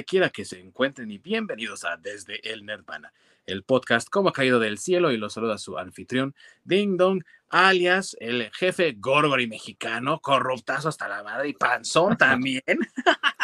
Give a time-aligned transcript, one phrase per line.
[0.00, 3.12] quiera que se encuentren y bienvenidos a Desde el Nirvana,
[3.44, 6.34] el podcast como ha caído del cielo y lo saluda su anfitrión
[6.64, 12.62] Ding Dong, alias el jefe Gorgory mexicano, corruptazo hasta la madre y panzón también.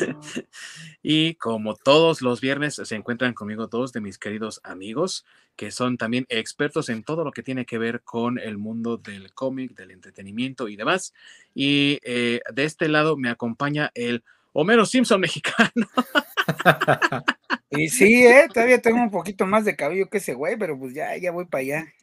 [1.02, 5.24] y como todos los viernes se encuentran conmigo dos de mis queridos amigos
[5.60, 9.34] que son también expertos en todo lo que tiene que ver con el mundo del
[9.34, 11.12] cómic, del entretenimiento y demás.
[11.54, 14.24] Y eh, de este lado me acompaña el
[14.54, 15.70] Homero Simpson mexicano.
[17.70, 18.48] y sí, ¿eh?
[18.52, 21.44] todavía tengo un poquito más de cabello que ese güey, pero pues ya, ya voy
[21.44, 21.94] para allá.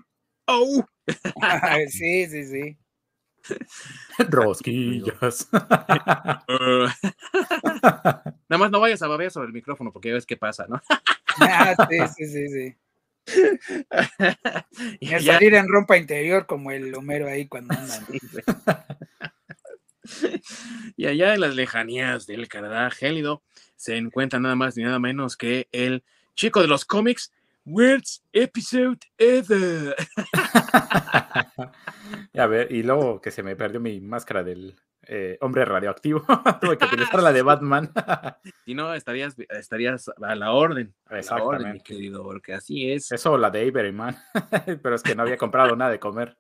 [0.46, 0.86] ¡Oh!
[1.90, 2.78] sí, sí, sí.
[4.30, 5.50] Rosquillas.
[8.50, 10.82] Nada más no vayas a babear sobre el micrófono porque ya ves qué pasa, ¿no?
[11.42, 12.76] ah, sí, sí, sí, sí.
[15.00, 18.06] y a salir en rompa interior como el Homero ahí cuando andan.
[20.96, 23.44] y allá en las lejanías del Canadá gélido
[23.76, 26.04] se encuentra nada más ni nada menos que el
[26.36, 27.34] chico de los cómics,
[27.68, 29.94] Worst Episode Ever.
[32.34, 34.74] a ver, y luego que se me perdió mi máscara del
[35.06, 36.22] eh, hombre radioactivo.
[36.62, 37.92] Tuve que utilizar la de Batman.
[38.66, 40.96] si no, estarías, estarías a la orden.
[41.10, 41.74] Exactamente.
[41.74, 43.12] mi querido, porque así es.
[43.12, 44.16] Eso, la de Avery Man.
[44.66, 46.38] Pero es que no había comprado nada de comer.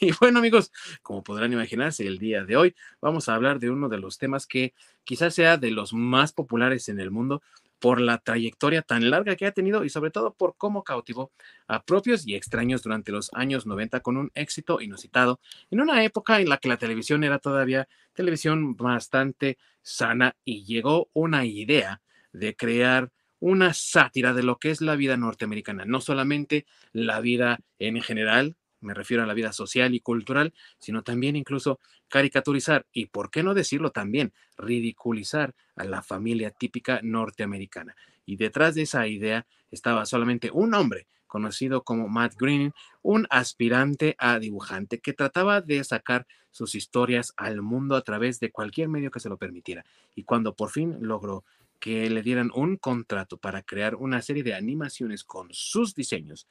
[0.00, 3.90] Y bueno, amigos, como podrán imaginarse, el día de hoy vamos a hablar de uno
[3.90, 4.72] de los temas que
[5.04, 7.42] quizás sea de los más populares en el mundo,
[7.78, 11.32] por la trayectoria tan larga que ha tenido y sobre todo por cómo cautivó
[11.66, 16.40] a propios y extraños durante los años 90 con un éxito inusitado en una época
[16.40, 22.56] en la que la televisión era todavía televisión bastante sana y llegó una idea de
[22.56, 28.00] crear una sátira de lo que es la vida norteamericana, no solamente la vida en
[28.02, 33.30] general, me refiero a la vida social y cultural, sino también incluso caricaturizar y, por
[33.30, 37.96] qué no decirlo también, ridiculizar a la familia típica norteamericana.
[38.24, 44.16] Y detrás de esa idea estaba solamente un hombre conocido como Matt Groening, un aspirante
[44.18, 49.10] a dibujante que trataba de sacar sus historias al mundo a través de cualquier medio
[49.10, 49.84] que se lo permitiera.
[50.14, 51.44] Y cuando por fin logró
[51.78, 56.48] que le dieran un contrato para crear una serie de animaciones con sus diseños,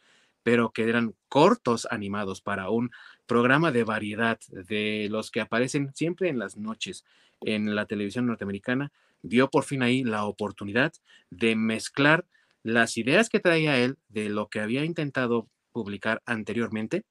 [0.47, 2.89] pero que eran cortos animados para un
[3.25, 7.03] programa de variedad de los que aparecen siempre en las noches
[7.41, 10.93] en la televisión norteamericana, dio por fin ahí la oportunidad
[11.31, 12.25] de mezclar
[12.63, 17.03] las ideas que traía él de lo que había intentado publicar anteriormente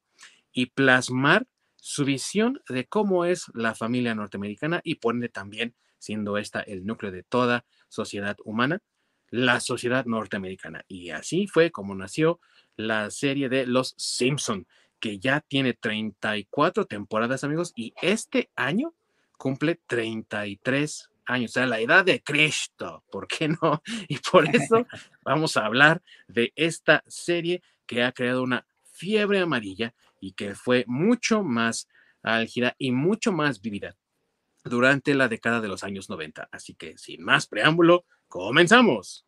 [0.51, 1.45] y plasmar
[1.75, 7.11] su visión de cómo es la familia norteamericana y poner también, siendo esta el núcleo
[7.11, 8.81] de toda sociedad humana,
[9.29, 10.85] la sociedad norteamericana.
[10.87, 12.39] Y así fue como nació
[12.77, 14.65] la serie de Los Simpson,
[14.99, 18.93] que ya tiene 34 temporadas, amigos, y este año
[19.37, 23.81] cumple 33 años, o sea, la edad de Cristo, ¿por qué no?
[24.07, 24.87] Y por eso
[25.23, 30.83] vamos a hablar de esta serie que ha creado una fiebre amarilla y que fue
[30.87, 31.87] mucho más
[32.23, 33.95] álgida y mucho más vivida
[34.63, 36.49] durante la década de los años 90.
[36.51, 39.25] Así que sin más preámbulo, comenzamos.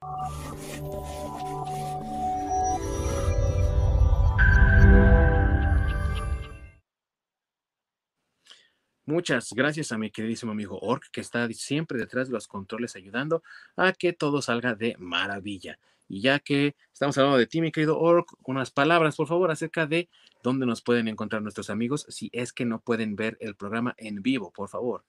[9.10, 13.42] Muchas gracias a mi queridísimo amigo Ork, que está siempre detrás de los controles ayudando
[13.76, 15.80] a que todo salga de maravilla.
[16.08, 19.88] Y ya que estamos hablando de ti, mi querido Ork, unas palabras, por favor, acerca
[19.88, 20.10] de
[20.44, 24.22] dónde nos pueden encontrar nuestros amigos si es que no pueden ver el programa en
[24.22, 25.04] vivo, por favor.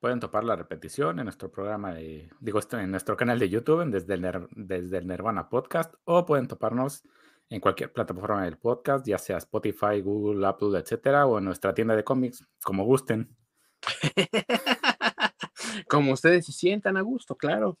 [0.00, 1.94] Pueden topar la repetición en nuestro programa,
[2.40, 7.04] digo, en nuestro canal de YouTube, desde el, desde el Nirvana Podcast, o pueden toparnos
[7.48, 11.94] en cualquier plataforma del podcast, ya sea Spotify, Google, Apple, etcétera, o en nuestra tienda
[11.94, 13.34] de cómics, como gusten.
[15.88, 17.78] como ustedes se sientan a gusto, claro.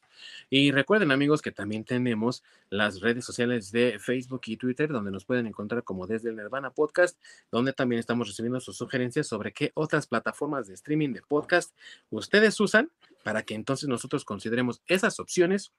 [0.50, 5.24] Y recuerden, amigos, que también tenemos las redes sociales de Facebook y Twitter, donde nos
[5.24, 7.18] pueden encontrar como desde el Nirvana Podcast,
[7.50, 11.76] donde también estamos recibiendo sus sugerencias sobre qué otras plataformas de streaming de podcast
[12.10, 12.90] ustedes usan
[13.24, 15.72] para que entonces nosotros consideremos esas opciones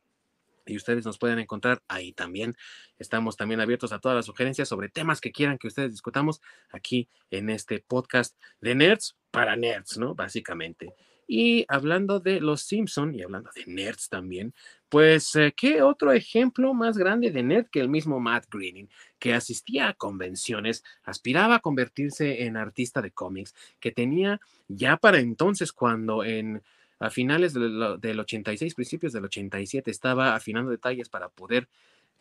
[0.67, 2.55] y ustedes nos pueden encontrar ahí también.
[2.97, 7.09] Estamos también abiertos a todas las sugerencias sobre temas que quieran que ustedes discutamos aquí
[7.31, 10.15] en este podcast de nerds para nerds, ¿no?
[10.15, 10.93] Básicamente.
[11.29, 14.53] Y hablando de los Simpson y hablando de nerds también,
[14.87, 18.87] pues, eh, ¿qué otro ejemplo más grande de nerd que el mismo Matt Groening,
[19.19, 25.19] que asistía a convenciones, aspiraba a convertirse en artista de cómics, que tenía ya para
[25.19, 26.63] entonces cuando en
[26.99, 31.67] a finales del, 86, principios del 87, estaba afinando detalles para poder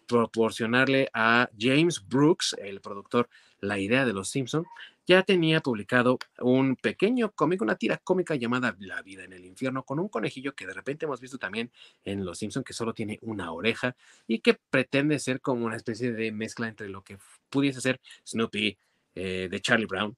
[0.07, 3.29] proporcionarle a James Brooks, el productor,
[3.61, 4.65] la idea de Los Simpson,
[5.07, 9.85] ya tenía publicado un pequeño cómic, una tira cómica llamada La vida en el infierno,
[9.85, 11.71] con un conejillo que de repente hemos visto también
[12.05, 13.97] en Los Simpson que solo tiene una oreja
[14.27, 17.19] y que pretende ser como una especie de mezcla entre lo que
[17.51, 18.77] pudiese ser Snoopy
[19.15, 20.17] eh, de Charlie Brown,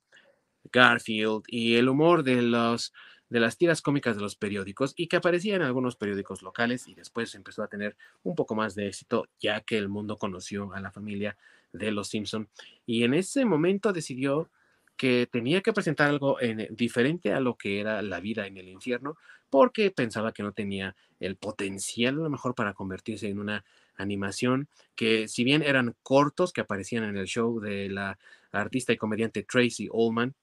[0.72, 2.92] Garfield y el humor de los
[3.30, 6.94] de las tiras cómicas de los periódicos y que aparecía en algunos periódicos locales y
[6.94, 10.80] después empezó a tener un poco más de éxito ya que el mundo conoció a
[10.80, 11.36] la familia
[11.72, 12.48] de los Simpson.
[12.86, 14.50] Y en ese momento decidió
[14.96, 18.68] que tenía que presentar algo en, diferente a lo que era la vida en el
[18.68, 19.16] infierno
[19.48, 23.64] porque pensaba que no tenía el potencial a lo mejor para convertirse en una
[23.96, 28.18] animación que si bien eran cortos que aparecían en el show de la
[28.50, 30.34] artista y comediante Tracy Ullman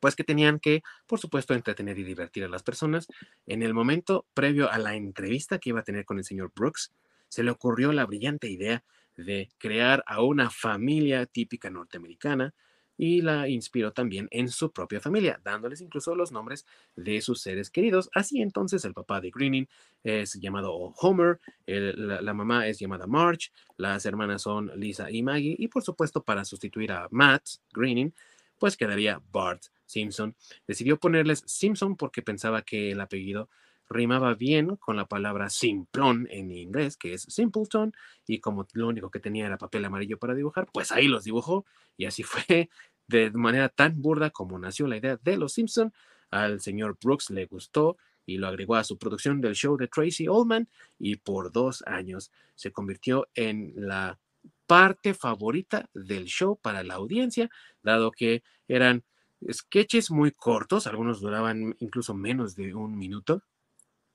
[0.00, 3.08] pues que tenían que, por supuesto, entretener y divertir a las personas.
[3.46, 6.92] En el momento previo a la entrevista que iba a tener con el señor Brooks,
[7.28, 8.84] se le ocurrió la brillante idea
[9.16, 12.54] de crear a una familia típica norteamericana
[12.96, 16.66] y la inspiró también en su propia familia, dándoles incluso los nombres
[16.96, 18.10] de sus seres queridos.
[18.12, 19.66] Así entonces el papá de Greening
[20.04, 25.56] es llamado Homer, la, la, mamá es llamada Marge, las hermanas son Lisa y Maggie,
[25.58, 28.12] y por supuesto para sustituir a Matt Greening,
[28.58, 30.36] pues quedaría Bart Simpson.
[30.66, 33.48] Decidió ponerles Simpson porque pensaba que el apellido
[33.90, 37.92] rimaba bien con la palabra simplón en inglés, que es simpleton,
[38.26, 41.66] y como lo único que tenía era papel amarillo para dibujar, pues ahí los dibujó
[41.96, 42.70] y así fue
[43.08, 45.92] de manera tan burda como nació la idea de los Simpson.
[46.30, 50.28] Al señor Brooks le gustó y lo agregó a su producción del show de Tracy
[50.28, 54.20] Ullman y por dos años se convirtió en la
[54.68, 57.50] parte favorita del show para la audiencia,
[57.82, 59.02] dado que eran
[59.50, 63.42] sketches muy cortos, algunos duraban incluso menos de un minuto.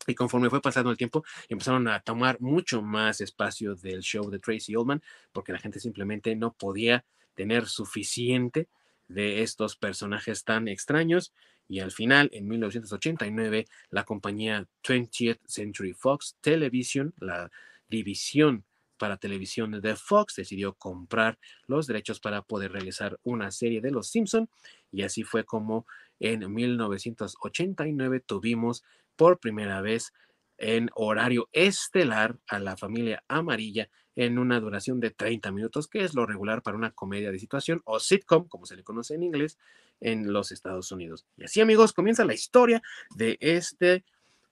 [0.07, 4.39] Y conforme fue pasando el tiempo, empezaron a tomar mucho más espacio del show de
[4.39, 5.01] Tracy Ullman,
[5.31, 8.67] porque la gente simplemente no podía tener suficiente
[9.07, 11.33] de estos personajes tan extraños.
[11.67, 17.49] Y al final, en 1989, la compañía 20th Century Fox Television, la
[17.89, 18.63] división
[18.97, 21.37] para televisión de Fox decidió comprar
[21.67, 24.49] los derechos para poder realizar una serie de Los Simpson
[24.95, 25.85] y así fue como
[26.19, 28.83] en 1989 tuvimos
[29.17, 30.13] por primera vez
[30.57, 36.15] en horario estelar a la familia amarilla en una duración de 30 minutos, que es
[36.15, 39.57] lo regular para una comedia de situación o sitcom, como se le conoce en inglés,
[39.99, 41.25] en los Estados Unidos.
[41.35, 42.81] Y así amigos, comienza la historia
[43.17, 44.05] de este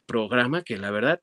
[0.05, 1.21] programa que la verdad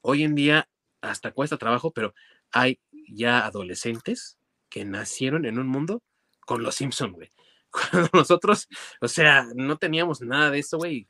[0.00, 0.68] hoy en día
[1.00, 2.14] hasta cuesta trabajo, pero
[2.50, 4.38] hay ya adolescentes
[4.68, 6.02] que nacieron en un mundo
[6.40, 7.30] con los Simpson, güey.
[7.90, 8.68] Cuando nosotros,
[9.00, 11.06] o sea, no teníamos nada de eso, güey.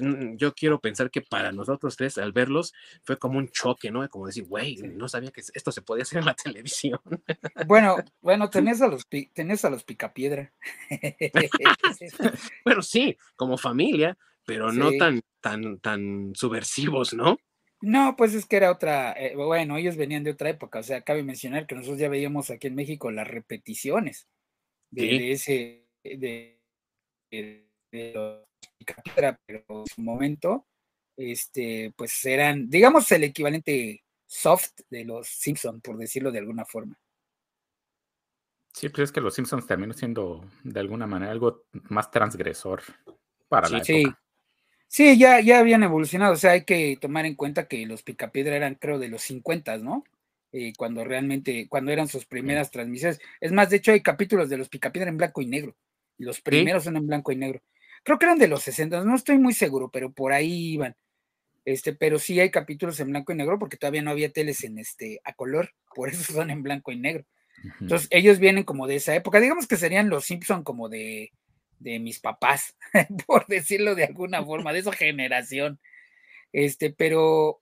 [0.00, 2.74] Mm, yo quiero pensar que para nosotros tres, al verlos,
[3.04, 4.08] fue como un choque, ¿no?
[4.08, 7.00] Como decir, güey, no sabía que esto se podía hacer en la televisión.
[7.66, 10.52] Bueno, bueno, tenés a los, tenés a los picapiedra.
[12.64, 17.38] bueno, sí, como familia, pero no tan, tan, tan subversivos, ¿no?
[17.80, 21.02] No, pues es que era otra, eh, bueno, ellos venían de otra época, o sea,
[21.02, 24.26] cabe mencionar que nosotros ya veíamos aquí en México las repeticiones
[24.90, 26.60] de, ese, de,
[27.30, 28.46] de, pero
[29.68, 30.66] en su momento,
[31.16, 36.98] este, pues eran, digamos, el equivalente soft de los Simpsons, por decirlo de alguna forma.
[38.72, 42.82] Sí, pues es que los Simpsons terminó siendo de alguna manera algo más transgresor
[43.48, 44.20] para la época.
[44.86, 46.32] Sí, ya, ya habían evolucionado.
[46.32, 49.78] O sea, hay que tomar en cuenta que los Picapiedra eran, creo, de los 50,
[49.78, 50.04] ¿no?
[50.52, 53.20] Eh, cuando realmente, cuando eran sus primeras transmisiones.
[53.40, 55.76] Es más, de hecho, hay capítulos de los Picapiedra en blanco y negro.
[56.16, 57.62] Los primeros son en blanco y negro.
[58.02, 60.96] Creo que eran de los 60, no estoy muy seguro, pero por ahí iban.
[61.64, 64.78] Este, pero sí hay capítulos en blanco y negro porque todavía no había teles en
[64.78, 67.24] este a color, por eso son en blanco y negro.
[67.80, 71.32] Entonces, ellos vienen como de esa época, digamos que serían los Simpson como de
[71.78, 72.76] de mis papás,
[73.26, 75.80] por decirlo de alguna forma, de esa generación.
[76.52, 77.60] Este, pero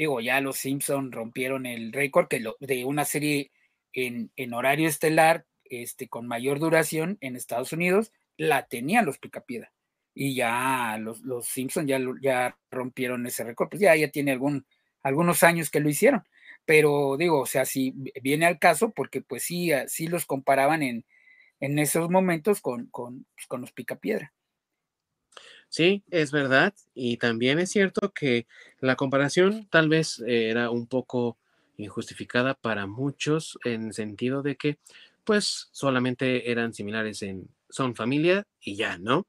[0.00, 3.52] digo, ya los Simpson rompieron el récord que de una serie
[3.92, 9.74] en, en, horario estelar, este, con mayor duración en Estados Unidos, la tenían los Picapiedra.
[10.14, 14.64] Y ya los, los Simpson ya, ya rompieron ese récord, pues ya, ya tiene algún,
[15.02, 16.22] algunos años que lo hicieron.
[16.64, 17.92] Pero digo, o sea, si
[18.22, 21.04] viene al caso, porque pues sí, sí los comparaban en,
[21.60, 24.32] en esos momentos con, con, pues, con los picapiedra.
[25.72, 26.74] Sí, es verdad.
[26.94, 28.46] Y también es cierto que
[28.80, 31.38] la comparación tal vez era un poco
[31.76, 34.78] injustificada para muchos en sentido de que
[35.24, 39.18] pues solamente eran similares en son familia y ya, ¿no?
[39.20, 39.26] O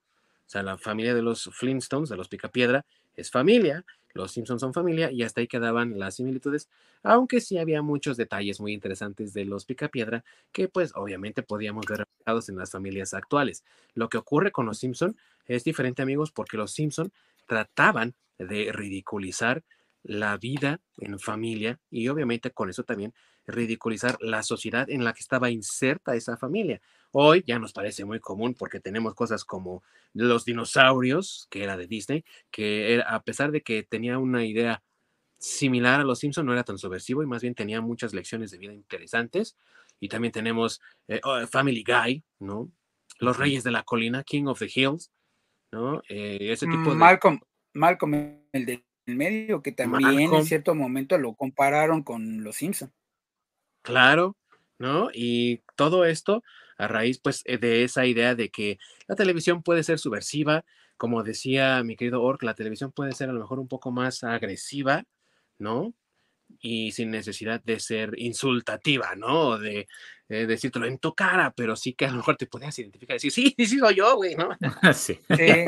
[0.48, 3.86] sea, la familia de los Flintstones, de los Picapiedra, es familia.
[4.13, 6.70] Los Simpsons son familia y hasta ahí quedaban las similitudes,
[7.03, 12.00] aunque sí había muchos detalles muy interesantes de los Picapiedra que pues obviamente podíamos ver
[12.00, 13.63] reflejados en las familias actuales.
[13.94, 15.15] Lo que ocurre con los Simpson
[15.46, 17.12] es diferente amigos porque los Simpson
[17.48, 19.63] trataban de ridiculizar
[20.03, 23.13] la vida en familia y obviamente con eso también
[23.46, 26.81] ridiculizar la sociedad en la que estaba inserta esa familia.
[27.12, 31.88] Hoy ya nos parece muy común porque tenemos cosas como los dinosaurios, que era de
[31.88, 34.81] Disney, que era, a pesar de que tenía una idea
[35.38, 38.60] similar a los Simpson, no era tan subversivo y más bien tenía muchas lecciones de
[38.60, 39.58] vida interesantes.
[40.00, 42.72] Y también tenemos eh, oh, Family Guy, ¿no?
[43.20, 45.12] Los Reyes de la Colina, King of the Hills,
[45.72, 46.01] ¿no?
[46.10, 46.96] Eh, ese tipo de...
[46.96, 47.39] Malcolm,
[47.74, 48.13] Malcolm,
[48.51, 48.84] el del
[49.15, 52.91] medio, que también en cierto momento lo compararon con los Simpson.
[53.82, 54.38] Claro,
[54.77, 55.10] ¿no?
[55.13, 56.44] Y todo esto
[56.77, 60.65] a raíz, pues, eh, de esa idea de que la televisión puede ser subversiva,
[60.98, 64.24] como decía mi querido Ork, la televisión puede ser a lo mejor un poco más
[64.24, 65.03] agresiva,
[65.60, 65.94] ¿no?
[66.60, 69.58] Y sin necesidad de ser insultativa, ¿no?
[69.58, 69.88] De
[70.30, 73.18] eh, decírtelo en tu cara, pero sí que a lo mejor te podías identificar y
[73.18, 74.50] decir, sí, sí soy yo, güey, ¿no?
[74.94, 75.20] sí.
[75.38, 75.65] sí.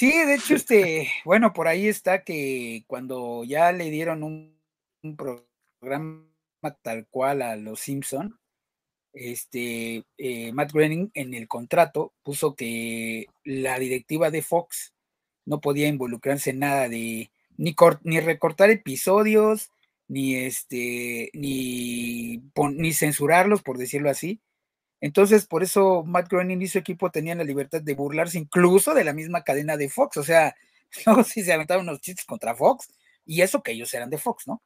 [0.00, 4.58] De hecho, este, bueno, por ahí está que cuando ya le dieron un,
[5.02, 6.24] un programa
[6.82, 8.38] tal cual a los Simpson,
[9.12, 14.92] este, eh, Matt Groening en el contrato puso que la directiva de Fox
[15.44, 19.70] no podía involucrarse en nada de ni, ni recortar episodios,
[20.08, 24.40] ni este, ni, ni censurarlos, por decirlo así.
[25.04, 29.04] Entonces, por eso Matt Groening y su equipo tenían la libertad de burlarse incluso de
[29.04, 30.16] la misma cadena de Fox.
[30.16, 30.56] O sea,
[31.04, 32.88] luego sí se aventaron unos chistes contra Fox,
[33.26, 34.62] y eso que ellos eran de Fox, ¿no?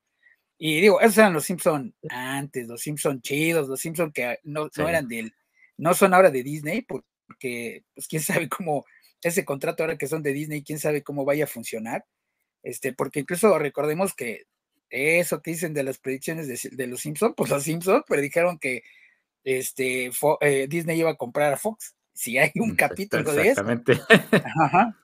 [0.57, 4.89] Y digo, esos eran los Simpson antes, los Simpson chidos, los Simpson que no, no
[4.89, 5.35] eran del,
[5.77, 8.85] no son ahora de Disney, porque pues quién sabe cómo
[9.21, 12.05] ese contrato ahora que son de Disney, quién sabe cómo vaya a funcionar.
[12.63, 14.45] Este, porque incluso recordemos que
[14.89, 18.85] eso que dicen de las predicciones de, los Simpson, pues los Simpson predijeron que
[19.45, 21.95] este, eh, Disney iba a comprar a Fox.
[22.13, 23.61] Si hay un mm, capítulo de eso.
[23.61, 24.01] Exactamente.
[24.65, 24.97] Ajá.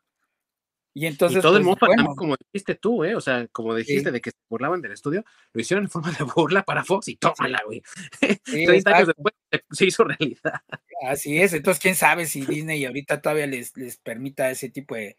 [0.97, 1.43] Y entonces.
[1.43, 3.17] todo el pues, mundo, como dijiste tú, ¿eh?
[3.17, 6.25] O sea, como dijiste de que se burlaban del estudio, lo hicieron en forma de
[6.25, 7.83] burla para Fox y tómala, güey.
[8.45, 9.35] 30 años después
[9.73, 10.63] se hizo realidad.
[11.03, 15.17] Así es, entonces quién sabe si Disney ahorita todavía les, les permita ese tipo de,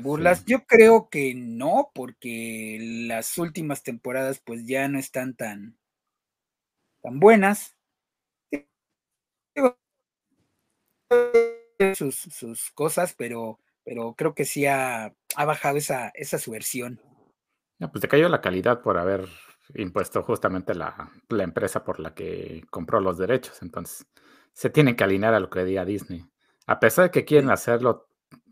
[0.00, 0.46] burlas.
[0.46, 5.76] Yo creo que no, porque las últimas temporadas pues ya no están tan,
[7.02, 7.75] tan buenas.
[11.94, 17.00] Sus, sus cosas, pero pero creo que sí ha, bajado esa, esa subversión.
[17.78, 19.28] pues te cayó la calidad por haber
[19.76, 23.62] impuesto justamente la, empresa por la que compró los derechos.
[23.62, 24.04] Entonces,
[24.52, 26.26] se tienen que alinear a lo que diga Disney.
[26.66, 28.08] A pesar de que quieren hacerlo,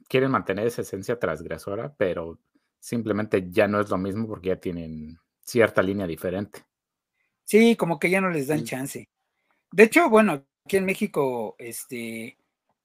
[0.08, 2.38] quieren mantener esa esencia transgresora, pero
[2.78, 6.64] simplemente ya no es lo mismo porque ya tienen cierta línea diferente.
[7.42, 9.08] Sí, como que ya no les dan chance.
[9.72, 12.38] De hecho, bueno, aquí en México, este,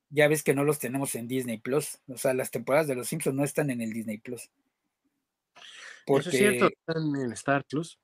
[0.09, 1.99] ya ves que no los tenemos en Disney Plus.
[2.07, 4.49] O sea, las temporadas de Los Simpsons no están en el Disney Plus.
[6.05, 7.99] Porque, Eso es cierto, están en Star Plus.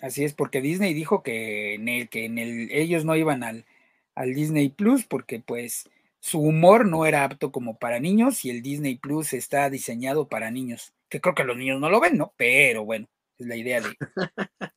[0.00, 3.66] Así es, porque Disney dijo que en el, que en el, ellos no iban al,
[4.14, 5.88] al Disney Plus porque pues
[6.20, 10.52] su humor no era apto como para niños y el Disney Plus está diseñado para
[10.52, 10.94] niños.
[11.08, 12.32] Que creo que los niños no lo ven, ¿no?
[12.36, 13.08] Pero bueno,
[13.38, 13.96] es la idea de,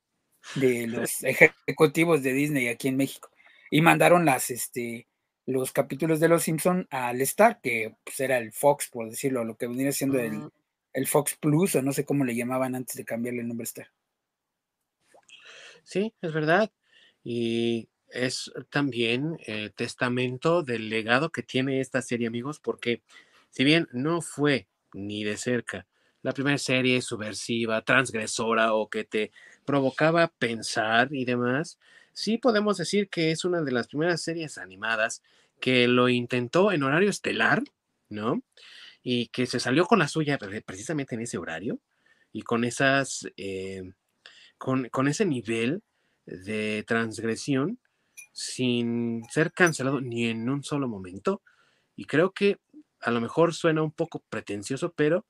[0.55, 3.30] de los ejecutivos de Disney aquí en México.
[3.71, 5.07] Y mandaron las, este,
[5.47, 9.57] los capítulos de Los Simpson al Star, que pues, era el Fox, por decirlo, lo
[9.57, 10.51] que venía siendo el,
[10.93, 13.87] el, Fox Plus, o no sé cómo le llamaban antes de cambiarle el nombre Star.
[15.83, 16.71] Sí, es verdad.
[17.23, 23.01] Y es también el testamento del legado que tiene esta serie, amigos, porque
[23.49, 25.87] si bien no fue ni de cerca
[26.21, 29.31] la primera serie subversiva, transgresora o que te
[29.65, 31.79] provocaba pensar y demás,
[32.13, 35.21] sí podemos decir que es una de las primeras series animadas
[35.59, 37.63] que lo intentó en horario estelar,
[38.09, 38.41] ¿no?
[39.03, 41.79] Y que se salió con la suya precisamente en ese horario
[42.31, 43.93] y con esas, eh,
[44.57, 45.81] con, con ese nivel
[46.25, 47.79] de transgresión
[48.31, 51.41] sin ser cancelado ni en un solo momento.
[51.95, 52.57] Y creo que
[53.01, 55.25] a lo mejor suena un poco pretencioso, pero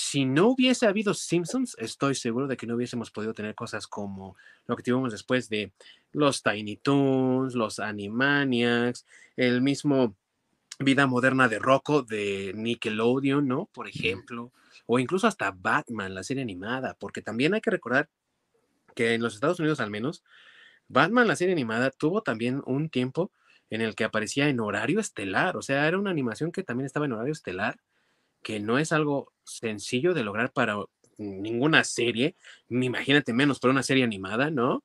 [0.00, 4.34] si no hubiese habido Simpsons, estoy seguro de que no hubiésemos podido tener cosas como
[4.66, 5.72] lo que tuvimos después de
[6.12, 9.04] los Tiny Toons, los Animaniacs,
[9.36, 10.16] el mismo
[10.78, 13.66] Vida Moderna de Rocco de Nickelodeon, ¿no?
[13.74, 14.52] Por ejemplo,
[14.86, 18.08] o incluso hasta Batman, la serie animada, porque también hay que recordar
[18.94, 20.24] que en los Estados Unidos al menos,
[20.88, 23.32] Batman, la serie animada, tuvo también un tiempo
[23.68, 27.04] en el que aparecía en horario estelar, o sea, era una animación que también estaba
[27.04, 27.78] en horario estelar
[28.42, 30.76] que no es algo sencillo de lograr para
[31.18, 32.34] ninguna serie,
[32.68, 34.82] imagínate menos para una serie animada, ¿no?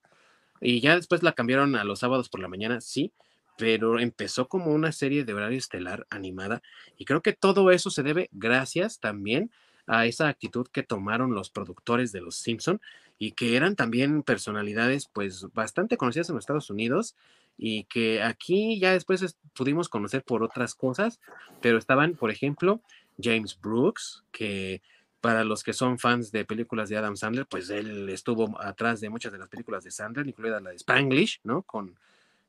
[0.61, 3.13] Y ya después la cambiaron a los sábados por la mañana, sí,
[3.57, 6.61] pero empezó como una serie de horario estelar animada
[6.97, 9.51] y creo que todo eso se debe gracias también
[9.87, 12.81] a esa actitud que tomaron los productores de Los Simpson
[13.17, 17.15] y que eran también personalidades pues bastante conocidas en los Estados Unidos
[17.57, 21.21] y que aquí ya después pudimos conocer por otras cosas,
[21.61, 22.81] pero estaban, por ejemplo,
[23.21, 24.81] James Brooks, que
[25.21, 29.09] para los que son fans de películas de Adam Sandler, pues él estuvo atrás de
[29.09, 31.63] muchas de las películas de Sandler, incluida la de Spanglish, ¿no?
[31.63, 31.97] Con,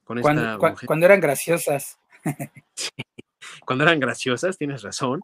[0.04, 1.98] con cuando, cuando eran graciosas.
[3.64, 5.22] cuando eran graciosas, tienes razón.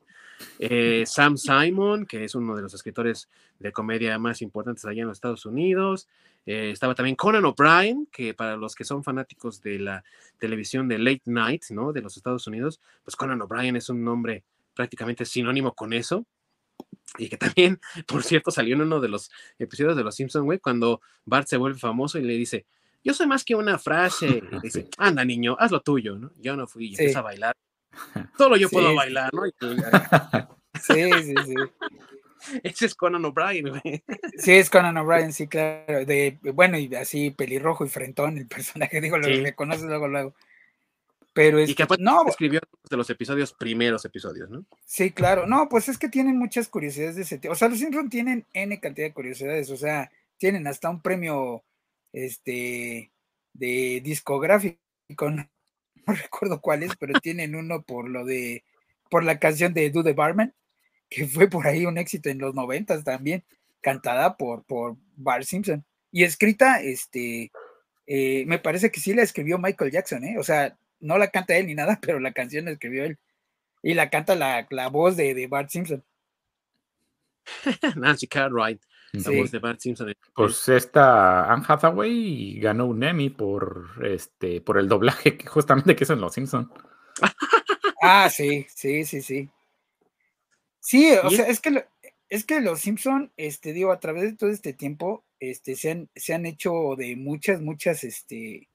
[0.59, 5.09] Eh, Sam Simon, que es uno de los escritores de comedia más importantes allá en
[5.09, 6.09] los Estados Unidos.
[6.47, 10.05] Eh, estaba también Conan O'Brien, que para los que son fanáticos de la
[10.39, 11.93] televisión de Late Night, ¿no?
[11.93, 14.43] De los Estados Unidos, pues Conan O'Brien es un nombre
[14.75, 16.27] prácticamente sinónimo con eso.
[17.19, 20.59] Y que también, por cierto, salió en uno de los episodios de Los Simpsons, güey,
[20.59, 22.67] cuando Bart se vuelve famoso y le dice,
[23.05, 24.43] yo soy más que una frase.
[24.53, 26.33] Y dice, anda niño, haz lo tuyo, ¿no?
[26.39, 27.57] Yo no fui y empieza a bailar
[28.39, 29.43] Solo yo puedo bailar, ¿no?
[30.81, 31.55] sí, sí, sí.
[32.63, 34.03] Ese es Conan O'Brien, güey.
[34.37, 36.05] Sí, es Conan O'Brien, sí, claro.
[36.05, 39.43] De, bueno, y así pelirrojo y frentón el personaje, digo, lo sí.
[39.43, 40.35] reconoces luego, luego.
[41.35, 42.61] Pero es, y que no, escribió
[42.91, 44.67] de los episodios, primeros episodios, ¿no?
[44.85, 45.47] Sí, claro.
[45.47, 47.53] No, pues es que tienen muchas curiosidades de ese tipo.
[47.53, 49.71] O sea, los Simpsons tienen N cantidad de curiosidades.
[49.71, 51.65] O sea, tienen hasta un premio
[52.13, 53.11] este
[53.55, 54.79] de discográfico,
[55.31, 55.49] no
[56.07, 58.65] recuerdo cuál es, pero tienen uno por lo de,
[59.11, 60.55] por la canción de Do the Barman,
[61.09, 63.45] que fue por ahí un éxito en los noventas también,
[63.81, 65.85] cantada por, por Bart Simpson.
[66.11, 67.53] Y escrita, este,
[68.07, 70.39] eh, me parece que sí la escribió Michael Jackson, ¿eh?
[70.39, 73.19] O sea, no la canta él ni nada, pero la canción la escribió él.
[73.83, 76.03] Y la canta la, la voz de, de Bart Simpson.
[77.97, 78.81] Nancy Cartwright.
[79.13, 80.15] La voz de Bart Simpson.
[80.35, 86.05] Pues esta Anne Hathaway ganó un Emmy por este por el doblaje que justamente que
[86.05, 86.69] hizo en Los Simpsons.
[88.03, 89.51] ah, sí, sí, sí, sí.
[90.81, 91.85] Sí, o sea, es que
[92.33, 96.09] es que los Simpson, este, digo, a través de todo este tiempo, este, se han,
[96.17, 98.71] se han hecho de muchas, muchas, este,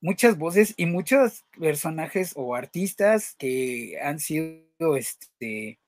[0.00, 5.78] muchas voces y muchos personajes o artistas que han sido, este,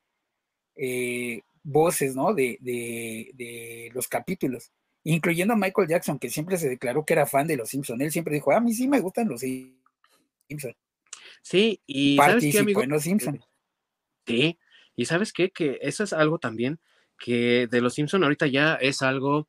[0.76, 2.34] eh, voces, ¿no?
[2.34, 4.70] De, de, los capítulos,
[5.04, 8.00] incluyendo a Michael Jackson, que siempre se declaró que era fan de los Simpsons.
[8.00, 10.76] Él siempre dijo, a mí sí me gustan los Simpsons.
[11.42, 12.82] Sí, y ¿sabes qué, amigo?
[12.82, 13.40] en los Simpsons.
[14.26, 14.58] Sí,
[14.94, 15.50] y ¿sabes qué?
[15.50, 16.78] Que eso es algo también
[17.22, 19.48] que de los Simpsons ahorita ya es algo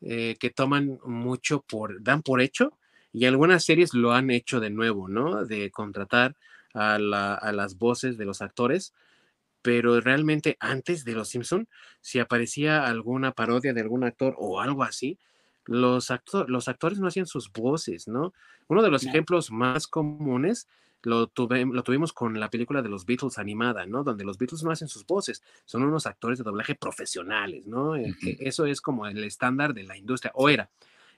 [0.00, 2.78] eh, que toman mucho por, dan por hecho,
[3.12, 5.44] y algunas series lo han hecho de nuevo, ¿no?
[5.44, 6.36] De contratar
[6.74, 8.94] a, la, a las voces de los actores
[9.62, 11.68] pero realmente antes de Los Simpson,
[12.00, 15.18] si aparecía alguna parodia de algún actor o algo así,
[15.64, 16.12] los,
[16.48, 18.34] los actores no hacían sus voces, ¿no?
[18.66, 20.66] Uno de los ejemplos más comunes
[21.02, 24.02] lo, lo tuvimos con la película de los Beatles animada, ¿no?
[24.02, 27.96] Donde los Beatles no hacen sus voces, son unos actores de doblaje profesionales, ¿no?
[27.96, 30.70] Eh, eso es como el estándar de la industria, o era.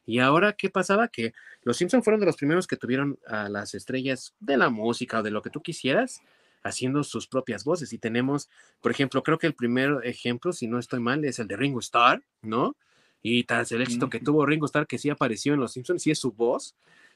[0.06, 1.08] Y ahora, ¿qué pasaba?
[1.08, 5.20] Que los Simpson fueron de los primeros que tuvieron a las estrellas de la música
[5.20, 6.20] o de lo que tú quisieras,
[6.62, 7.92] haciendo sus propias voces.
[7.92, 8.48] Y tenemos,
[8.80, 11.80] por ejemplo, creo que el primer ejemplo, si no estoy mal, es el de Ringo
[11.80, 12.76] Starr, ¿no?
[13.22, 16.10] Y tras el éxito que tuvo Ringo Starr, que sí apareció en Los Simpsons, sí
[16.10, 16.74] es su voz,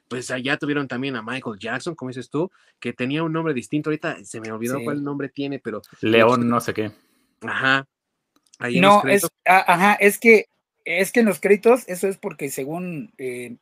[0.09, 3.91] pues allá tuvieron también a Michael Jackson, como dices tú, que tenía un nombre distinto.
[3.91, 5.83] Ahorita se me olvidó cuál nombre tiene, pero.
[6.01, 6.93] León, no sé qué.
[7.43, 7.87] Ajá.
[8.81, 10.47] no, es, ajá, es que,
[10.89, 13.57] es que en los créditos, eso es porque según eh,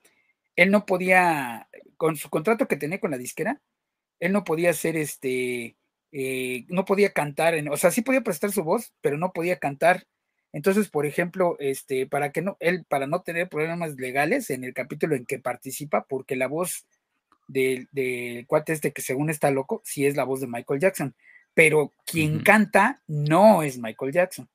[0.54, 3.60] él no podía, con su contrato que tenía con la disquera,
[4.20, 5.76] él no podía ser este,
[6.12, 9.58] eh, no podía cantar, en, o sea, sí podía prestar su voz, pero no podía
[9.58, 10.06] cantar.
[10.52, 14.72] Entonces, por ejemplo, este, para que no, él, para no tener problemas legales en el
[14.72, 16.86] capítulo en que participa, porque la voz
[17.48, 17.88] del,
[18.46, 21.14] cuate este que según está loco, sí es la voz de Michael Jackson,
[21.54, 24.48] pero quien canta no es Michael Jackson.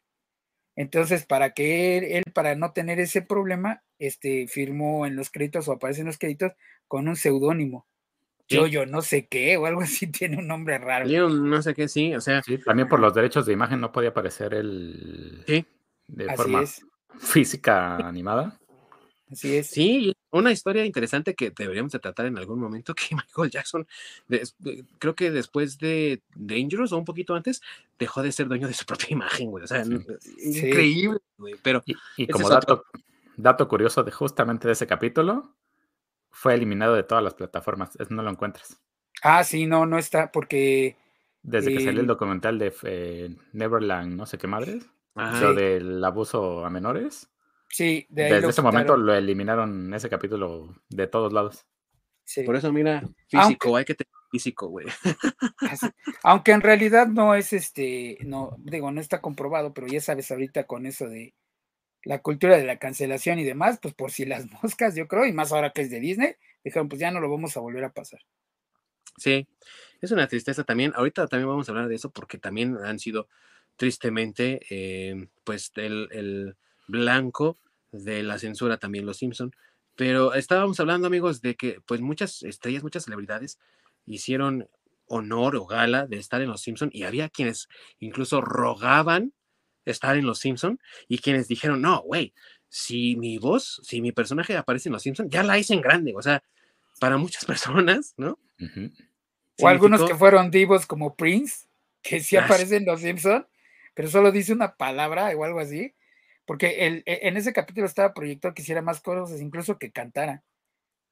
[0.76, 5.68] Entonces, para que él, él, para no tener ese problema, este, firmó en los créditos
[5.68, 6.54] o aparece en los créditos
[6.88, 7.86] con un seudónimo
[8.52, 11.08] yo, yo no sé qué, o algo así, tiene un nombre raro.
[11.08, 12.42] Yo no sé qué, sí, o sea.
[12.44, 15.44] Sí, también por los derechos de imagen no podía aparecer el.
[15.48, 15.66] Sí.
[16.08, 16.64] De forma
[17.20, 18.58] física animada.
[19.32, 19.68] Así es.
[19.68, 23.88] Sí, una historia interesante que deberíamos de tratar en algún momento, que Michael Jackson,
[25.00, 27.62] creo que después de Dangerous o un poquito antes,
[28.00, 29.64] dejó de ser dueño de su propia imagen, güey.
[29.64, 29.84] O sea,
[30.44, 31.56] increíble, güey.
[31.62, 31.84] Pero
[32.18, 32.86] y, como dato,
[33.38, 35.56] dato curioso de justamente de ese capítulo,
[36.32, 38.80] fue eliminado de todas las plataformas, no lo encuentras.
[39.22, 40.96] Ah, sí, no, no está, porque
[41.44, 45.56] Desde que salió el documental de eh, Neverland, no sé qué madres, lo Sí.
[45.56, 47.30] del abuso a menores.
[47.72, 51.66] Sí, de ahí Desde ese momento lo eliminaron ese capítulo de todos lados.
[52.24, 52.44] sí.
[52.44, 54.88] Por eso, mira, Aunque- físico, hay que tener físico, güey.
[56.24, 60.66] Aunque en realidad no es este, no, digo, no está comprobado, pero ya sabes ahorita
[60.66, 61.34] con eso de
[62.04, 65.34] la cultura de la cancelación y demás, pues por si las moscas, yo creo, y
[65.34, 67.92] más ahora que es de Disney, dijeron, pues ya no lo vamos a volver a
[67.94, 68.22] pasar.
[69.18, 69.46] Sí,
[70.00, 70.94] es una tristeza también.
[70.96, 73.28] Ahorita también vamos a hablar de eso porque también han sido
[73.76, 76.56] tristemente, eh, pues, el, el
[76.92, 77.58] blanco
[77.92, 79.54] de la censura también los Simpson.
[79.96, 83.60] Pero estábamos hablando, amigos, de que pues muchas estrellas, muchas celebridades
[84.06, 84.68] hicieron
[85.08, 87.68] honor o gala de estar en los Simpson y había quienes
[88.00, 89.34] incluso rogaban
[89.86, 92.34] estar en los Simpson y quienes dijeron, no, güey,
[92.70, 96.14] si mi voz, si mi personaje aparece en los Simpson, ya la hice en grande.
[96.16, 96.42] O sea,
[97.00, 98.40] para muchas personas, ¿no?
[99.60, 101.66] O algunos que fueron divos como Prince,
[102.02, 102.46] que sí Ah, sí.
[102.46, 103.46] aparecen en Los Simpson,
[103.94, 105.94] pero solo dice una palabra o algo así.
[106.52, 110.44] Porque el, e- en ese capítulo estaba proyectado que hiciera más cosas, incluso que cantara.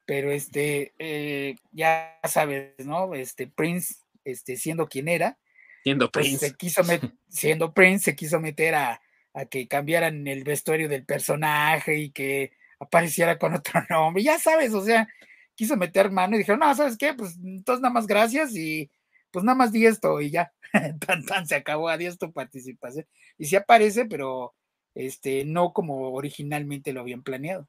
[0.06, 3.16] Pero este, eh, ya sabes, ¿no?
[3.16, 5.40] Este Prince, este, siendo quien era,
[5.82, 6.50] siendo pues Prince.
[6.50, 6.82] se quiso
[7.30, 9.02] siendo Prince, se quiso meter a,
[9.34, 14.22] a que cambiaran el vestuario del personaje y que apareciera con otro nombre.
[14.22, 15.08] Ya sabes, o sea,
[15.56, 17.14] quiso meter mano y dijeron, no, ¿sabes qué?
[17.14, 18.92] Pues entonces nada más gracias y
[19.32, 20.52] pues nada más di esto y ya.
[21.08, 23.08] tan tan se acabó, adiós tu participación.
[23.38, 24.54] Y sí aparece, pero
[25.00, 27.68] este, no como originalmente lo habían planeado.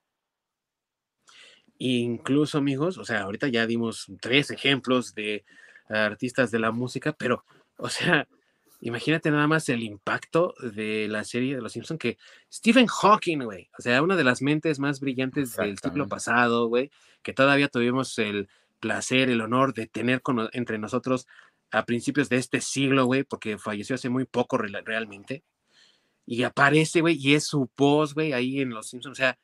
[1.79, 5.45] Incluso, amigos, o sea, ahorita ya dimos tres ejemplos de
[5.89, 7.45] artistas de la música, pero,
[7.77, 8.29] o sea,
[8.81, 12.19] imagínate nada más el impacto de la serie de Los Simpson que
[12.53, 16.91] Stephen Hawking, güey, o sea, una de las mentes más brillantes del siglo pasado, güey,
[17.23, 18.49] que todavía tuvimos el
[18.81, 21.29] placer, el honor de tener con, entre nosotros
[21.71, 25.45] a principios de este siglo, güey, porque falleció hace muy poco realmente.
[26.27, 29.13] Y aparece, güey, y es su voz, güey, ahí en Los Simpsons.
[29.13, 29.39] O sea,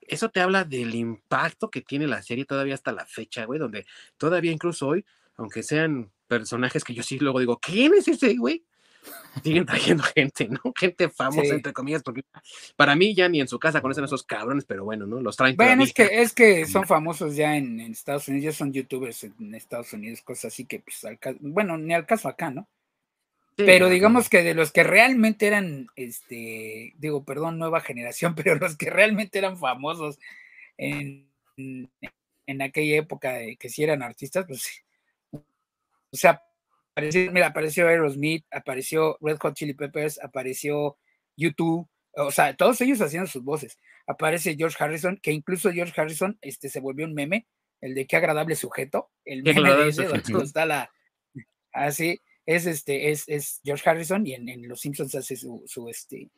[0.00, 3.86] eso te habla del impacto que tiene la serie todavía hasta la fecha, güey, donde
[4.18, 5.04] todavía incluso hoy,
[5.36, 8.64] aunque sean personajes que yo sí luego digo, ¿quién es ese, güey?
[9.42, 10.60] Siguen trayendo gente, ¿no?
[10.78, 11.50] Gente famosa, Sí.
[11.50, 12.22] entre comillas, porque
[12.76, 15.20] para mí ya ni en su casa conocen a esos cabrones, pero bueno, ¿no?
[15.20, 18.52] Los traen Bueno, es que, es que son famosos ya en, en Estados Unidos, ya
[18.52, 22.50] son youtubers en Estados Unidos, cosas así que, pues, al bueno, ni al caso acá,
[22.50, 22.68] ¿no?
[23.56, 28.54] Sí, Pero digamos que de los que realmente eran, este, digo, perdón, nueva generación, pero
[28.54, 30.18] los que realmente eran famosos
[30.78, 34.84] en, en- aquella época de que sí eran artistas, pues,
[35.32, 36.42] o sea,
[36.92, 40.96] apareció, mira, apareció Aerosmith, apareció Red Hot Chili Peppers, apareció
[41.36, 43.78] YouTube, o sea, todos ellos haciendo sus voces.
[44.06, 47.46] Aparece George Harrison, que incluso George Harrison, este, se volvió un meme,
[47.80, 50.90] el de qué agradable sujeto, el meme de ese, donde está la,
[51.72, 55.88] así, es este, es, es George Harrison y en, en Los Simpsons hace su, su
[55.88, 56.28] este,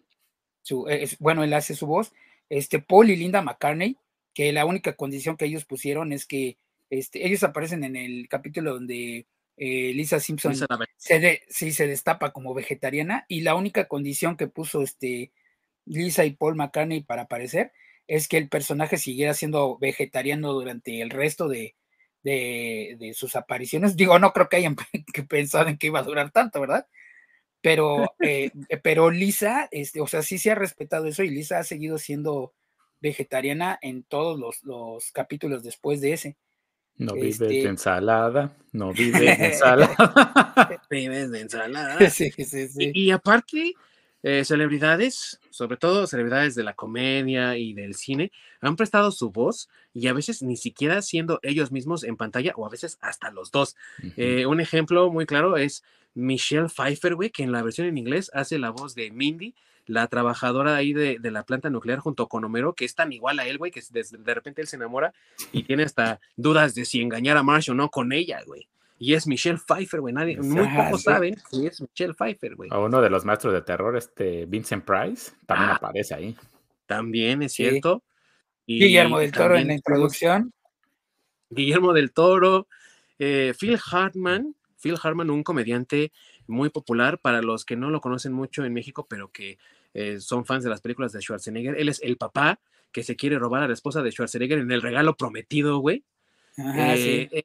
[0.62, 2.12] su, eh, es- bueno, él hace su voz,
[2.48, 3.96] este, Paul y Linda McCartney,
[4.34, 6.58] que la única condición que ellos pusieron es que
[6.90, 11.86] este, ellos aparecen en el capítulo donde eh, Lisa Simpson Lisa se, de- sí, se
[11.86, 15.32] destapa como vegetariana y la única condición que puso este,
[15.86, 17.72] Lisa y Paul McCartney para aparecer
[18.06, 21.74] es que el personaje siguiera siendo vegetariano durante el resto de,
[22.24, 23.96] de, de sus apariciones.
[23.96, 24.74] Digo, no creo que hayan
[25.14, 26.88] que pensado en que iba a durar tanto, ¿verdad?
[27.60, 28.50] Pero, eh,
[28.82, 32.52] pero Lisa, este, o sea, sí se ha respetado eso y Lisa ha seguido siendo
[33.00, 36.36] vegetariana en todos los, los capítulos después de ese.
[36.96, 40.80] No vives Este- de ensalada, no vives de ensalada.
[40.88, 42.10] Bebes de ensalada.
[42.10, 42.92] sí, sí, sí.
[42.94, 43.74] Y, y aparte,
[44.26, 48.32] eh, celebridades, sobre todo celebridades de la comedia y del cine,
[48.62, 52.64] han prestado su voz y a veces ni siquiera siendo ellos mismos en pantalla o
[52.64, 53.76] a veces hasta los dos.
[54.16, 55.84] Eh, un ejemplo muy claro es
[56.14, 60.06] Michelle Pfeiffer, güey, que en la versión en inglés hace la voz de Mindy, la
[60.06, 63.46] trabajadora ahí de, de la planta nuclear junto con Homero, que es tan igual a
[63.46, 65.12] él, güey, que de, de repente él se enamora
[65.52, 68.68] y tiene hasta dudas de si engañar a Marsh o no con ella, güey.
[68.98, 70.14] Y es Michelle Pfeiffer, güey.
[70.14, 72.70] Nadie, muy pocos saben que es Michelle Pfeiffer, güey.
[72.72, 75.76] O uno de los maestros de terror, este Vincent Price, también Ah.
[75.76, 76.36] aparece ahí.
[76.86, 77.64] También es Sí.
[77.68, 78.02] cierto.
[78.66, 80.52] Y Guillermo del Toro en la introducción.
[81.50, 82.66] Guillermo del Toro,
[83.18, 86.12] eh, Phil Hartman, Phil Hartman, un comediante
[86.46, 89.58] muy popular para los que no lo conocen mucho en México, pero que
[89.96, 91.76] eh, son fans de las películas de Schwarzenegger.
[91.78, 92.58] Él es el papá
[92.90, 96.02] que se quiere robar a la esposa de Schwarzenegger en el regalo prometido, güey.
[96.58, 96.94] Ajá.
[96.96, 97.44] Eh,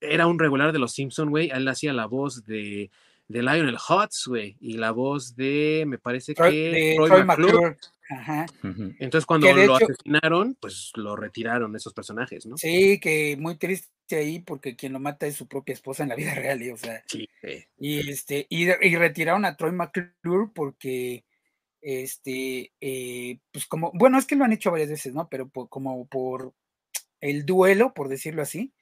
[0.00, 1.50] Era un regular de los Simpson, güey.
[1.50, 2.90] Él hacía la voz de,
[3.28, 7.24] de Lionel Hutz, güey, y la voz de, me parece Troy- que de Troy Troy
[7.24, 7.52] McClure.
[7.52, 7.76] McClure.
[8.10, 8.46] Ajá.
[9.00, 12.56] Entonces, cuando lo hecho- asesinaron, pues lo retiraron esos personajes, ¿no?
[12.56, 16.14] Sí, que muy triste ahí porque quien lo mata es su propia esposa en la
[16.14, 20.50] vida real, y, o sea, Sí, eh, y este, y, y retiraron a Troy McClure
[20.54, 21.24] porque
[21.82, 25.28] este, eh, pues como, bueno, es que lo han hecho varias veces, ¿no?
[25.28, 26.54] Pero por- como por
[27.20, 28.72] el duelo, por decirlo así,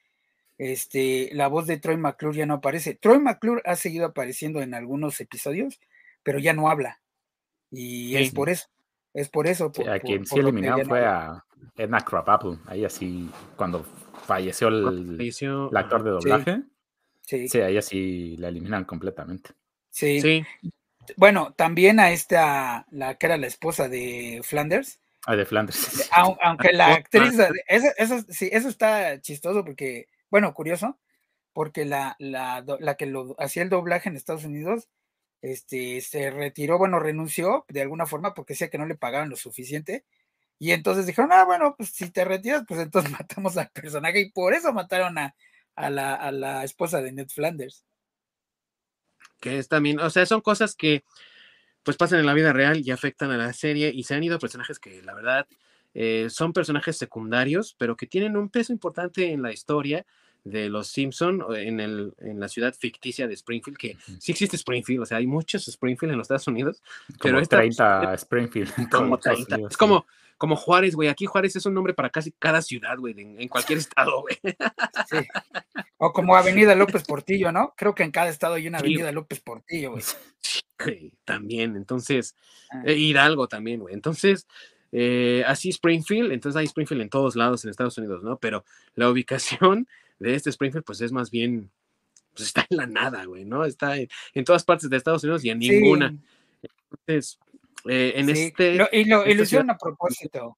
[0.58, 2.94] este, la voz de Troy McClure ya no aparece.
[2.94, 5.78] Troy McClure ha seguido apareciendo en algunos episodios,
[6.22, 7.00] pero ya no habla.
[7.70, 8.34] Y es Sí.
[8.34, 8.68] por eso,
[9.14, 9.70] es por eso.
[9.74, 11.44] Sí, por- a por- quien sí por lo que eliminaron no fue a
[11.76, 12.58] Edna Krabappel.
[12.66, 13.84] Ahí así, cuando
[14.26, 16.28] falleció el, falleció, el actor de Sí.
[16.28, 16.62] doblaje,
[17.22, 19.50] Sí, sí, ahí así la eliminan completamente.
[19.90, 20.20] sí.
[20.20, 20.44] Sí,
[21.16, 26.08] Bueno, también a esta, la que era la esposa de Flanders, Ah, de Flanders.
[26.12, 27.38] Au- aunque la actriz,
[27.68, 30.98] eso, eso, sí, eso está chistoso porque, bueno, curioso,
[31.52, 34.88] porque la, la, la que lo hacía el doblaje en Estados Unidos,
[35.42, 39.36] este, se retiró, bueno, renunció de alguna forma porque decía que no le pagaban lo
[39.36, 40.04] suficiente.
[40.58, 44.20] Y entonces dijeron, ah, bueno, pues si te retiras, pues entonces matamos al personaje.
[44.20, 45.36] Y por eso mataron a,
[45.76, 47.84] a la, a la esposa de Ned Flanders.
[49.40, 51.04] que es también, o sea, son cosas que
[51.82, 54.38] pues pasan en la vida real y afectan a la serie y se han ido
[54.38, 55.46] personajes que la verdad
[55.98, 60.04] eh, son personajes secundarios, pero que tienen un peso importante en la historia
[60.44, 65.02] de los Simpson en, el, en la ciudad ficticia de Springfield, que sí existe Springfield,
[65.02, 66.82] o sea, hay muchos Springfield en los Estados Unidos,
[67.20, 68.72] pero Como esta 30 Springfield.
[68.90, 69.54] como los Estados 30.
[69.56, 69.78] Unidos, Es sí.
[69.78, 70.06] como,
[70.38, 71.08] como Juárez, güey.
[71.08, 74.36] Aquí Juárez es un nombre para casi cada ciudad, güey, en, en cualquier estado, güey.
[75.08, 75.16] Sí.
[75.98, 77.72] O como Avenida López Portillo, ¿no?
[77.74, 78.84] Creo que en cada estado hay una Sí.
[78.84, 80.02] Avenida López Portillo, güey.
[80.78, 82.36] Güey, También, entonces,
[82.70, 82.82] Ah.
[82.84, 83.94] eh, Hidalgo también, güey.
[83.94, 84.46] Entonces,
[84.98, 88.38] eh, así Springfield, entonces hay Springfield en todos lados en Estados Unidos, ¿no?
[88.38, 89.86] Pero la ubicación
[90.18, 91.70] de este Springfield, pues es más bien,
[92.34, 93.64] pues está en la nada, güey, ¿no?
[93.66, 96.14] Está en, en todas partes de Estados Unidos y en ninguna.
[96.90, 97.38] Entonces,
[97.86, 98.42] eh, en sí.
[98.44, 100.56] este, Lo- y lo, y lo hicieron a propósito.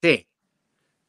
[0.00, 0.26] sí,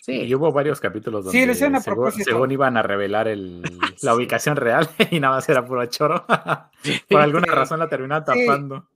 [0.08, 3.62] Y sí, hubo varios capítulos donde Sí, según, iban a revelar el,
[4.02, 6.26] la ubicación real y nada más era puro choro.
[6.28, 7.52] Por alguna Sí.
[7.52, 8.46] razón la terminaron Sí.
[8.46, 8.89] tapando.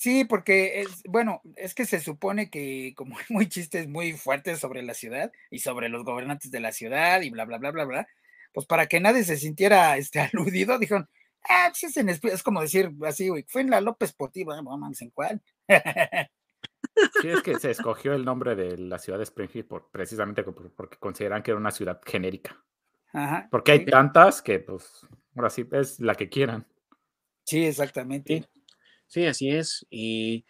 [0.00, 4.58] Sí, porque es, bueno, es que se supone que como hay muy chistes muy fuertes
[4.58, 7.84] sobre la ciudad y sobre los gobernantes de la ciudad y bla, bla, bla, bla,
[7.84, 8.08] bla,
[8.54, 11.06] pues para que nadie se sintiera este, aludido, dijeron,
[11.46, 14.56] ah, pues es, en Esp-", es como decir así, güey, fue en la López Portiva,
[14.62, 15.42] no mames, ¿en cuál?
[17.20, 20.72] Sí, es que se escogió el nombre de la ciudad de Springfield por, precisamente por-
[20.74, 22.64] porque consideran que era una ciudad genérica.
[23.12, 26.66] Ajá, Porque hay sí, tantas que, pues, ahora sí es la que quieran.
[27.44, 28.42] sí, exactamente.
[28.42, 28.46] sí,
[29.16, 29.86] así es.
[29.90, 30.44] Y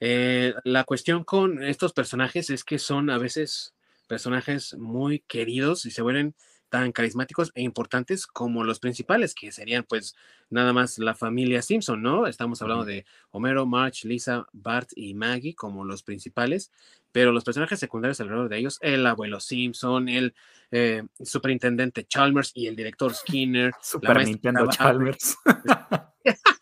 [0.00, 3.74] eh, la cuestión con estos personajes es que son a veces
[4.08, 6.34] personajes muy queridos y se vuelven
[6.68, 10.16] tan carismáticos e importantes como los principales, que serían pues
[10.50, 12.26] nada más la familia Simpson, ¿no?
[12.26, 16.72] Estamos hablando de Homero, Marge, Lisa, Bart y Maggie como los principales,
[17.12, 20.34] pero los personajes secundarios alrededor de ellos, el abuelo Simpson, el
[20.72, 24.66] eh, superintendente Chalmers y el director Skinner, Super Nintendo.
[24.68, 25.36] Chalmers.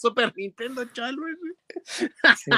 [0.00, 1.38] Super Nintendo Chalmers.
[2.36, 2.50] Sí.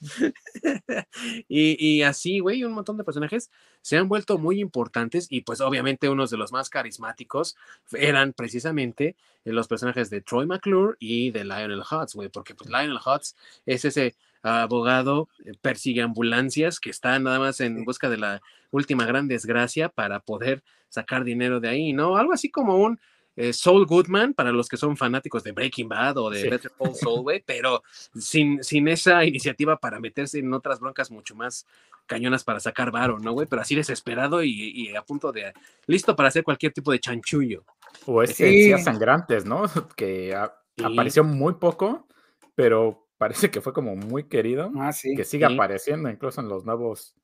[1.48, 3.50] y, y así, güey, un montón de personajes
[3.82, 7.56] se han vuelto muy importantes y pues obviamente unos de los más carismáticos
[7.92, 12.98] eran precisamente los personajes de Troy McClure y de Lionel Hutz, güey, porque pues Lionel
[13.04, 18.42] Hutz es ese abogado eh, persigue ambulancias que está nada más en busca de la
[18.70, 22.16] última gran desgracia para poder sacar dinero de ahí, ¿no?
[22.16, 23.00] Algo así como un
[23.36, 26.48] eh, Saul Goodman para los que son fanáticos de Breaking Bad o de Sí.
[26.48, 27.82] Better Call Saul, güey, pero
[28.18, 31.66] sin, sin esa iniciativa para meterse en otras broncas mucho más
[32.06, 33.46] cañonas para sacar varo, ¿no, güey?
[33.46, 35.52] Pero así desesperado y, y a punto de,
[35.86, 37.64] listo para hacer cualquier tipo de chanchullo.
[38.06, 38.44] O este Sí.
[38.60, 39.62] Encías Sangrantes, ¿no?
[39.96, 40.84] Que a- Sí.
[40.84, 42.06] apareció muy poco,
[42.54, 44.70] pero parece que fue como muy querido.
[44.78, 45.14] Ah, sí.
[45.16, 45.54] que sigue Sí.
[45.54, 47.14] apareciendo incluso en los nuevos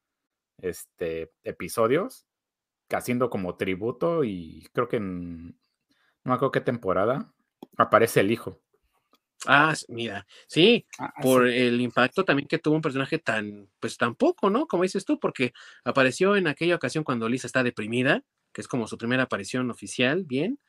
[0.61, 2.27] este, episodios,
[2.90, 5.59] haciendo como tributo y creo que en,
[6.24, 7.32] no me acuerdo qué temporada,
[7.76, 8.58] aparece el hijo.
[9.46, 11.48] Ah, mira, sí, Ah, ah, por sí.
[11.48, 14.66] el impacto también que tuvo un personaje tan, pues tan poco, ¿no?
[14.68, 15.52] Como dices tú, porque
[15.85, 20.24] apareció en aquella ocasión cuando Lisa está deprimida, que es como su primera aparición oficial,
[20.24, 20.61] bien,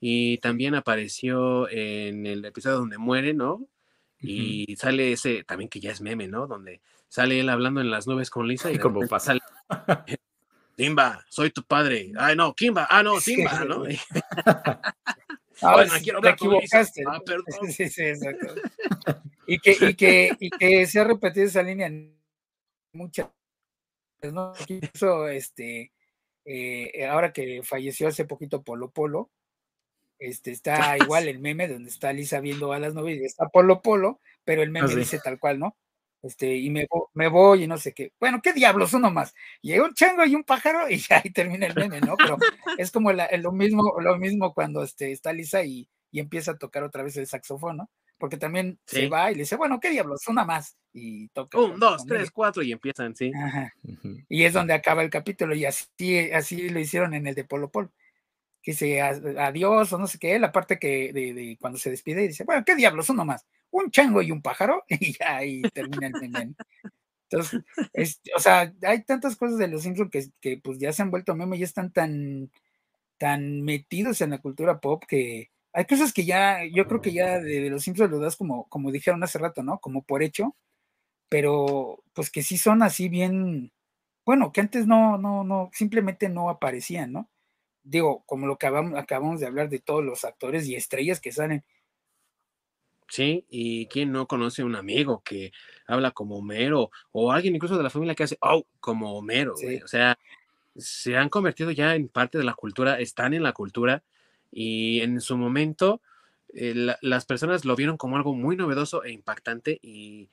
[0.00, 3.68] y también apareció en el episodio donde muere, ¿no?
[4.20, 6.46] Y sale ese, también que ya es meme, ¿no?
[6.48, 9.26] Donde sale él hablando en las nubes con Lisa y como pasa.
[9.32, 9.40] sale,
[10.78, 12.12] Simba, soy tu padre.
[12.16, 13.82] Ay, no, Kimba, ah, no, Simba, ¿no?
[15.60, 16.82] Ah, Bueno, sí, quiero te hablar Lisa.
[16.82, 17.02] equivocaste.
[17.04, 17.44] Ah, perdón.
[17.72, 18.54] Sí, sí, exacto.
[19.48, 21.90] Y que, y que, y que se ha repetido esa línea
[22.92, 23.28] muchas,
[24.22, 24.52] ¿no?
[24.68, 25.92] Incluso, este,
[26.44, 29.32] eh, ahora que falleció hace poquito Polo Polo,
[30.20, 33.82] este, está igual el meme donde está Lisa viendo a las novias y está Polo
[33.82, 34.96] Polo, pero el meme sí.
[34.96, 35.76] dice tal cual, ¿no?
[36.22, 38.12] Este, y me, me voy y no sé qué.
[38.18, 38.92] Bueno, ¿qué diablos?
[38.94, 39.34] Uno más.
[39.62, 42.16] Llega un chango y un pájaro y ya ahí termina el meme, ¿no?
[42.16, 42.38] Pero
[42.78, 46.82] es como lo, mismo, lo mismo cuando este, está Lisa y, y, empieza a tocar
[46.82, 47.90] otra vez el saxofón, ¿no?
[48.18, 50.26] Porque también se va y le dice, bueno, ¿qué diablos?
[50.26, 50.76] Una más.
[50.92, 51.60] Y toca.
[51.60, 53.30] Un, dos, tres, cuatro y empiezan, sí.
[54.28, 57.70] Y es donde acaba el capítulo y así, así lo hicieron en el de Polo
[57.70, 57.92] Polo
[58.70, 62.44] dice adiós o no sé qué, la parte que de, cuando se despide y dice,
[62.44, 63.08] bueno, ¿qué diablos?
[63.08, 66.54] Uno más, un chango y un pájaro, y ya ahí termina el meme.
[67.30, 71.10] Entonces, o sea, hay tantas cosas de los Simpsons que, que, pues ya se han
[71.10, 72.50] vuelto meme y están tan,
[73.16, 77.40] tan metidos en la cultura pop que hay cosas que ya, yo creo que ya
[77.40, 79.78] de, los Simpsons lo das como, como dijeron hace rato, ¿no?
[79.78, 80.56] Como por hecho,
[81.30, 83.72] pero pues que sí son así bien,
[84.26, 87.30] bueno, que antes no, no, no, simplemente no aparecían, ¿no?
[87.88, 91.64] Digo, como lo que acabamos, de hablar de todos los actores y estrellas que salen.
[93.08, 95.52] Sí, y quién no conoce un amigo que
[95.86, 99.88] habla como Homero, o alguien incluso de la familia que hace, oh, como Homero, o
[99.88, 100.18] sea,
[100.76, 104.04] se han convertido ya en parte de la cultura, están en la cultura,
[104.50, 106.02] y en su momento
[106.52, 110.28] eh, las personas lo vieron como algo muy novedoso e impactante y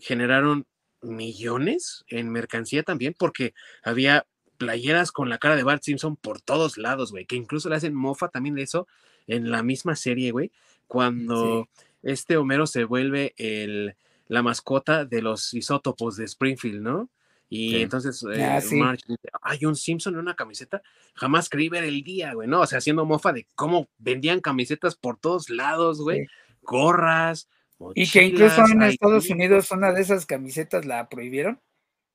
[0.00, 0.66] generaron
[1.02, 4.26] millones en mercancía también, porque había
[4.58, 7.94] playeras con la cara de Bart Simpson por todos lados, güey, que incluso le hacen
[7.94, 8.86] mofa también de eso
[9.26, 10.52] en la misma serie, güey,
[10.86, 11.68] cuando
[12.02, 17.08] este Homero se vuelve el, la mascota de los isótopos de Springfield, ¿no?
[17.50, 20.82] Y entonces eh, ah, Marge dice, hay un Simpson en una camiseta,
[21.14, 22.60] jamás creí ver el día, güey, ¿no?
[22.60, 26.26] O sea, haciendo mofa de cómo vendían camisetas por todos lados, güey,
[26.60, 27.48] gorras.
[27.94, 31.60] y que incluso en Estados Unidos una de esas camisetas la prohibieron,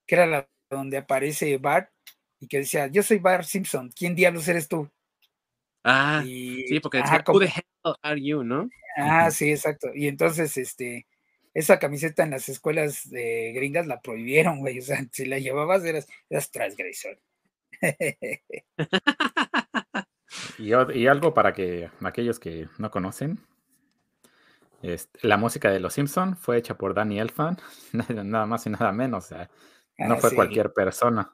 [0.06, 1.90] que era la donde aparece Bart
[2.44, 4.90] y que decía, yo soy Bart Simpson, ¿quién diablos eres tú?
[5.82, 8.68] Ah, sí, porque decía, who the hell are you, ¿no?
[8.96, 9.88] Ah, sí, exacto.
[9.94, 11.06] Y entonces, este,
[11.54, 14.78] esa camiseta en las escuelas de gringas la prohibieron, güey.
[14.78, 17.18] O sea, si la llevabas eras, eras transgresor.
[20.58, 23.40] y, y, algo para que aquellos que no conocen,
[24.82, 27.58] este, la música de Los Simpson fue hecha por Danny Elfan,
[28.24, 29.24] nada más y nada menos.
[29.24, 29.50] O sea,
[29.98, 31.32] no ah, fue cualquier persona.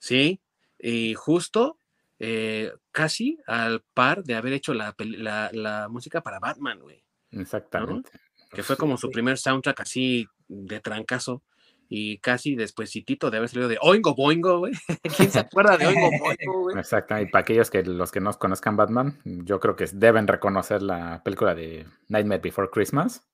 [0.00, 0.40] Sí,
[0.78, 1.78] y justo
[2.18, 7.04] eh, casi al par de haber hecho la, música para Batman, güey.
[7.30, 8.10] Exactamente.
[8.50, 11.42] Que fue como su primer soundtrack así de trancazo
[11.88, 14.72] y casi despuesitito de haber salido de Oingo Boingo, güey.
[15.16, 16.76] ¿Quién se acuerda de Oingo Boingo, güey?
[16.76, 20.82] Exacto, y para aquellos que los que no conozcan Batman, yo creo que deben reconocer
[20.82, 23.26] la película de Nightmare Before Christmas.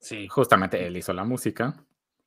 [0.00, 0.26] Sí.
[0.28, 1.84] Justamente él hizo la música.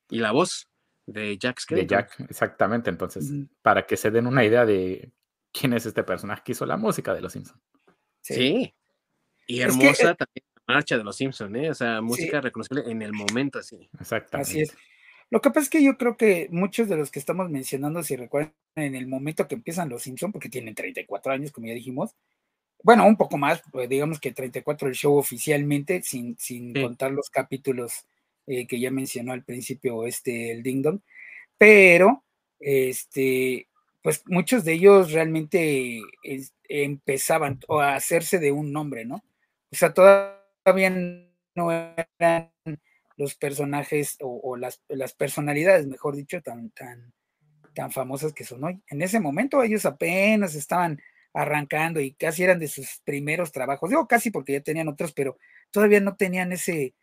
[0.09, 0.67] Y la voz
[1.05, 2.89] de Jack De Jack, exactamente.
[2.89, 5.11] Entonces, para que se den una idea de
[5.51, 7.61] quién es este personaje que hizo la música de Los Simpsons.
[8.21, 8.73] Sí.
[9.47, 11.69] Y hermosa eh también la marcha de Los Simpsons, ¿eh?
[11.69, 13.89] O sea, música reconocible en el momento así.
[13.99, 14.51] Exactamente.
[14.51, 14.75] Así es.
[15.29, 18.15] Lo que pasa es que yo creo que muchos de los que estamos mencionando, si
[18.15, 22.15] recuerdan, en el momento que empiezan Los Simpsons, porque tienen 34 años, como ya dijimos,
[22.83, 27.29] bueno, un poco más, pues digamos que 34 el show oficialmente, sin, sin contar los
[27.29, 28.05] capítulos
[28.47, 30.99] eh, que ya mencionó al principio este, el Ding Dong,
[31.57, 32.23] pero
[32.59, 33.67] este,
[34.01, 36.01] pues muchos de ellos realmente
[36.69, 39.23] empezaban a hacerse de un nombre, ¿no?
[39.71, 40.89] O sea, todavía
[41.55, 42.51] no eran
[43.17, 47.13] los personajes o, las, las, personalidades, mejor dicho, tan, tan,
[47.73, 48.81] tan famosas que son hoy.
[48.89, 51.01] En ese momento ellos apenas estaban
[51.33, 55.37] arrancando y casi eran de sus primeros trabajos, digo casi porque ya tenían otros, pero
[55.71, 56.93] todavía no tenían ese,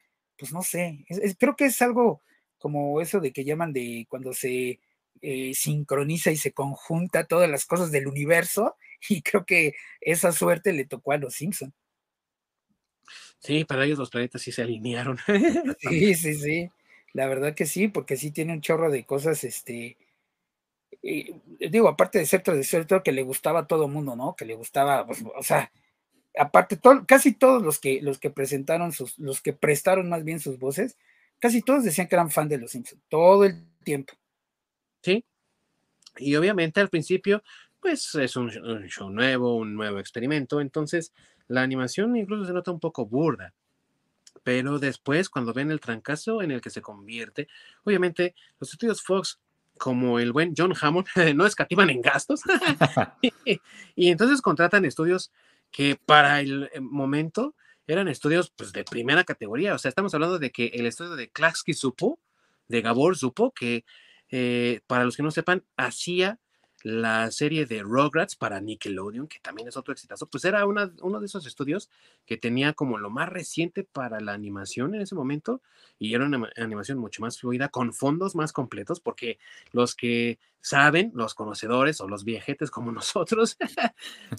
[0.42, 1.06] pues no sé,
[1.38, 2.20] creo que es algo
[2.58, 4.80] como eso de que llaman de cuando se
[5.20, 8.74] eh, sincroniza y se conjunta todas las cosas del universo,
[9.08, 11.72] y creo que esa suerte le tocó a los Simpson.
[13.38, 15.16] Sí, para ellos los planetas sí se alinearon.
[15.78, 16.70] sí, sí, sí.
[17.12, 19.96] La verdad que sí, porque sí tiene un chorro de cosas, este,
[21.70, 24.34] digo, aparte de ser tradicional, que le gustaba a todo mundo, ¿no?
[24.34, 25.70] Que le gustaba, pues, o sea,
[26.38, 30.58] aparte, casi todos los que, los que presentaron sus, los que prestaron más bien sus
[30.58, 30.96] voces,
[31.38, 34.14] casi todos decían que eran fan de los Simpsons, todo el tiempo.
[35.02, 35.24] Sí.
[36.18, 37.42] Y obviamente al principio,
[37.80, 38.50] pues es un,
[38.88, 41.12] show nuevo, un nuevo experimento, entonces
[41.48, 43.52] la animación incluso se nota un poco burda.
[44.44, 47.48] Pero después, cuando ven el trancazo en el que se convierte,
[47.84, 49.38] obviamente los estudios Fox
[49.78, 52.42] como el buen John Hammond, no escativan en gastos.
[53.96, 55.32] y, entonces contratan estudios
[55.72, 57.56] que para el eh, momento
[57.86, 59.74] eran estudios pues, de primera categoría.
[59.74, 62.20] O sea, estamos hablando de que el estudio de Klaksky supo,
[62.68, 63.84] de Gabor supo, que
[64.30, 66.38] eh, para los que no sepan, hacía
[66.82, 71.20] la serie de Rugrats para Nickelodeon, que también es otro exitazo, pues era una, uno
[71.20, 71.90] de esos estudios
[72.26, 75.62] que tenía como lo más reciente para la animación en ese momento
[75.98, 79.38] y era una animación mucho más fluida, con fondos más completos, porque
[79.70, 83.56] los que saben, los conocedores o los viejetes como nosotros,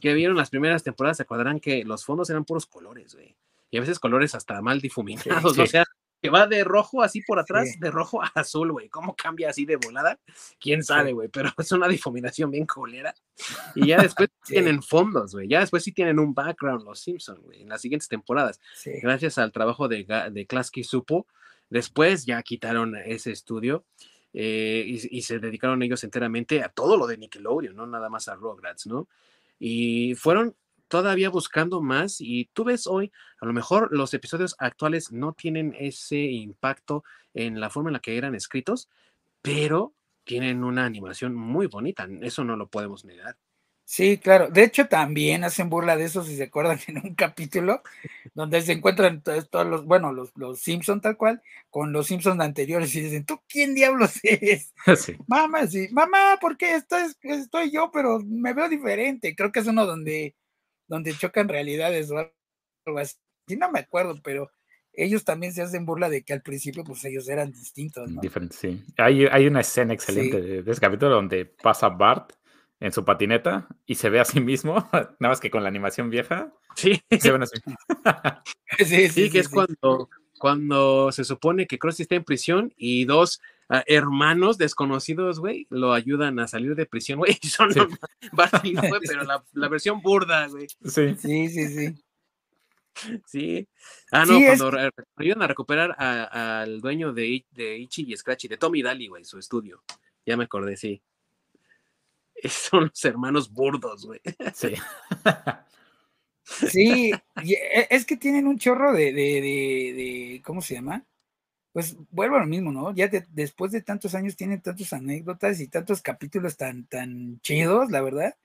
[0.02, 3.36] que vieron las primeras temporadas, se acordarán que los fondos eran puros colores, güey.
[3.72, 5.84] Y a veces colores hasta mal difuminados, o sea,
[6.24, 8.88] que va de rojo así por atrás, de rojo a azul, güey.
[8.88, 10.17] ¿Cómo cambia así de volada?
[10.57, 13.13] Quién sabe, güey, pero es una difuminación bien colera.
[13.76, 15.49] Y ya después tienen fondos, güey.
[15.49, 18.61] Ya después sí tienen un background los Simpsons, güey, en las siguientes temporadas.
[19.01, 21.28] Gracias al trabajo de, de Klasky Supo.
[21.69, 23.84] Después ya quitaron ese estudio.
[24.32, 28.30] Eh, y, y, se dedicaron ellos enteramente a todo lo de Nickelodeon, no nada más
[28.30, 29.07] a Rugrats, ¿no?
[29.59, 30.55] Y fueron
[30.94, 35.76] todavía buscando más y tú ves hoy, a lo mejor los episodios actuales no tienen
[35.80, 38.89] ese impacto en la forma en la que eran escritos,
[39.41, 43.36] pero tienen una animación muy bonita, eso no lo podemos negar.
[43.86, 44.50] Sí, claro.
[44.50, 47.82] De hecho, también hacen burla de eso, si se acuerdan, en un capítulo
[48.36, 51.41] donde se encuentran todos los, bueno, los, los Simpson tal cual,
[51.72, 54.76] con los Simpsons anteriores y dicen, ¿tú quién diablos eres?
[54.96, 55.18] Sí.
[55.26, 59.36] Mamá, sí, mamá, ¿por qué estoy, estoy yo, pero me veo diferente?
[59.36, 60.36] Creo que es uno donde
[60.88, 63.17] donde chocan realidades o algo así.
[63.57, 64.51] No me acuerdo, pero
[64.93, 68.09] ellos también se hacen burla de que al principio pues ellos eran distintos.
[68.09, 68.21] ¿no?
[68.21, 68.84] Diferentes, sí.
[68.97, 72.34] Hay, hay, una escena excelente de, ese capítulo donde pasa Bart
[72.79, 76.09] en su patineta y se ve a sí mismo, nada más que con la animación
[76.09, 76.53] vieja.
[76.75, 77.01] Sí.
[77.19, 77.57] Se ven así.
[78.77, 80.09] sí, sí, sí, que es cuando,
[80.44, 83.41] cuando se supone que Krusty está en prisión y dos
[83.88, 87.39] hermanos desconocidos, güey, lo ayudan a salir de prisión, güey.
[87.44, 87.80] Son sí.
[88.34, 90.68] güey, pero la, la, versión burda, güey.
[90.68, 92.04] Sí, sí, sí, sí.
[93.26, 93.68] Sí.
[94.12, 94.91] Ah, no, cuando es...
[95.16, 99.39] ayudan a recuperar al dueño de, de, Ichi y Scratchy, de Tommy Daly, güey, su
[99.39, 99.82] estudio.
[100.26, 101.02] Ya me acordé, sí.
[102.50, 104.20] Son los hermanos burdos, güey.
[104.54, 104.74] Sí.
[106.44, 107.12] Sí,
[107.46, 111.06] e, es que tienen un chorro de, de, de, de ¿cómo se llama?
[111.74, 112.94] pues vuelvo a lo mismo, ¿no?
[112.94, 117.89] Ya de, después de tantos años tienen tantas anécdotas y tantos capítulos tan, tan chidos,
[117.89, 118.36] la verdad,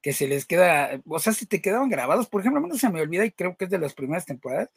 [0.00, 2.76] que se les queda, o sea, si te quedaban grabados, por ejemplo, a mí no
[2.76, 4.70] se me olvida y creo que es de las primeras temporadas,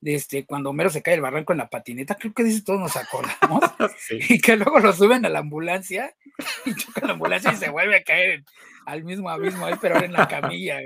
[0.00, 2.62] de este, cuando Homero se cae el barranco en la patineta, creo que de eso
[2.64, 3.60] todos nos acordamos,
[3.98, 4.18] sí.
[4.28, 6.14] y que luego lo suben a la ambulancia
[6.64, 8.44] y choca la ambulancia y se vuelve a caer
[8.86, 10.78] al mismo abismo ahí, pero ahora en la camilla.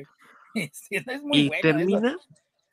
[0.73, 2.19] Sí, es muy y bueno termina, eso.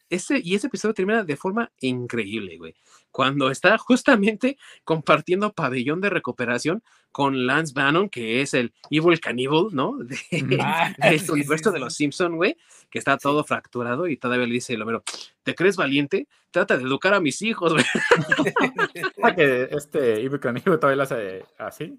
[0.09, 2.75] Ese, y ese episodio termina de forma increíble, güey.
[3.09, 9.69] Cuando está justamente compartiendo pabellón de recuperación con Lance Bannon, que es el Evil Cannibal,
[9.71, 9.97] ¿no?
[10.31, 12.57] De, ah, de este sí, universo sí, de los Simpson, güey,
[12.89, 15.03] que está todo fracturado y todavía le dice el Homero,
[15.43, 16.27] ¿te crees valiente?
[16.51, 17.85] Trata de educar a mis hijos, güey.
[19.35, 21.97] que este Evil Cannibal todavía lo hace así.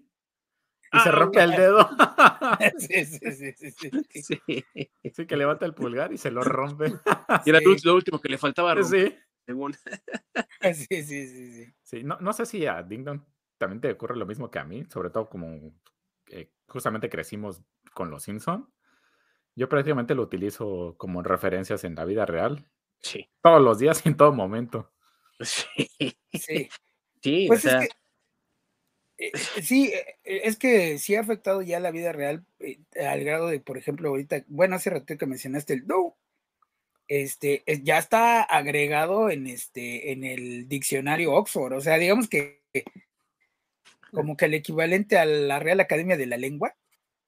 [0.93, 1.89] Y ah, se rompe el dedo.
[2.78, 3.70] Sí, sí, sí, sí,
[4.22, 4.64] sí.
[5.12, 6.93] Sí, que levanta el pulgar y se lo rompe.
[7.45, 9.16] Y era lo último que le faltaba romper, sí.
[9.47, 9.74] según.
[10.62, 11.74] Sí, sí, sí, sí.
[11.82, 13.20] Sí, no, no sé si a Ding Dong
[13.59, 15.72] también te ocurre lo mismo que a mí, sobre todo como
[16.28, 17.62] eh, justamente crecimos
[17.95, 18.70] con los Simpson.
[19.55, 22.68] Yo prácticamente lo utilizo como referencias en la vida real.
[23.01, 23.28] Sí.
[23.43, 24.93] Todos los días y en todo momento.
[25.41, 25.66] Sí.
[26.32, 26.68] Sí.
[27.22, 27.95] Sí, Pues o sea, es que
[29.62, 33.61] sí, eh, es que sí ha afectado ya la vida real eh, al grado de,
[33.61, 36.17] por ejemplo, ahorita, bueno, hace rato que mencionaste el do,
[37.09, 42.62] este, eh, ya está agregado en este, en el diccionario Oxford, o sea, digamos que
[44.12, 46.75] como que el equivalente a la Real Academia de la Lengua,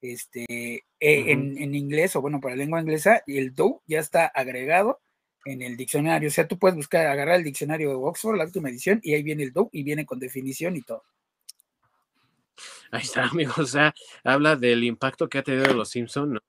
[0.00, 5.00] este, eh, en, en, inglés o bueno, para lengua inglesa, el do ya está agregado
[5.44, 8.68] en el diccionario, o sea, tú puedes buscar, agarrar el diccionario de Oxford, la última
[8.68, 11.04] edición, y ahí viene el do y viene con definición y todo.
[12.90, 13.58] Ahí está, amigos.
[13.58, 16.40] O sea, habla del impacto que ha tenido los Simpson, ¿no?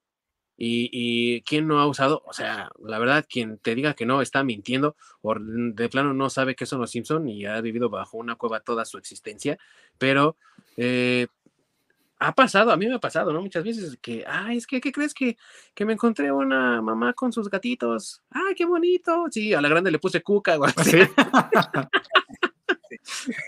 [0.62, 4.20] Y, y, quién no ha usado, o sea, la verdad, quien te diga que no
[4.20, 8.18] está mintiendo o de plano no sabe qué son los Simpson y ha vivido bajo
[8.18, 9.56] una cueva toda su existencia,
[9.96, 10.36] pero
[10.76, 11.28] eh,
[12.18, 13.40] ha pasado, a mí me ha pasado, ¿no?
[13.40, 15.38] Muchas veces que, ay, es que, ¿qué crees que,
[15.74, 18.22] que me encontré una mamá con sus gatitos?
[18.30, 19.28] Ay, qué bonito.
[19.30, 20.70] Sí, a la grande le puse cuca, güey.
[20.84, 20.98] ¿Sí?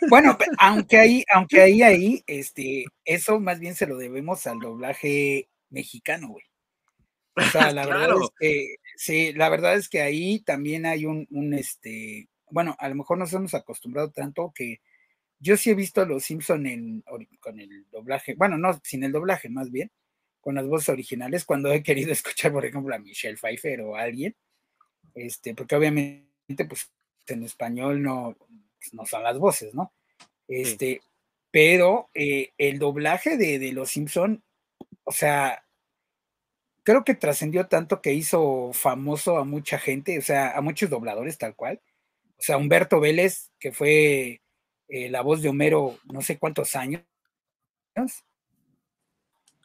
[0.09, 5.49] Bueno, aunque ahí, aunque ahí, ahí, este, eso más bien se lo debemos al doblaje
[5.71, 6.45] mexicano, güey.
[7.37, 11.27] O sea, la verdad es que, sí, la verdad es que ahí también hay un,
[11.31, 14.81] un, este, bueno, a lo mejor nos hemos acostumbrado tanto que
[15.41, 17.05] yo sí he visto a los Simpson en,
[17.41, 19.91] con el doblaje, bueno, no, sin el doblaje, más bien,
[20.41, 24.03] con las voces originales, cuando he querido escuchar, por ejemplo, a Michelle Pfeiffer o a
[24.03, 24.37] alguien,
[25.15, 26.93] este, porque obviamente, pues,
[27.27, 28.37] en español no,
[28.83, 29.93] pues, no son las voces, ¿no?
[30.49, 31.01] Este,
[31.51, 34.43] pero eh, el doblaje de, de Los Simpson
[35.05, 35.65] o sea,
[36.83, 41.39] creo que trascendió tanto que hizo famoso a mucha gente, o sea, a muchos dobladores
[41.39, 41.81] tal cual.
[42.39, 44.41] O sea, Humberto Vélez, que fue
[44.89, 47.03] eh, la voz de Homero no sé cuántos años.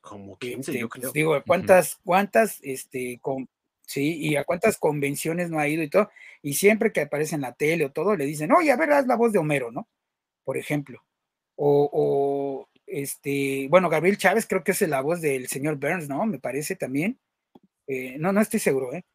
[0.01, 1.11] Como 15, Este, yo creo.
[1.11, 3.49] digo, ¿cuántas, cuántas, este, con,
[3.87, 6.09] sí, y a cuántas convenciones no ha ido y todo?
[6.43, 9.07] Y siempre que aparece en la tele o todo, le dicen, oye, a ver, haz
[9.07, 9.87] la voz de Homero, ¿no?
[10.43, 11.03] Por ejemplo.
[11.55, 16.25] O, este, bueno, Gabriel Chávez creo que es la voz del señor Burns, ¿no?
[16.25, 17.19] Me parece también.
[17.87, 19.05] Eh, no, no estoy seguro, ¿eh?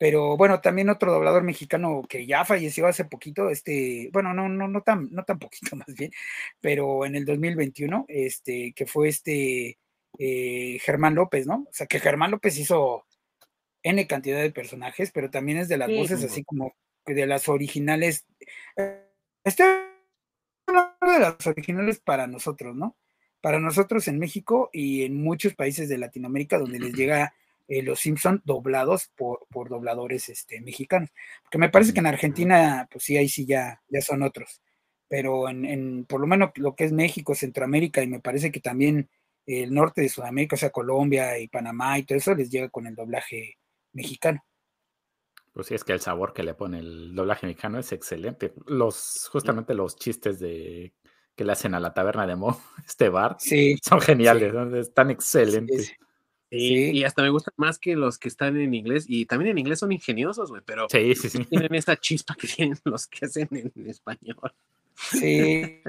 [0.00, 4.66] Pero bueno, también otro doblador mexicano que ya falleció hace poquito, este, bueno, no, no,
[4.66, 6.10] no tan, no tan poquito más bien,
[6.60, 9.78] pero en el 2021, este, que fue este
[10.18, 11.66] eh, Germán López, ¿no?
[11.68, 13.04] O sea, que Germán López hizo
[13.82, 16.74] N cantidad de personajes, pero también es de las Sí, voces así como
[17.06, 18.26] de las originales.
[19.44, 19.66] Estoy
[20.66, 22.96] hablando de las originales para nosotros, ¿no?
[23.40, 27.34] Para nosotros en México y en muchos países de Latinoamérica donde les llega
[27.68, 31.10] eh, los Simpson doblados por, por dobladores este, mexicanos.
[31.42, 34.60] Porque me parece que en Argentina, pues sí, ahí sí ya, ya son otros.
[35.08, 38.60] Pero en, en por lo menos lo que es México, Centroamérica y me parece que
[38.60, 39.08] también
[39.46, 42.86] el norte de Sudamérica, o sea, Colombia y Panamá y todo eso, les llega con
[42.86, 43.56] el doblaje
[43.92, 44.42] mexicano.
[45.52, 48.54] Pues sí, es que el sabor que le pone el doblaje mexicano es excelente.
[48.66, 50.92] Los, justamente los chistes de
[51.34, 54.74] que le hacen a la taberna de Mo, este bar, Sí, son geniales, ¿no?
[54.76, 55.86] están sí, excelentes.
[55.86, 55.92] sí.
[56.52, 56.90] Sí, Sí.
[56.98, 59.04] y hasta me gustan más que los que están en inglés.
[59.08, 61.44] Y también en inglés son ingeniosos, güey, pero Sí, sí, sí.
[61.50, 64.52] tienen esa chispa que tienen los que hacen en español.
[64.96, 65.80] Sí,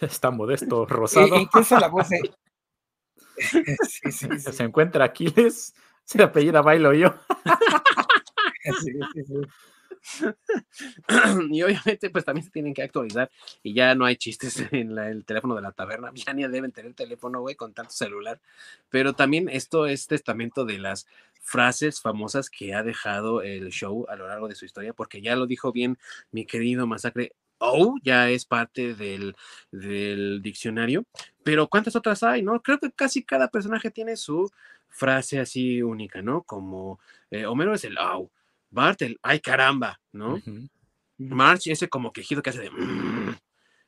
[0.00, 1.36] Está modesto, E- rosado.
[1.40, 2.20] incluso la voz de.
[3.36, 3.64] sí,
[4.12, 5.74] sí, sí, Se encuentra Aquiles,
[6.04, 7.14] se apellida Bailo yo.
[8.80, 9.34] sí, sí, sí.
[11.50, 13.30] y obviamente, pues también se tienen que actualizar.
[13.62, 16.10] Y ya no hay chistes en la- el teléfono de la taberna.
[16.26, 18.40] Ya ni deben tener teléfono, güey, con tanto celular.
[18.90, 21.06] Pero también esto es testamento de las
[21.40, 25.34] frases famosas que ha dejado el show a lo largo de su historia, porque ya
[25.36, 25.98] lo dijo bien
[26.30, 27.32] mi querido Masacre.
[27.64, 29.34] Oh, ya es parte del,
[29.70, 31.04] del diccionario.
[31.44, 32.60] Pero ¿cuántas otras hay, no?
[32.60, 34.50] Creo que casi cada personaje tiene su
[34.88, 36.42] frase así única, ¿no?
[36.42, 36.98] Como
[37.30, 38.30] eh, Homero es el au,
[38.70, 40.34] Bart el ay caramba, ¿no?
[40.34, 40.68] Ujú.
[41.18, 43.36] March ese como quejido que hace de "Mm",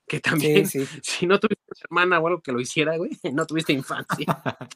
[0.06, 3.44] que también Sí, sí, si no tuviste hermana o algo que lo hiciera, güey, no
[3.44, 4.24] tuviste infancia.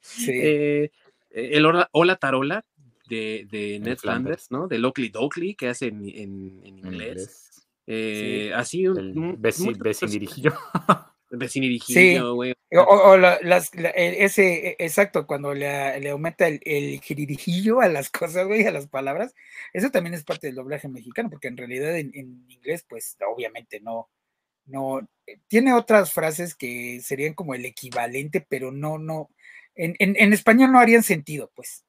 [0.00, 0.30] sí.
[0.32, 0.90] Eh,
[1.30, 2.64] el hola, Hola Tarola
[3.08, 4.00] de, de Ned Flanders.
[4.00, 4.68] Flanders, ¿no?
[4.68, 7.55] De Lockley Dokley que hace en- en En inglés.
[7.86, 10.52] Eh, Así un, El un- veci- muchos vecinirijillo.
[11.30, 12.52] Vecinirijillo, güey.
[12.72, 16.60] O, o- o la- las, la- e- ese, e- exacto, cuando le, le aumenta el,
[16.64, 19.34] el jiririjillo a las cosas, güey, a las palabras,
[19.72, 23.80] eso también es parte del doblaje mexicano, porque en realidad en, en inglés, pues obviamente
[23.80, 24.08] no,
[24.66, 29.28] no, eh, tiene otras frases que serían como el equivalente, pero no, no,
[29.74, 31.84] en, en, en español no harían sentido, pues.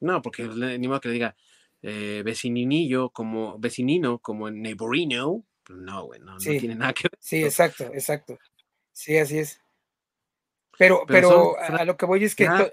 [0.00, 1.36] No, porque ni modo que le diga
[1.82, 5.44] eh, vecininillo como vecinino, como en neighborino.
[5.64, 7.18] Pues no, güey, no, no tiene nada que ver.
[7.20, 8.38] Sí, exacto, exacto.
[8.92, 9.60] Sí, así es.
[10.78, 12.46] Pero, Pero pero, son a, lo que voy es que.
[12.46, 12.72] Ah.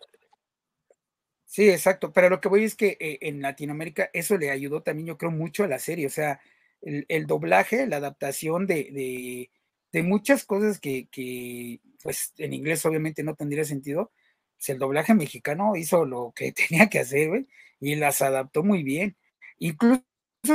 [1.46, 2.14] Sí, exacto.
[2.14, 5.32] Pero lo que voy es que eh, en Latinoamérica eso le ayudó también, yo creo,
[5.32, 6.06] mucho a la serie.
[6.06, 6.40] O sea,
[6.82, 9.52] el, el doblaje, la adaptación de, de,
[9.92, 14.12] de muchas cosas que, que, pues, en inglés obviamente no tendría sentido.
[14.60, 17.48] Pues el doblaje mexicano hizo lo que tenía que hacer, güey,
[17.80, 19.16] y las adaptó muy bien.
[19.58, 20.04] Incluso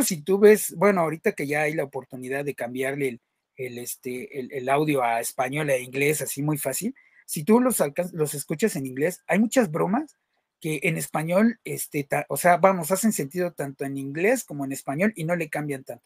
[0.05, 3.20] si tú ves, bueno, ahorita que ya hay la oportunidad de cambiarle el,
[3.57, 6.94] el, este, el, audio a español a inglés así muy fácil,
[7.26, 7.82] si tú los,
[8.12, 10.16] los escuchas en inglés, hay muchas bromas
[10.61, 15.12] que en español, este, o sea, vamos, hacen sentido tanto en inglés como en español
[15.16, 16.05] y no le cambian tanto.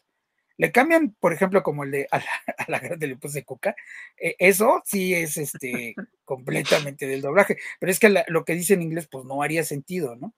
[0.59, 2.25] Le cambian, por ejemplo, como el de a la,
[2.57, 3.75] a la grande le puse coca,
[4.17, 5.95] eh, eso sí es este
[6.25, 9.63] completamente del doblaje, pero es que la- lo que dice en inglés, pues no haría
[9.63, 10.35] sentido, ¿no?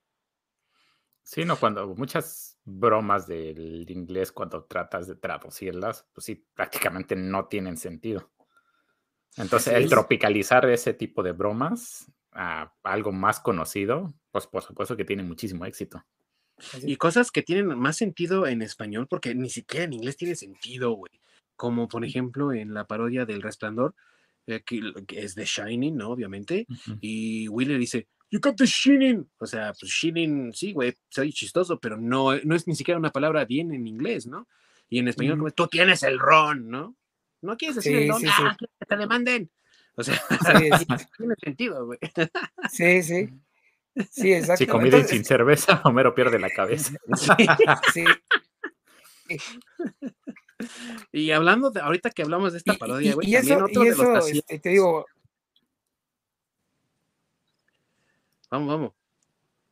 [1.23, 7.47] Sí, no, cuando muchas bromas del inglés, cuando tratas de traducirlas, pues sí, prácticamente no
[7.47, 8.31] tienen sentido.
[9.37, 15.05] Entonces, el tropicalizar ese tipo de bromas a algo más conocido, pues por supuesto que
[15.05, 16.03] tiene muchísimo éxito.
[16.83, 20.91] Y cosas que tienen más sentido en español, porque ni siquiera en inglés tiene sentido,
[20.91, 21.11] güey.
[21.55, 23.93] Como por ejemplo en la parodia del Resplandor,
[24.47, 26.09] eh, que, que es de Shining, ¿no?
[26.09, 26.65] Obviamente.
[26.69, 26.97] Ujú.
[27.01, 29.29] Y Wheeler dice, You got the Shining.
[29.37, 33.11] O sea, pues Shining, sí, güey, soy chistoso, pero no, no es ni siquiera una
[33.11, 34.47] palabra bien en inglés, ¿no?
[34.89, 36.95] Y en español, tú tienes el ron, ¿no?
[37.41, 38.33] No quieres decir el Sí, ron, sí, sí.
[38.43, 39.49] ah, que te demanden.
[39.95, 40.85] O sea, Sí,
[41.17, 41.99] tiene sentido, güey.
[42.69, 43.29] sí, sí.
[44.09, 44.57] Sí, exacto.
[44.57, 46.93] Si comida y sin cerveza, Homero pierde la cabeza.
[47.93, 48.05] Sí.
[49.29, 49.37] sí.
[51.11, 53.83] Y hablando de, ahorita que hablamos de esta parodia, y- güey, y también eso, otro
[53.83, 55.05] y de los eso este, te digo,
[58.51, 58.91] Vamos, vamos.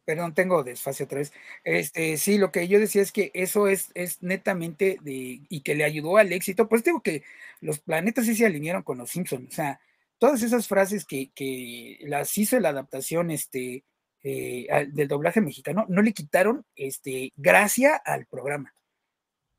[0.05, 1.33] Perdón, tengo desfase otra vez.
[1.63, 5.75] Este, sí, lo que yo decía es que eso es, es netamente de, y que
[5.75, 6.67] le ayudó al éxito.
[6.67, 7.23] Pues digo que
[7.61, 9.49] los planetas sí se alinearon con los Simpsons.
[9.49, 9.81] O sea,
[10.17, 13.83] todas esas frases que, que las hizo la adaptación este,
[14.23, 18.73] eh, del doblaje mexicano, no le quitaron este, gracia al programa.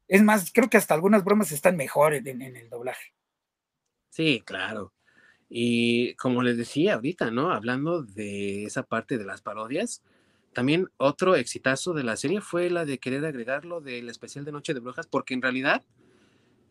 [0.09, 3.15] Es más, creo que hasta algunas bromas están mejor en, en el doblaje.
[4.11, 4.93] Sí, claro.
[5.49, 7.53] Y como les decía ahorita, ¿no?
[7.53, 10.03] Hablando de esa parte de las parodias,
[10.53, 14.75] también otro exitazo de la serie fue la de querer agregarlo del especial de Noche
[14.75, 15.85] de Brujas, porque en realidad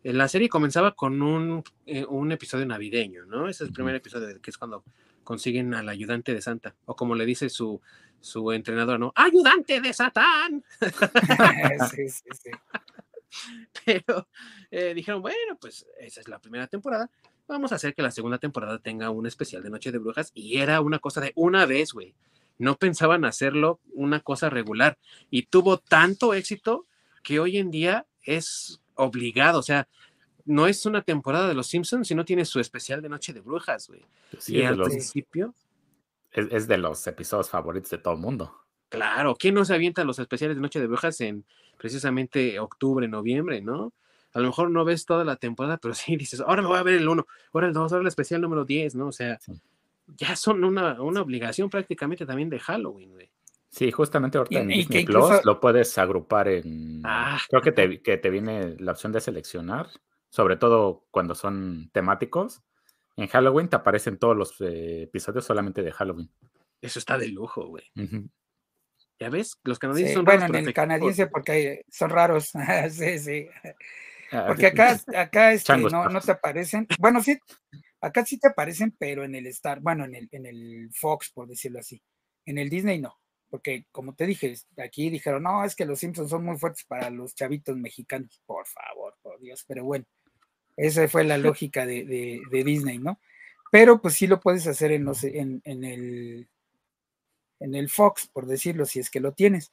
[0.04, 3.48] eh, la serie comenzaba con un, eh, un episodio navideño, ¿no?
[3.48, 4.84] Ese es el primer episodio, que es cuando
[5.24, 7.80] consiguen al ayudante de Santa, o como le dice su,
[8.20, 9.12] su entrenador, ¿no?
[9.14, 10.64] ¡Ayudante de Satán!
[11.90, 12.50] sí, sí, sí.
[13.84, 14.28] Pero
[14.70, 17.10] eh, dijeron, bueno, pues esa es la primera temporada,
[17.46, 20.58] vamos a hacer que la segunda temporada tenga un especial de Noche de Brujas, y
[20.58, 22.14] era una cosa de una vez, güey.
[22.58, 24.98] No pensaban hacerlo una cosa regular,
[25.30, 26.86] y tuvo tanto éxito
[27.22, 29.88] que hoy en día es obligado, o sea,
[30.50, 33.88] no es una temporada de Los Simpsons, sino tiene su especial de Noche de Brujas,
[33.88, 34.04] güey.
[34.48, 35.54] y al principio...
[36.32, 38.54] Es, de los episodios favoritos de todo el mundo.
[38.88, 41.44] Claro, ¿quién no se avienta los especiales de Noche de Brujas en
[41.76, 43.92] precisamente octubre, noviembre, no?
[44.32, 46.82] A lo mejor no ves toda la temporada, pero sí dices, ahora me voy a
[46.82, 49.08] ver el 1, ahora el 2, ahora el especial número 10, ¿no?
[49.08, 49.38] O sea,
[50.16, 53.30] ya son una, una, obligación prácticamente también de Halloween, güey.
[53.70, 57.02] Sí, justamente ahorita en Disney Plus lo puedes agrupar en.
[57.04, 59.88] Ah, creo que te, que te viene la opción de seleccionar,
[60.30, 62.62] sobre todo cuando son temáticos.
[63.16, 66.30] En Halloween te aparecen todos los eh, episodios solamente de Halloween.
[66.80, 67.84] Eso está de lujo, güey.
[69.18, 70.40] Ya ves, los canadienses son raros.
[70.42, 72.52] Bueno, en el canadiense porque son raros.
[72.90, 73.48] sí, sí.
[74.32, 76.86] Ah, porque acá, acá este, no, no te aparecen.
[76.98, 77.38] Bueno, sí,
[78.00, 81.48] acá sí te aparecen, pero en el Star, bueno, en el, en el Fox, por
[81.48, 82.00] decirlo así.
[82.46, 83.20] En el Disney no
[83.50, 87.10] porque como te dije, aquí dijeron, no, es que los Simpsons son muy fuertes para
[87.10, 90.06] los chavitos mexicanos, por favor, por Dios, pero bueno,
[90.80, 93.20] esa fue la lógica de, Disney, ¿no?
[93.70, 96.48] Pero pues sí lo puedes hacer en, en, en, el,
[97.60, 99.70] en el Fox, por decirlo, si es que lo tienes.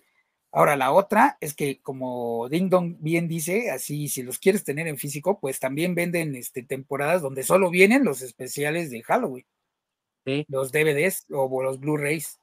[0.52, 4.88] Ahora, la otra es que, como Ding Dong bien dice, así, si los quieres tener
[4.88, 9.46] en físico, pues también venden este, temporadas donde solo vienen los especiales de Halloween.
[10.50, 12.40] Los DVDs o los Blu-rays.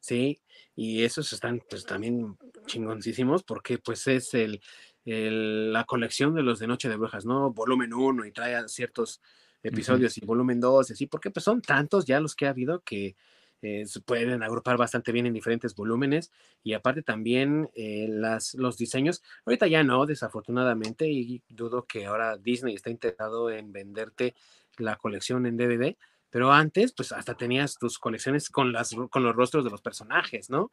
[0.00, 0.42] Sí,
[0.74, 2.36] y esos están pues también
[2.66, 4.60] chingoncísimos porque pues es el,
[5.08, 7.52] la colección de los de Noche de Brujas, ¿no?
[7.52, 9.20] Volumen 1 y trae ciertos
[9.62, 12.80] episodios y volumen 2 y así, porque pues son tantos ya los que ha habido
[12.80, 13.16] que
[13.60, 16.30] eh, se pueden agrupar bastante bien en diferentes volúmenes
[16.62, 22.36] y aparte también eh, las, los diseños, ahorita ya no, desafortunadamente, y dudo que ahora
[22.36, 24.34] Disney está interesado en venderte
[24.76, 25.96] la colección en DVD,
[26.30, 30.50] pero antes, pues hasta tenías tus colecciones con, las, con los rostros de los personajes,
[30.50, 30.70] ¿no?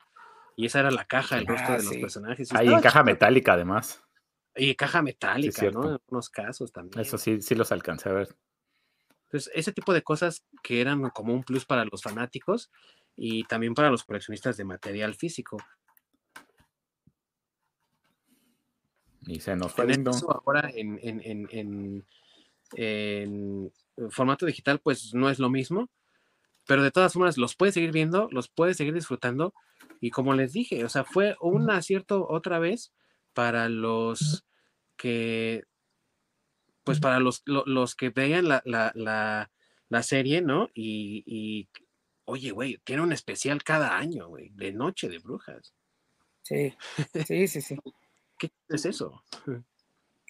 [0.56, 2.54] Y esa era la caja, el rostro ah, de los personajes.
[2.54, 4.05] Ahí en caja metálica, además.
[4.56, 5.86] Y caja metálica, ¿no?
[5.86, 7.02] En algunos casos también.
[7.02, 8.36] Eso sí, sí los alcancé a ver.
[9.26, 12.72] Entonces, ese tipo de cosas que eran como un plus para los fanáticos
[13.16, 15.58] y también para los coleccionistas de material físico.
[19.28, 20.12] Y se nos fue lindo.
[20.46, 22.06] ahora en, en, en,
[22.76, 23.72] en
[24.10, 25.90] formato digital pues no es lo mismo,
[26.68, 29.54] pero de todas formas los puedes seguir viendo, los puedes seguir disfrutando
[30.00, 32.94] y como les dije, o sea, fue un acierto otra vez
[33.36, 34.46] para los
[34.98, 35.66] que,
[36.84, 39.52] pues para los, los, que veían la, la,
[39.90, 40.70] la, serie, ¿no?
[40.74, 41.70] Y, y
[42.24, 45.74] oye, güey, tiene un especial cada año, güey, de Noche de Brujas.
[46.42, 46.74] Sí,
[47.28, 47.78] sí, sí, sí.
[48.38, 49.24] ¿Qué es eso?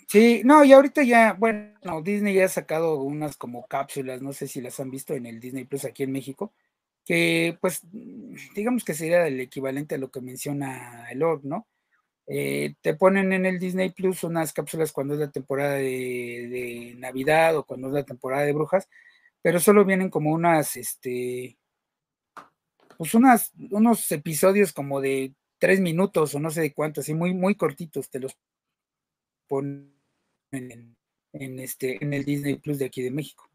[0.08, 4.48] Sí, no, y ahorita ya, bueno, Disney ya ha sacado unas como cápsulas, no sé
[4.48, 6.54] si las han visto en el Disney Plus aquí en México,
[7.06, 7.82] que pues
[8.56, 11.68] digamos que sería el equivalente a lo que menciona el Orb, ¿no?
[12.28, 17.56] Eh, te ponen en el Disney Plus unas cápsulas cuando es la temporada de, Navidad
[17.56, 18.90] o cuando es la temporada de brujas,
[19.42, 21.58] pero solo vienen como unas, este,
[22.98, 27.34] pues unas, unos episodios como de tres minutos o no sé de cuántos, así muy,
[27.34, 28.36] muy cortitos, te los
[29.48, 29.94] ponen
[31.32, 33.50] en, este, en el Disney Plus de aquí de México.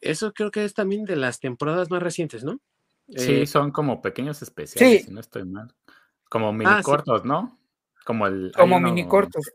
[0.00, 2.60] Eso creo que es también de las temporadas más recientes, ¿no?
[3.16, 5.72] Sí, eh, son como pequeños especiales, si no estoy mal.
[6.28, 7.58] Como mini ah, cortos, ¿no?
[8.04, 8.52] Como el.
[8.54, 9.50] Como mini cortos.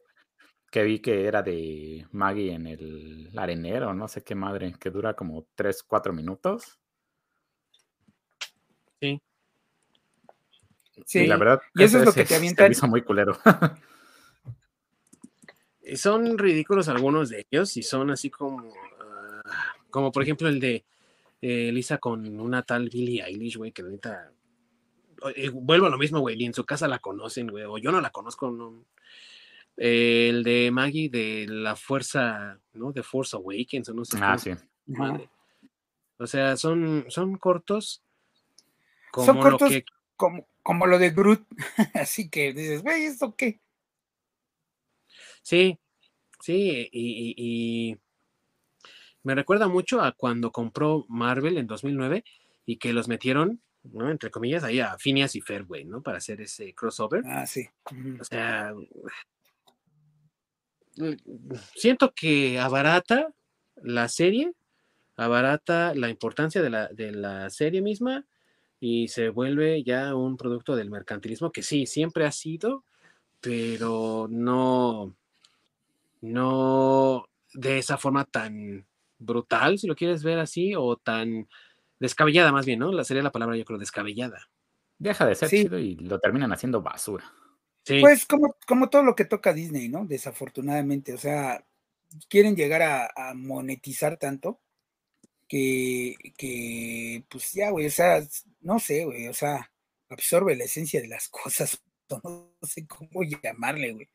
[0.71, 5.13] Que vi que era de Maggie en el arenero, no sé qué madre, que dura
[5.13, 6.79] como 3, 4 minutos.
[8.99, 9.21] Sí.
[11.05, 11.61] Sí, la verdad.
[11.75, 12.71] Y eso es lo que te avientan.
[12.71, 13.37] hizo muy culero.
[15.95, 18.73] son ridículos algunos de ellos y son así como.
[18.99, 19.43] Ah,
[19.91, 20.85] Como por ejemplo el de
[21.45, 24.31] eh, Lisa con una tal Billie Eilish, güey, que ahorita
[25.35, 27.91] eh, vuelvo a lo mismo, güey, ni en su casa la conocen, güey, o yo
[27.91, 28.85] no la conozco, no.
[29.75, 32.91] Eh, el de Maggie de la fuerza, ¿no?
[32.93, 34.17] De Force Awakens, o no sé.
[34.21, 34.51] Ah, sí.
[34.85, 35.29] Madre.
[36.17, 38.01] O sea, son, son cortos.
[39.11, 39.85] Como Son cortos lo que,
[40.15, 41.43] como, como lo de Groot.
[41.95, 43.59] Así que dices, güey, ¿esto qué?
[45.41, 45.77] sí,
[46.39, 47.35] sí, y, y-
[47.91, 47.97] y
[49.23, 52.23] me recuerda mucho a cuando compró Marvel en 2009
[52.65, 54.09] y que los metieron, ¿no?
[54.09, 56.01] Entre comillas, ahí a Phineas y güey, ¿no?
[56.01, 57.23] Para hacer ese crossover.
[57.25, 57.67] Ah, sí.
[58.19, 58.73] O sea,
[61.75, 63.33] siento que abarata
[63.81, 64.53] la serie,
[65.15, 68.25] abarata la importancia de la, de la serie misma
[68.79, 72.83] y se vuelve ya un producto del mercantilismo que sí, siempre ha sido,
[73.39, 75.15] pero no,
[76.21, 78.85] no de esa forma tan
[79.25, 81.47] brutal, si lo quieres ver así, o tan
[81.99, 82.91] descabellada más bien, ¿no?
[82.91, 84.49] La sería la palabra, yo creo, descabellada.
[84.99, 85.63] Deja de ser Sí.
[85.63, 87.25] chido y lo terminan haciendo basura.
[87.85, 90.05] Sí, Pues como, como todo lo que toca Disney, ¿no?
[90.05, 91.65] Desafortunadamente, o sea,
[92.29, 94.61] quieren llegar a, a monetizar tanto
[95.47, 98.21] que, que, pues ya, güey, o sea,
[98.61, 99.71] no sé, güey, o sea,
[100.09, 104.09] absorbe la esencia de las cosas, no sé cómo llamarle, güey.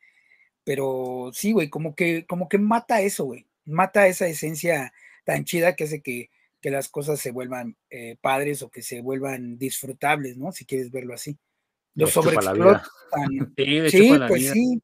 [0.65, 4.93] Pero sí, güey, como que, como que mata eso, güey, mata esa esencia
[5.25, 9.01] tan chida que hace que, que las cosas se vuelvan eh, padres o que se
[9.01, 10.53] vuelvan disfrutables, ¿no?
[10.53, 11.39] Si quieres verlo así.
[11.95, 13.55] Lo sobreexplotan.
[13.91, 14.53] sí, pues vida.
[14.53, 14.83] sí.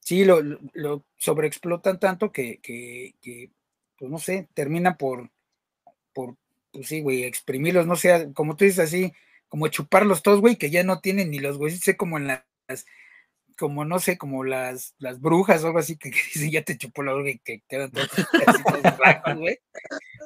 [0.00, 3.50] Sí, lo, lo- lo sobreexplotan tanto que, que, que,
[3.96, 5.30] pues no sé, termina por,
[6.12, 6.36] por,
[6.72, 9.12] pues sí, güey, exprimirlos, no sé, como tú dices así,
[9.48, 12.44] como chuparlos todos, güey, que ya no tienen ni los huesos, sé como en las,
[13.60, 16.78] como no sé, como las, las brujas o algo así, que, que dicen, ya te
[16.78, 18.08] chupó la orga y que quedan todos
[18.98, 19.58] blancos, güey.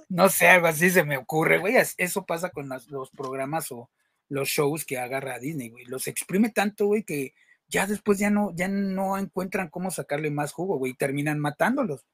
[0.08, 1.74] No sé, algo así se me ocurre, güey.
[1.98, 3.90] Eso pasa con los programas o
[4.28, 5.84] los shows que agarra Disney, güey.
[5.86, 7.34] Los exprime tanto, güey, que
[7.66, 12.06] ya después ya no, ya no encuentran cómo sacarle más jugo, güey, y terminan matándolos.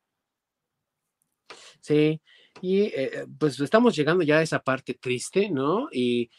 [1.80, 2.22] Sí,
[2.62, 5.88] y eh, pues estamos llegando ya a esa parte triste, ¿no?
[5.92, 6.30] Y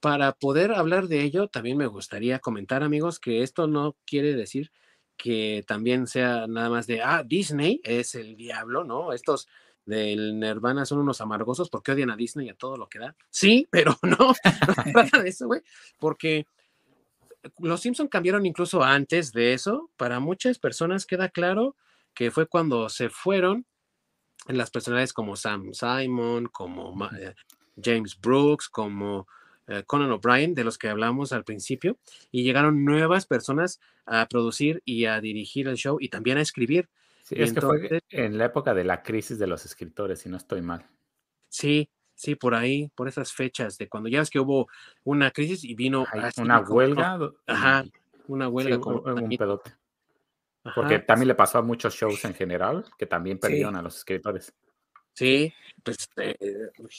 [0.00, 4.70] para poder hablar de ello, también me gustaría comentar, amigos, que esto no quiere decir
[5.18, 9.12] que también sea nada más de, ah, Disney es el diablo, ¿no?
[9.12, 9.48] Estos
[9.84, 13.16] del Nirvana son unos amargosos porque odian a Disney y a todo lo que da.
[13.30, 14.34] Sí, pero no,
[15.22, 15.62] de eso, güey,
[15.98, 16.46] porque
[17.58, 19.90] los Simpson cambiaron incluso antes de eso.
[19.96, 21.74] Para muchas personas queda claro
[22.14, 23.66] que fue cuando se fueron
[24.46, 27.34] las personalidades como Sam Simon, como eh,
[27.82, 29.26] James Brooks, como
[29.86, 31.98] Conan O'Brien, de los que hablamos al principio,
[32.30, 36.88] y llegaron nuevas personas a producir y a dirigir el show y también a escribir.
[37.24, 40.38] Sí, es que fue en la época de la crisis de los escritores, si no
[40.38, 40.86] estoy mal.
[41.50, 44.68] Sí, sí, por ahí, por esas fechas de cuando ya ves que hubo
[45.04, 47.18] una crisis y vino así una como- huelga.
[47.46, 47.84] Ajá,
[48.28, 49.70] una sí, huelga como hubo un pedote.
[50.64, 53.78] ajá, Porque también le pasó a muchos shows en general que también perdieron Sí.
[53.78, 54.54] a los escritores.
[55.18, 55.52] Sí,
[55.82, 56.36] pues eh,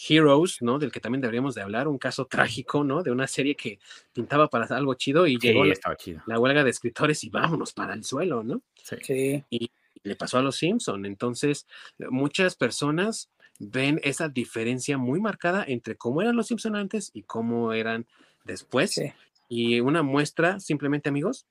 [0.10, 0.78] Heroes, ¿no?
[0.78, 3.02] Del que también deberíamos de hablar, un caso trágico, ¿no?
[3.02, 3.80] De una serie que
[4.14, 6.22] pintaba para algo chido y llegó Sí, la, estaba chido.
[6.26, 8.62] la huelga de escritores y vámonos para el suelo, ¿no?
[8.84, 8.96] Sí.
[9.02, 9.44] Sí.
[9.50, 9.72] Y
[10.04, 11.06] le pasó a los Simpson.
[11.06, 11.66] Entonces,
[12.10, 17.72] muchas personas ven esa diferencia muy marcada entre cómo eran los Simpson antes y cómo
[17.74, 18.06] eran
[18.44, 18.92] después.
[18.96, 19.14] Sí.
[19.48, 21.46] Y una muestra, simplemente amigos,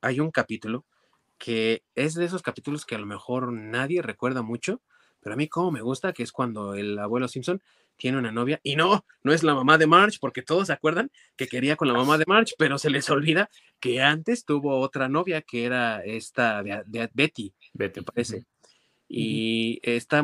[0.00, 0.84] hay un capítulo
[1.38, 4.80] que es de esos capítulos que a lo mejor nadie recuerda mucho,
[5.26, 7.60] pero a mí como me gusta, que es cuando el abuelo Simpson
[7.96, 11.10] tiene una novia y no, no es la mamá de Marge, porque todos se acuerdan
[11.34, 13.50] que quería con la mamá de Marge, pero se les olvida
[13.80, 18.00] que antes tuvo otra novia que era esta de, de Betty, Betty.
[18.02, 18.44] me parece.
[19.08, 20.20] Y esta,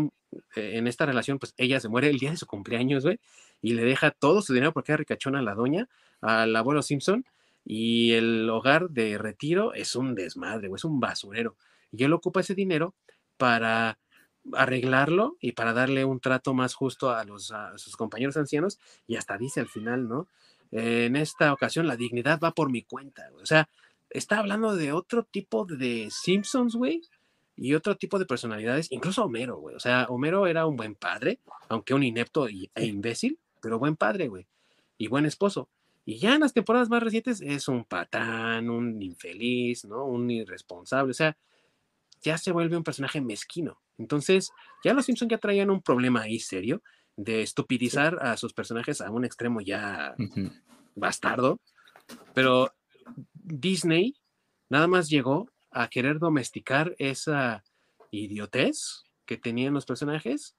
[0.54, 3.18] eh, en esta relación, pues ella se muere el día de su cumpleaños, güey,
[3.60, 5.88] y le deja todo su dinero porque era ricachona a la doña,
[6.20, 7.24] al abuelo Simpson,
[7.64, 11.56] y el hogar de retiro es un desmadre, güey, es un basurero.
[11.90, 12.94] Y él ocupa ese dinero
[13.36, 13.98] para
[14.54, 19.16] arreglarlo y para darle un trato más justo a, los, a sus compañeros ancianos, y
[19.16, 20.28] hasta dice al final, ¿no?
[20.70, 23.68] Eh, en esta ocasión la dignidad va por mi cuenta, o sea,
[24.10, 27.02] está hablando de otro tipo de Simpsons, güey,
[27.56, 29.76] y otro tipo de personalidades, incluso Homero, güey.
[29.76, 33.96] O sea, Homero era un buen padre, aunque un inepto y, e imbécil, pero buen
[33.96, 34.46] padre, güey.
[34.98, 35.68] Y buen esposo.
[36.04, 40.04] Y ya en las temporadas más recientes es un patán, un infeliz, ¿no?
[40.04, 41.10] Un irresponsable.
[41.10, 41.36] O sea,
[42.22, 43.80] ya se vuelve un personaje mezquino.
[43.98, 44.50] Entonces,
[44.84, 46.82] ya los Simpsons ya traían un problema ahí serio
[47.16, 50.14] de estupidizar a sus personajes a un extremo ya
[50.94, 51.60] bastardo,
[52.34, 52.72] pero
[53.34, 54.16] Disney
[54.70, 57.64] nada más llegó a querer domesticar esa
[58.10, 60.56] idiotez que tenían los personajes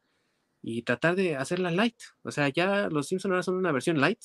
[0.62, 1.98] y tratar de hacerla light.
[2.24, 4.20] O sea, ya los Simpsons ahora son una versión light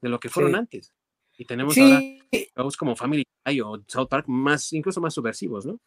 [0.00, 0.92] de lo que fueron antes.
[1.36, 2.00] Y tenemos ahora
[2.56, 5.80] shows como Family Guy o South Park más, incluso más subversivos, ¿no?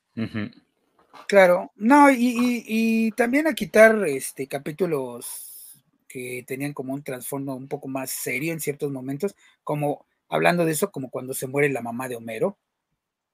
[1.27, 7.87] Claro, no, y, también a quitar este capítulos que tenían como un trasfondo un poco
[7.87, 12.07] más serio en ciertos momentos, como hablando de eso, como cuando se muere la mamá
[12.07, 12.57] de Homero,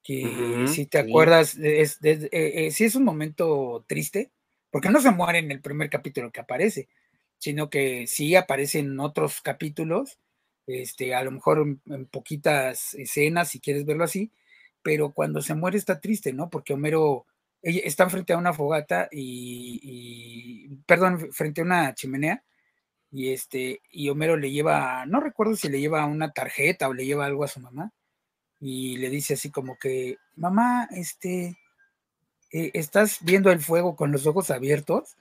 [0.02, 4.32] que si te acuerdas, es, eh, eh, sí es un momento triste,
[4.70, 6.88] porque no se muere en el primer capítulo que aparece,
[7.38, 10.18] sino que sí aparece en otros capítulos,
[10.66, 14.32] este, a lo mejor en, poquitas escenas, si quieres verlo así,
[14.82, 16.50] pero cuando se muere está triste, ¿no?
[16.50, 17.26] Porque Homero
[17.62, 22.42] está frente a una fogata y, perdón, frente a una chimenea
[23.10, 27.04] y este, y Homero le lleva, no recuerdo si le lleva una tarjeta o le
[27.04, 27.92] lleva algo a su mamá
[28.58, 31.58] y le dice así como que, mamá, este,
[32.52, 35.16] eh, ¿estás viendo el fuego con los ojos abiertos?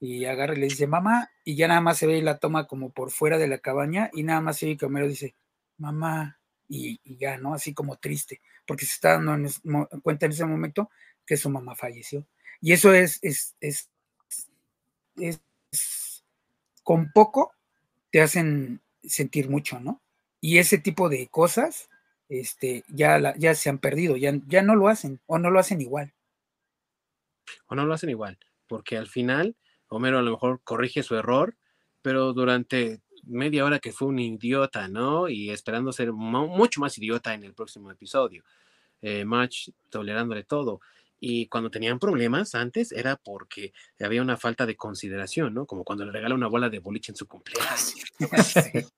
[0.00, 2.90] Y agarra y le dice, mamá, y ya nada más se ve la toma como
[2.90, 5.34] por fuera de la cabaña y nada más se ve que Homero dice,
[5.78, 6.40] mamá,
[6.74, 7.52] y, ya, ¿no?
[7.54, 10.90] Así como triste, porque se está dando en cuenta en ese momento
[11.26, 12.26] que su mamá falleció.
[12.60, 13.90] Y eso es, es, es,
[16.82, 17.52] con poco
[18.10, 20.02] te hacen sentir mucho, ¿no?
[20.40, 21.88] Y ese tipo de cosas
[22.28, 25.80] este, ya, ya se han perdido, ya, ya no lo hacen o no lo hacen
[25.80, 26.14] igual.
[27.66, 29.56] O no lo hacen igual, porque al final
[29.88, 31.58] Homero a lo mejor corrige su error,
[32.00, 35.28] pero durante media hora que fue un idiota, ¿no?
[35.28, 38.44] Y esperando ser mucho más idiota en el próximo episodio.
[39.00, 39.24] Eh,
[39.90, 40.80] tolerándole todo.
[41.18, 45.66] Y cuando tenían problemas antes era porque había una falta de consideración, ¿no?
[45.66, 47.94] Como cuando le regala una bola de boliche en su cumpleaños.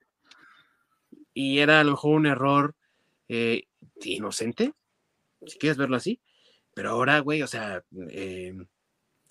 [1.35, 2.75] y era a lo mejor un error
[3.29, 3.65] eh,
[4.03, 4.73] inocente,
[5.47, 6.21] si quieres verlo así.
[6.75, 8.55] Pero ahora, güey, o sea, eh,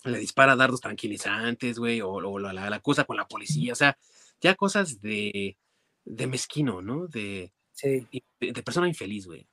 [0.04, 3.98] le dispara dardos tranquilizantes, güey, o, la, acusa con la policía, o sea,
[4.44, 5.56] ya cosas de,
[6.04, 7.08] de mezquino, ¿no?
[7.08, 7.50] De,
[7.82, 9.48] de persona infeliz, güey,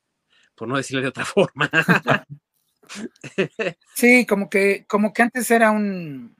[0.53, 1.71] por no decirlo de otra forma.
[3.95, 6.35] Sí, como que, como que antes era un,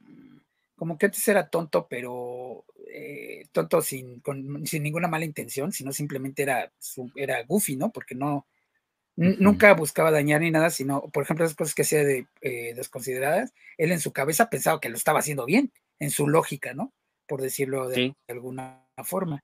[0.76, 4.22] como que antes era tonto, pero eh, tonto sin,
[4.66, 6.74] sin ninguna mala intención, sino simplemente era,
[7.16, 7.92] era goofy, ¿no?
[7.94, 8.48] Porque no,
[9.16, 13.54] nunca buscaba dañar ni nada, sino, por ejemplo, esas cosas que hacía de eh, desconsideradas,
[13.78, 16.92] él en su cabeza pensaba que lo estaba haciendo bien, en su lógica, ¿no?
[17.32, 19.42] Por decirlo de alguna forma.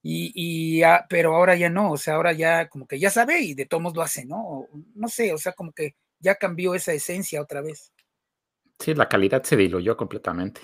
[0.00, 3.66] Y, pero ahora ya no, o sea, ahora ya como que ya sabe y de
[3.66, 4.68] todos lo hace, ¿no?
[4.94, 7.92] No sé, o sea, como que ya cambió esa esencia otra vez.
[8.78, 10.60] Sí, la calidad se diluyó completamente.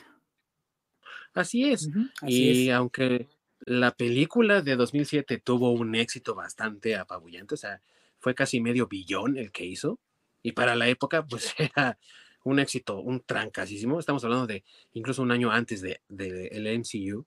[1.34, 1.90] Así es.
[2.22, 3.28] y aunque
[3.58, 7.82] la película de 2007 tuvo un éxito bastante apabullante, o sea,
[8.20, 9.98] fue casi medio billón el que hizo,
[10.40, 11.98] y para la época, pues era
[12.44, 13.98] un éxito, un trancasísimo.
[13.98, 17.26] Estamos hablando de incluso un año antes del de, el MCU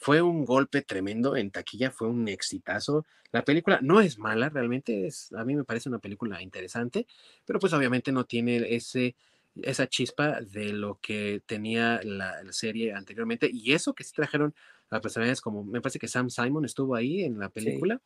[0.00, 3.04] fue un golpe tremendo en taquilla, fue un exitazo.
[3.32, 7.06] La película no es mala, realmente es, a mí me parece una película interesante,
[7.44, 9.14] pero pues obviamente no tiene ese,
[9.60, 13.50] esa chispa de lo que tenía la, serie anteriormente.
[13.52, 14.54] Y eso que sí trajeron
[14.88, 18.00] a personajes como, me parece que Sam Simon estuvo ahí en la película,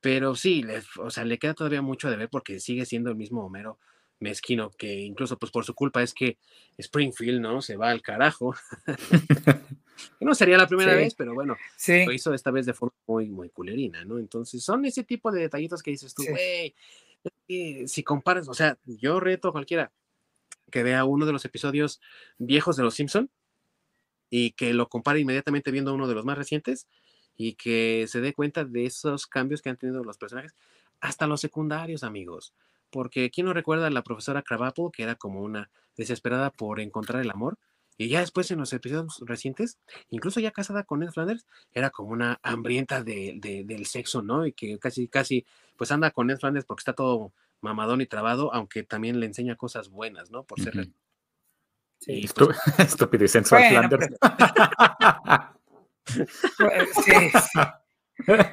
[0.00, 3.16] pero sí, le, o sea, le queda todavía mucho de ver porque sigue siendo el
[3.16, 3.80] mismo Homero
[4.18, 6.38] mezquino, que incluso pues por su culpa es que
[6.78, 7.60] Springfield, ¿no?
[7.60, 8.54] Se va al carajo.
[10.20, 11.56] no sería la primera vez, pero bueno,
[11.88, 14.18] lo hizo esta vez de forma muy, muy culerina, ¿no?
[14.18, 16.74] Entonces son ese tipo de detallitos que dices tú, güey,
[17.86, 19.92] si comparas, o sea, yo reto a cualquiera
[20.70, 22.00] que vea uno de los episodios
[22.38, 23.30] viejos de Los Simpson
[24.30, 26.88] y que lo compare inmediatamente viendo uno de los más recientes
[27.36, 30.54] y que se dé cuenta de esos cambios que han tenido los personajes,
[31.00, 32.54] hasta los secundarios, amigos
[32.90, 37.22] porque ¿quién no recuerda a la profesora Krabappel, que era como una desesperada por encontrar
[37.22, 37.58] el amor?
[37.98, 39.78] Y ya después en los episodios recientes,
[40.10, 44.46] incluso ya casada con Ned Flanders, era como una hambrienta de, del sexo, ¿no?
[44.46, 47.32] Y que casi, casi, pues anda con Ned Flanders porque está todo
[47.62, 50.44] mamadón y trabado, aunque también le enseña cosas buenas, ¿no?
[50.44, 50.88] Por ser...
[51.98, 52.26] Sí.
[52.34, 54.08] Pues estúpido y sensual Flanders.
[56.58, 57.30] Pues, sí,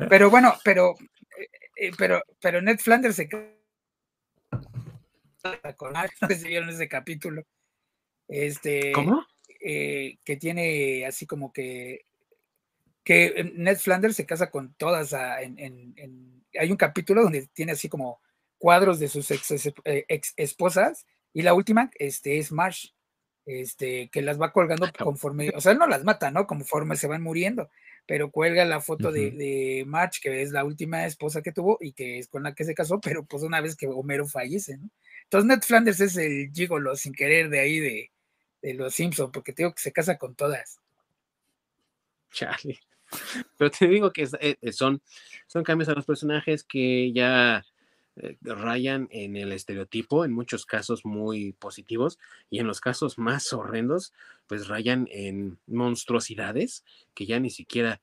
[0.09, 0.95] Pero bueno, pero,
[1.37, 3.29] eh, eh, pero, pero Ned Flanders se
[6.27, 7.43] que se vieron ese capítulo.
[8.27, 9.25] Este, ¿Cómo?
[9.65, 12.05] Eh, que tiene así como que
[13.05, 18.19] que Ned Flanders se casa con todas en, hay un capítulo donde tiene así como
[18.57, 22.89] cuadros de sus ex, eh, esposas y la última este es Marsh
[23.45, 27.21] este que las va colgando conforme o sea no las mata no conforme se van
[27.21, 27.69] muriendo
[28.05, 31.93] pero cuelga la foto de, de March que es la última esposa que tuvo y
[31.93, 34.89] que es con la que se casó pero pues una vez que Homero fallece no
[35.23, 38.11] entonces Ned Flanders es el gigolo sin querer de ahí de,
[38.61, 40.79] de los Simpson, porque te digo que se casa con todas.
[42.31, 42.79] Chale.
[43.57, 45.01] Pero te digo que eh, eh, son,
[45.47, 47.63] son cambios a los personajes que ya
[48.17, 53.53] eh, rayan en el estereotipo, en muchos casos muy positivos, y en los casos más
[53.53, 54.13] horrendos,
[54.47, 56.83] pues rayan en monstruosidades
[57.13, 58.01] que ya ni siquiera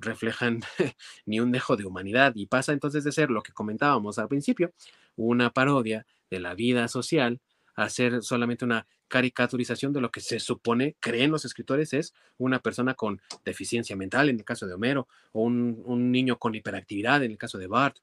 [0.00, 0.60] reflejan
[1.24, 4.74] ni un dejo de humanidad y pasa entonces de ser lo que comentábamos al principio,
[5.16, 7.40] una parodia de la vida social
[7.74, 12.58] a ser solamente una caricaturización de lo que se supone, creen los escritores, es una
[12.58, 17.30] persona con deficiencia mental, en el caso de Homero, o un, niño con hiperactividad, en
[17.30, 17.98] el caso de Bart,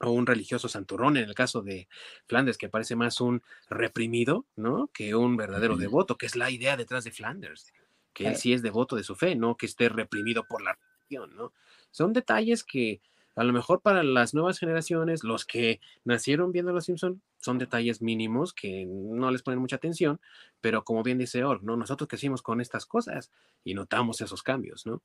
[0.00, 1.88] o un religioso santurrón, en el caso de
[2.26, 4.88] Flanders, que parece más un reprimido, ¿no?
[4.92, 7.72] Que un verdadero devoto, que es la idea detrás de Flanders,
[8.12, 11.36] que él sí es devoto de su fe, no que esté reprimido por la religión,
[11.36, 11.52] ¿no?
[11.90, 13.00] Son detalles que
[13.34, 18.02] a lo mejor para las nuevas generaciones, los que nacieron viendo Los Simpson, son detalles
[18.02, 20.20] mínimos que no les ponen mucha atención,
[20.60, 21.76] pero como bien dice Org, ¿no?
[21.76, 23.30] Nosotros crecimos con estas cosas
[23.62, 25.02] y notamos esos cambios, ¿no?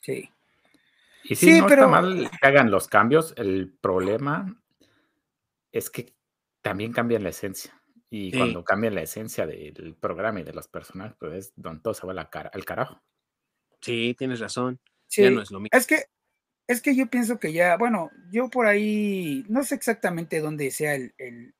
[0.00, 0.30] Sí.
[1.24, 1.84] Y sí, no pero...
[1.84, 4.60] está mal que hagan los cambios, el problema
[5.70, 6.14] es que
[6.62, 7.80] también cambian la esencia.
[8.10, 11.94] Y cuando cambian la esencia del programa y de los personajes, pues es donde todo
[11.94, 13.02] se va al carajo.
[13.80, 14.78] Sí, tienes razón.
[15.08, 15.78] Ya no es lo mismo.
[15.78, 16.04] Es que
[16.66, 20.94] es que yo pienso que ya, bueno, yo por ahí, no sé exactamente dónde sea
[20.94, 21.54] el,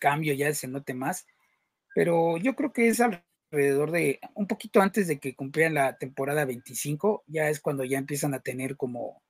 [0.00, 1.26] cambio, ya se note más,
[1.94, 3.00] pero yo creo que es
[3.50, 7.98] alrededor de, un poquito antes de que cumplieran la temporada 25, ya es cuando ya
[7.98, 9.22] empiezan a tener como,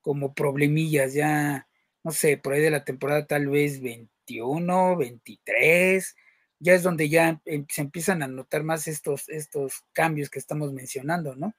[0.00, 1.68] como problemillas, ya,
[2.02, 6.16] no sé, por ahí de la temporada tal vez 21, 23,
[6.58, 10.72] ya es donde ya em, se empiezan a notar más estos, estos cambios que estamos
[10.72, 11.54] mencionando, ¿no?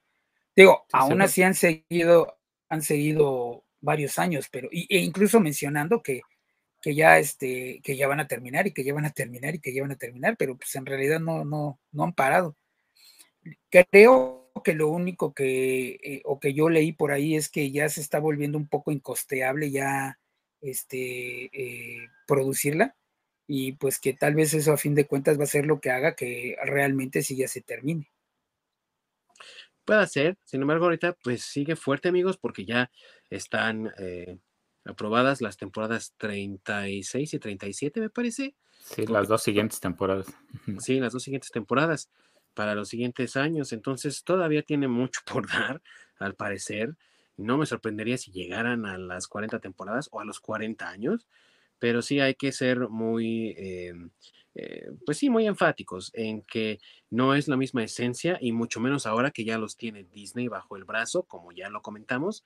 [0.54, 2.38] Digo, aún así han seguido,
[2.68, 6.22] han seguido varios años, pero e incluso mencionando que,
[6.86, 9.58] que ya este, que ya van a terminar y que ya van a terminar y
[9.58, 12.56] que ya van a terminar, pero pues en realidad no, no, no han parado.
[13.68, 17.88] Creo que lo único que, eh, o que yo leí por ahí es que ya
[17.88, 20.20] se está volviendo un poco incosteable ya
[20.60, 22.94] este, eh, producirla
[23.48, 25.90] y pues que tal vez eso a fin de cuentas va a ser lo que
[25.90, 28.12] haga que realmente sí ya se termine.
[29.84, 32.92] Puede ser, sin embargo, ahorita pues sigue fuerte, amigos, porque ya
[33.28, 34.38] están eh,
[34.86, 38.54] aprobadas las temporadas 36 y 37, me parece.
[38.78, 40.26] Sí, las dos siguientes temporadas.
[40.78, 42.08] Sí, las dos siguientes temporadas
[42.54, 43.72] para los siguientes años.
[43.72, 45.82] Entonces, todavía tiene mucho por dar,
[46.18, 46.96] al parecer.
[47.36, 51.26] No me sorprendería si llegaran a las 40 temporadas o a los 40 años,
[51.78, 54.10] pero sí hay que ser muy em,
[54.58, 56.80] eh, pues sí, muy enfáticos en que
[57.10, 60.76] no es la misma esencia y mucho menos ahora que ya los tiene Disney bajo
[60.76, 62.42] el brazo, como ya lo comentamos.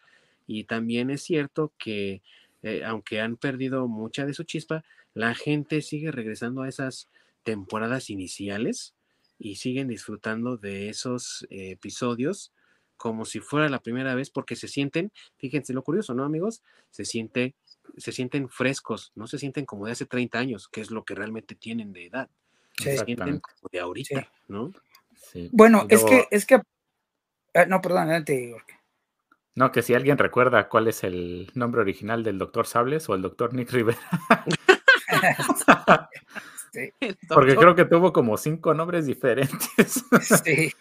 [0.53, 2.23] Y también es cierto que
[2.65, 4.83] eh, aunque han perdido mucha de su chispa,
[5.15, 7.09] la gente sigue regresando a esas
[7.45, 8.97] temporadas iniciales
[9.39, 12.53] y siguen disfrutando de esos eh, episodios
[12.97, 16.65] como si fuera la primera vez porque se sienten, fíjense lo curioso, ¿no amigos?
[16.91, 17.55] Se siente
[17.97, 21.15] se sienten frescos, no se sienten como de hace 30 años, que es lo que
[21.15, 22.29] realmente tienen de edad.
[22.77, 24.73] Se sienten como de ahorita, ¿no?
[25.53, 26.61] Bueno, es que, es que,
[27.55, 28.55] ah, no, perdón, adelante,
[29.61, 33.21] No, que si alguien recuerda cuál es el nombre original del doctor Sables o el
[33.21, 33.99] doctor Nick Rivera.
[37.29, 40.03] Porque creo que tuvo como cinco nombres diferentes.
[40.45, 40.73] sí.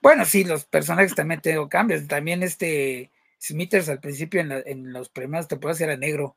[0.00, 2.06] Bueno, sí, los personajes también tengo cambios.
[2.06, 3.10] También este
[3.42, 6.36] Smithers al principio en, en los primeros temporadas era negro.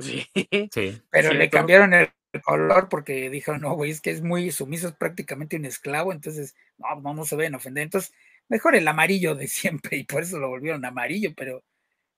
[0.00, 0.26] Sí.
[0.72, 1.00] sí.
[1.10, 2.10] Pero le cambiaron el
[2.42, 6.56] color porque dijeron, no, güey, es que es muy sumiso, es prácticamente un esclavo, entonces
[6.76, 7.84] no, no, no se ven ofender.
[7.84, 8.12] Entonces,
[8.50, 11.62] mejor el amarillo de siempre, y por eso lo volvieron amarillo, pero,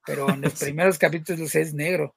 [0.05, 2.17] pero en los primeros capítulos es negro.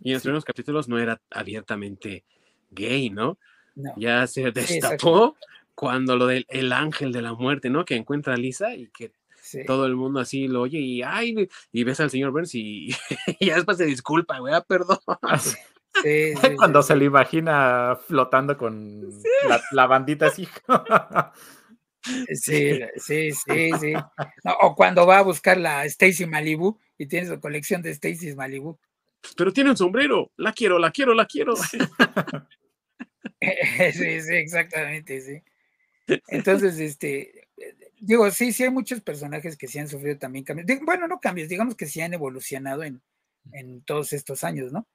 [0.00, 2.24] Y en los primeros capítulos no era abiertamente
[2.70, 3.38] gay, ¿no?
[3.96, 5.36] Ya se destapó
[5.74, 7.84] cuando lo del el ángel de la muerte, ¿no?
[7.84, 9.12] Que encuentra a Lisa y que
[9.66, 12.90] todo el mundo así lo oye y ay, y ves al señor Burns y,
[13.40, 14.98] ya después se disculpa, güey, ah, perdón.
[16.02, 19.08] Sí, Cuando se lo imagina flotando con
[19.72, 20.48] la, bandita así.
[22.32, 23.92] Sí, sí, sí, sí.
[24.60, 28.78] o cuando va a buscar la Stacy Malibu y tiene su colección de Stacy Malibu.
[29.36, 31.56] Pero tiene un sombrero, la quiero, la quiero, la quiero.
[31.56, 31.78] sí,
[33.92, 35.42] sí, exactamente, sí.
[36.28, 37.48] Entonces, este,
[37.98, 40.66] digo, sí, sí hay muchos personajes que sí han sufrido también cambios.
[40.82, 43.02] Bueno, no cambios, digamos que sí han evolucionado en,
[43.52, 44.86] en todos estos años, ¿no?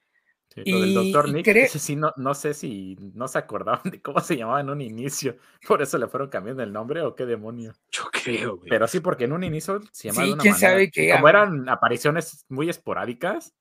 [0.53, 4.19] Sí, lo del doctor Nick, sí, no, no sé si no se acordaban de cómo
[4.19, 5.37] se llamaba en un inicio,
[5.67, 7.73] por eso le fueron cambiando el nombre o qué demonio.
[7.89, 8.69] Yo creo, güey.
[8.69, 10.57] Pero sí, porque en un inicio se llamaba de una manera.
[10.59, 13.53] Sabe que, como eran apariciones muy esporádicas,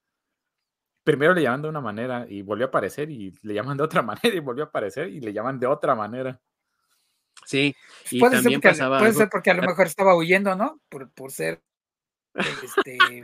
[1.05, 4.03] primero le llaman de una manera y volvió a aparecer y le llaman de otra
[4.03, 6.41] manera y volvió a aparecer y le llaman de otra manera.
[7.47, 7.74] Sí,
[8.11, 10.55] y Puede, ser también porque, pasaba puede algo- ser porque a lo mejor estaba huyendo,
[10.57, 10.80] ¿no?
[10.88, 11.62] Por, por ser
[12.35, 13.22] este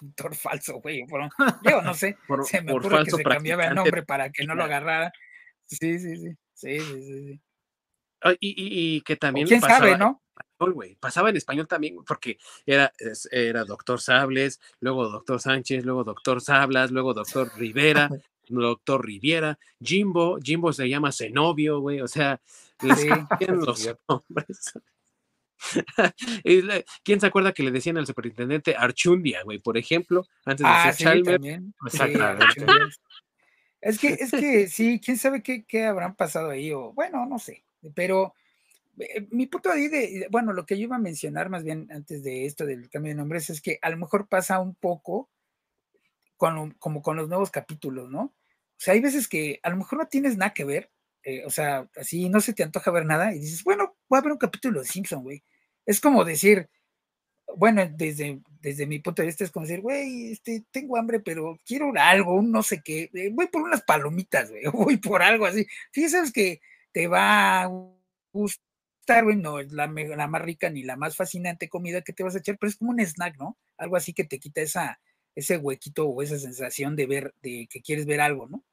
[0.00, 1.06] doctor falso, güey.
[1.06, 1.28] Por,
[1.62, 2.16] digo, no sé.
[2.26, 5.12] por, Se me ocurre que se cambiaba el nombre para que no lo agarrara.
[5.66, 6.36] Sí, sí, sí.
[6.54, 7.26] Sí, sí, sí.
[7.28, 7.40] sí.
[8.22, 10.20] Ah, Y, y- y que también quién pasaba sabe, ¿no?
[10.36, 10.94] español, güey.
[10.96, 12.92] Pasaba en español también, porque era,
[13.30, 18.10] era doctor Sables, luego doctor Sánchez, luego doctor Sablas, luego doctor Rivera,
[18.48, 22.40] doctor Riviera, Jimbo, Jimbo se llama Zenobio, güey, o sea,
[22.82, 23.08] les Sí.
[23.48, 24.72] los nombres.
[27.04, 30.92] ¿Quién se acuerda que le decían al superintendente Archundia, güey, por ejemplo, antes de Ah,
[30.92, 31.74] ser sí, también.
[31.86, 32.44] Exactamente.
[32.44, 32.88] Archundia.
[33.80, 37.38] Es que, es que sí, quién sabe qué, qué habrán pasado ahí, o bueno, no
[37.38, 38.34] sé, pero
[38.98, 42.22] eh, mi punto ahí de, bueno, lo que yo iba a mencionar más bien antes
[42.22, 45.30] de esto del cambio de nombres es que a lo mejor pasa un poco
[46.36, 48.22] con, como con los nuevos capítulos, ¿no?
[48.22, 50.90] O sea, hay veces que a lo mejor no tienes nada que ver,
[51.22, 54.22] eh, o sea, así no se te antoja ver nada y dices, bueno, voy a
[54.22, 55.42] ver un capítulo de Simpson, güey.
[55.86, 56.68] Es como decir,
[57.56, 61.58] bueno, desde, desde mi punto de vista es como decir, güey, este, tengo hambre, pero
[61.64, 65.46] quiero algo, un no sé qué, eh, voy por unas palomitas, güey, voy por algo
[65.46, 65.66] así.
[65.92, 66.60] Sí, sabes que
[66.92, 67.70] te va a
[68.32, 72.22] gustar, güey, no es la, la más rica ni la más fascinante comida que te
[72.22, 73.58] vas a echar, pero es como un snack, ¿no?
[73.76, 75.00] Algo así que te quita esa,
[75.34, 78.64] ese huequito o esa sensación de ver, de que quieres ver algo, ¿no?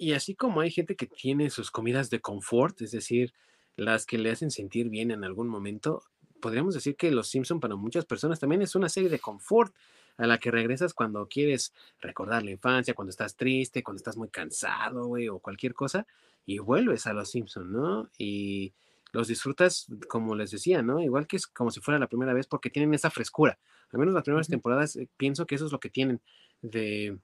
[0.00, 3.34] Y así como hay gente que tiene sus comidas de confort, es decir,
[3.78, 6.02] las que le hacen sentir bien en algún momento,
[6.40, 9.74] podríamos decir que Los Simpson para muchas personas también es una serie de confort
[10.18, 14.28] a la que regresas cuando quieres recordar la infancia, cuando estás triste, cuando estás muy
[14.28, 16.06] cansado, güey, o cualquier cosa,
[16.44, 18.10] y vuelves a Los Simpson, ¿no?
[18.18, 18.74] Y
[19.12, 21.00] los disfrutas, como les decía, ¿no?
[21.00, 23.58] Igual que es como si fuera la primera vez, porque tienen esa frescura.
[23.92, 26.20] Al menos las primeras temporadas, eh, pienso que eso es lo que tienen
[26.62, 27.18] de,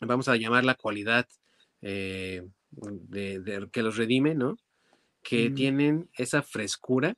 [0.00, 1.28] vamos a llamar la cualidad
[1.82, 4.56] eh, de, de- que los redime, ¿no?
[5.24, 5.54] Que Mm.
[5.56, 7.14] tienen esa frescura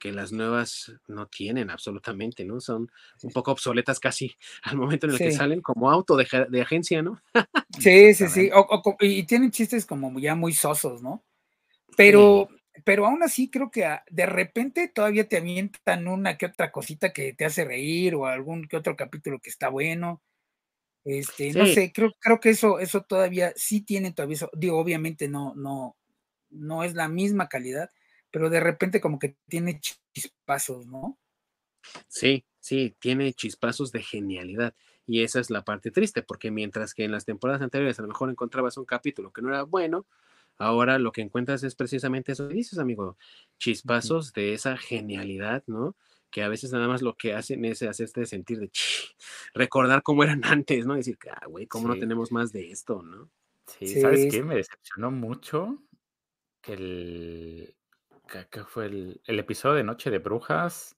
[0.00, 2.60] que las nuevas no tienen absolutamente, ¿no?
[2.60, 2.88] Son
[3.22, 5.36] un poco obsoletas casi al momento en el que Sí.
[5.36, 7.20] salen como auto de, de agencia, ¿no?
[7.80, 8.50] Sí, sí, sí.
[8.54, 11.24] o- o co- y tienen chistes como ya muy sosos, ¿no?
[11.96, 12.48] Pero,
[12.84, 17.12] pero aún así creo que a- de repente todavía te avientan una que otra cosita
[17.12, 20.22] que te hace reír o algún que otro capítulo que está bueno.
[21.04, 21.74] Este, no Sí.
[21.74, 24.50] sé, creo, creo que eso, eso todavía sí tiene todavía eso.
[24.54, 25.97] Digo, obviamente no, no,
[26.50, 27.90] no es la misma calidad,
[28.30, 29.80] pero de repente como que tiene
[30.14, 31.18] chispazos, ¿no?
[32.08, 34.74] Sí, sí, tiene chispazos de genialidad.
[35.06, 38.08] Y esa es la parte triste, porque mientras que en las temporadas anteriores a lo
[38.08, 40.06] mejor encontrabas un capítulo que no era bueno,
[40.58, 43.16] ahora lo que encuentras es precisamente eso que dices, amigo,
[43.58, 45.96] chispazos de esa genialidad, ¿no?
[46.30, 49.16] Que a veces nada más lo que hacen es hacerte sentir de "Ch",
[49.54, 50.94] recordar cómo eran antes, ¿no?
[50.94, 53.30] Decir, ah, güey, ¿cómo no tenemos más de esto, ¿no?
[53.66, 54.42] Sí, ¿sabes Sí, qué?
[54.42, 54.42] sí.
[54.42, 55.82] Me decepcionó mucho
[56.68, 57.74] el.
[58.30, 60.96] que, que fue el, el episodio de Noche de Brujas,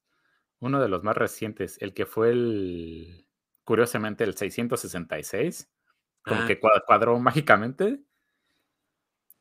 [0.60, 3.26] uno de los más recientes, el que fue el.
[3.64, 5.70] curiosamente, el 666,
[6.24, 8.00] como Ah, que cua- cuadró mágicamente.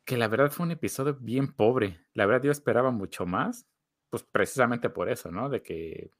[0.04, 2.00] Que la verdad fue un episodio bien pobre.
[2.14, 3.66] La verdad, yo esperaba mucho más,
[4.08, 5.48] pues precisamente por eso, ¿no?
[5.48, 6.10] De que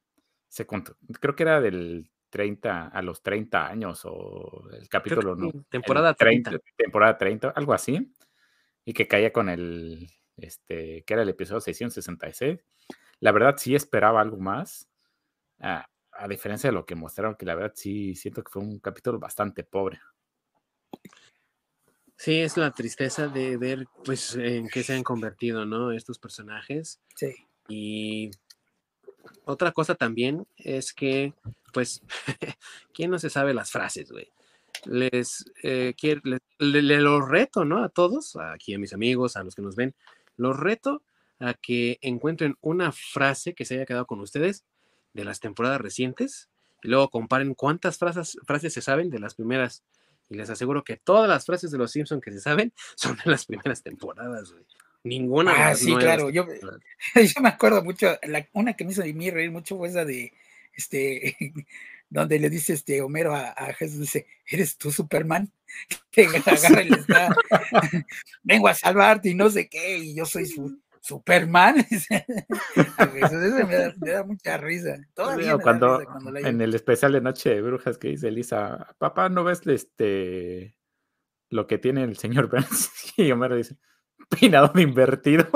[0.47, 5.51] se cont- creo que era del 30 a los 30 años o el capítulo, ¿no?
[5.69, 6.51] temporada 30.
[6.51, 8.13] 30, temporada 30, algo así,
[8.85, 12.59] y que caía con el, este, que era el episodio 666.
[13.19, 14.89] La verdad sí esperaba algo más,
[15.59, 18.79] a, a diferencia de lo que mostraron, que la verdad sí siento que fue un
[18.79, 19.99] capítulo bastante pobre.
[22.17, 25.91] Sí, es la tristeza de ver, pues, en qué se han convertido, ¿no?
[25.91, 27.01] Estos personajes.
[27.15, 27.33] Sí.
[27.67, 28.29] Y
[29.45, 31.33] otra cosa también es que,
[31.73, 32.03] pues,
[32.93, 34.31] ¿quién no se sabe las frases, güey?
[34.85, 37.83] Les, eh, quiero- le, le- le los reto, ¿no?
[37.83, 39.93] A todos, aquí a mis amigos, a los que nos ven,
[40.37, 41.03] los reto
[41.39, 44.63] a que encuentren una frase que se haya quedado con ustedes
[45.13, 46.49] de las temporadas recientes
[46.83, 49.83] y luego comparen cuántas frases, frases se saben de las primeras.
[50.29, 53.29] Y les aseguro que todas las frases de los Simpson que se saben son de
[53.31, 54.63] las primeras temporadas, güey.
[55.03, 56.29] Ninguna de Ah, las sí, claro.
[56.29, 56.45] Yo,
[57.15, 60.05] yo me acuerdo mucho, la- una que me hizo a mí reír mucho fue esa
[60.05, 60.31] de,
[60.75, 61.35] este,
[62.11, 65.51] donde le dice este Homero a, a Jesús, dice, ¿eres tú Superman?
[66.11, 67.33] Que agarra y le está,
[68.43, 71.83] vengo a salvarte y no sé qué, y yo soy su, Superman.
[71.85, 74.97] Jesús, eso me da, me da mucha risa.
[75.13, 78.09] Todavía me cuando, da risa cuando la en el especial de Noche de Brujas que
[78.09, 80.75] dice Lisa, papá, ¿no ves este
[81.49, 82.91] lo que tiene el señor Burns?
[83.17, 83.77] Y Homero dice,
[84.29, 85.49] peinado de invertido.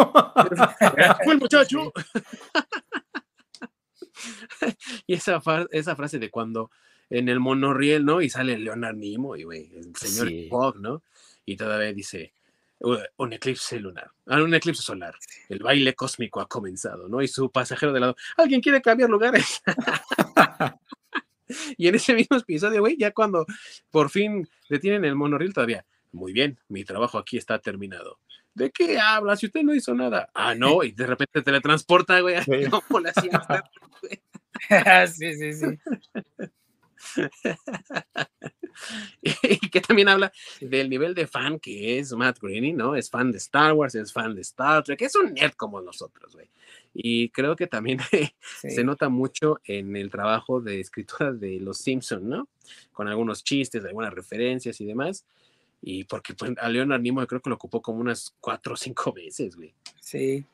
[1.24, 1.92] ¡Fue el muchacho!
[5.08, 5.42] y esa,
[5.72, 6.72] esa frase de cuando
[7.10, 8.22] en el monorriel, ¿no?
[8.22, 10.50] Y sale Leonard Nimoy, güey, el señor sí.
[10.80, 11.04] ¿no?
[11.46, 12.34] Y todavía dice,
[13.18, 15.16] un eclipse lunar, ah, un eclipse solar,
[15.50, 17.22] el baile cósmico ha comenzado, ¿no?
[17.22, 19.62] Y su pasajero de lado, ¿alguien quiere cambiar lugares?
[21.78, 23.46] y en ese mismo episodio, güey, ya cuando
[23.92, 28.20] por fin detienen el monorriel todavía, muy bien, mi trabajo aquí está terminado.
[28.54, 29.36] ¿De qué habla?
[29.36, 30.30] Si usted no hizo nada.
[30.34, 32.42] Ah, no, y de repente teletransporta, güey.
[32.42, 32.52] Sí.
[32.72, 33.12] No, la
[35.08, 35.66] sí, sí, sí.
[39.22, 42.96] y que también habla del nivel de fan que es Matt Groening, ¿no?
[42.96, 46.34] Es fan de Star Wars, es fan de Star Trek, es un nerd como nosotros,
[46.34, 46.50] güey.
[46.94, 48.00] Y creo que también
[48.62, 48.70] sí.
[48.70, 52.48] se nota mucho en el trabajo de escritura de Los Simpsons, ¿no?
[52.92, 55.26] Con algunos chistes, algunas referencias y demás.
[55.82, 59.14] Y porque pues, a Leonard Nimoy creo que lo ocupó como unas cuatro o cinco
[59.14, 59.74] veces, güey.
[60.00, 60.46] Sí.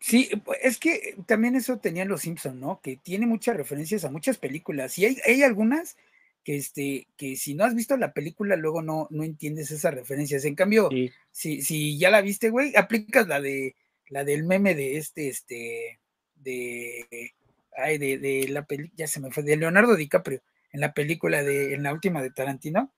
[0.00, 0.30] Sí,
[0.62, 2.80] es que también eso tenían los Simpsons, ¿no?
[2.80, 4.98] Que tiene muchas referencias a muchas películas.
[4.98, 5.96] Y hay, hay algunas
[6.44, 10.44] que, este, que si no has visto la película, luego no, no entiendes esas referencias.
[10.44, 11.10] En cambio, sí.
[11.32, 13.74] si, si ya la viste, güey, aplicas la de
[14.08, 16.00] la del meme de este, este,
[16.36, 17.32] de,
[17.76, 20.40] ay, de, de la película, ya se me fue, de Leonardo DiCaprio,
[20.72, 22.92] en la película de, en la última de Tarantino,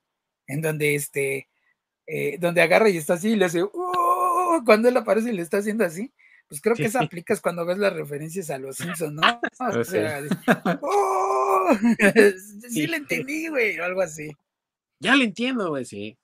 [0.46, 1.48] en donde este,
[2.06, 5.42] eh, donde agarra y está así y le hace, uh, cuando él aparece y le
[5.42, 6.12] está haciendo así,
[6.50, 9.22] pues creo que esa aplicas cuando ves las referencias a los Simpsons, ¿no?
[9.80, 10.20] O sea,
[10.82, 11.68] ¡Oh!
[12.68, 14.32] sí le entendí, güey, o algo así.
[14.98, 16.18] Ya le entiendo, güey, sí.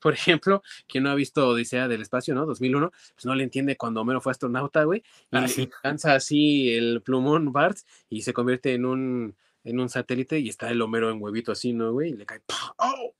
[0.00, 2.46] Por ejemplo, quien no ha visto Odisea del Espacio, ¿no?
[2.46, 5.70] 2001, pues no le entiende cuando Homero fue astronauta, güey, y ah, sí.
[5.84, 7.78] lanza así el plumón Bart
[8.10, 11.72] y se convierte en un, en un satélite y está el Homero en huevito así,
[11.72, 12.10] ¿no, güey?
[12.10, 12.42] Y le cae,
[12.78, 13.14] ¡oh!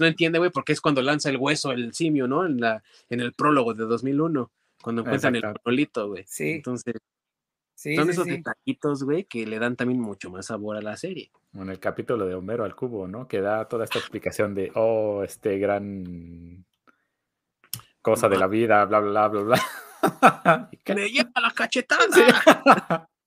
[0.00, 2.44] No entiende, güey, porque es cuando lanza el hueso el simio, ¿no?
[2.44, 4.50] En, la, en el prólogo de 2001,
[4.82, 5.58] cuando encuentran Exacto.
[5.58, 6.24] el monolito, güey.
[6.26, 6.50] Sí.
[6.52, 6.94] Entonces,
[7.74, 8.30] sí, son sí, esos sí.
[8.30, 11.30] detallitos, güey, que le dan también mucho más sabor a la serie.
[11.54, 13.28] En el capítulo de Homero al cubo, ¿no?
[13.28, 16.64] Que da toda esta explicación de, oh, este gran
[18.02, 23.08] cosa de la vida, bla, bla, bla, bla, le lleva la cachetada.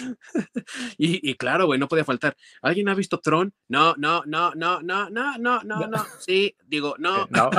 [0.98, 2.36] y, y, claro, güey, no podía faltar.
[2.62, 3.52] ¿Alguien ha visto Tron?
[3.68, 6.06] No, no, no, no, no, no, no, no, no.
[6.20, 7.26] Sí, digo, no.
[7.30, 7.50] No.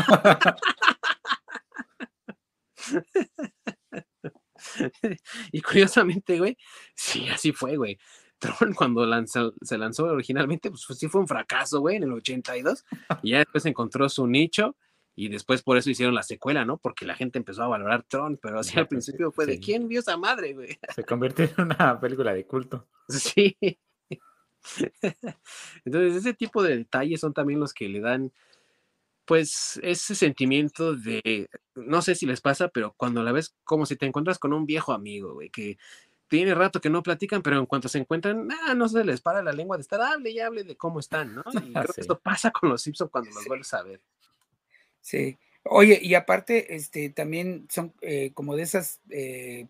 [5.51, 6.57] y curiosamente, güey,
[6.95, 7.99] sí, así fue, güey.
[8.39, 12.83] Tron cuando lanzó, se lanzó originalmente, pues sí fue un fracaso, güey, en el 82.
[13.21, 14.75] Y ya después encontró su nicho
[15.15, 16.77] y después por eso hicieron la secuela, ¿no?
[16.77, 19.99] Porque la gente empezó a valorar Tron, pero así al principio fue de quién vio
[19.99, 20.79] esa madre, güey.
[20.95, 22.87] Se convirtió en una película de culto.
[23.09, 23.57] Sí.
[25.85, 28.31] Entonces, ese tipo de detalles son también los que le dan,
[29.25, 33.95] pues, ese sentimiento de, no sé si les pasa, pero cuando la ves como si
[33.95, 35.77] te encuentras con un viejo amigo, güey, que
[36.27, 39.43] tiene rato que no platican, pero en cuanto se encuentran, ah, no se les para
[39.43, 41.43] la lengua de estar, hable y hable de cómo están, ¿no?
[41.71, 41.93] Y creo Sí.
[41.95, 43.49] que esto pasa con los Simpsons cuando los Sí.
[43.49, 43.99] vuelves a ver.
[45.01, 45.39] Sí.
[45.63, 48.99] Oye, y aparte, este, también son eh, como de esos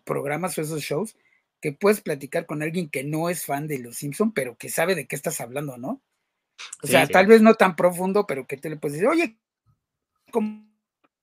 [0.04, 1.16] programas o esos shows
[1.60, 4.94] que puedes platicar con alguien que no es fan de los Simpson, pero que sabe
[4.94, 6.02] de qué estás hablando, ¿no?
[6.82, 7.12] O Sí, sea, sí.
[7.12, 9.38] tal vez no tan profundo, pero que te le puedes decir, oye,
[10.32, 10.66] como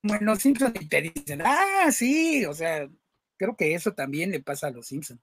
[0.03, 2.89] en los Simpson y te dicen, ah, sí, o sea,
[3.37, 5.21] creo que eso también le pasa a los Simpson.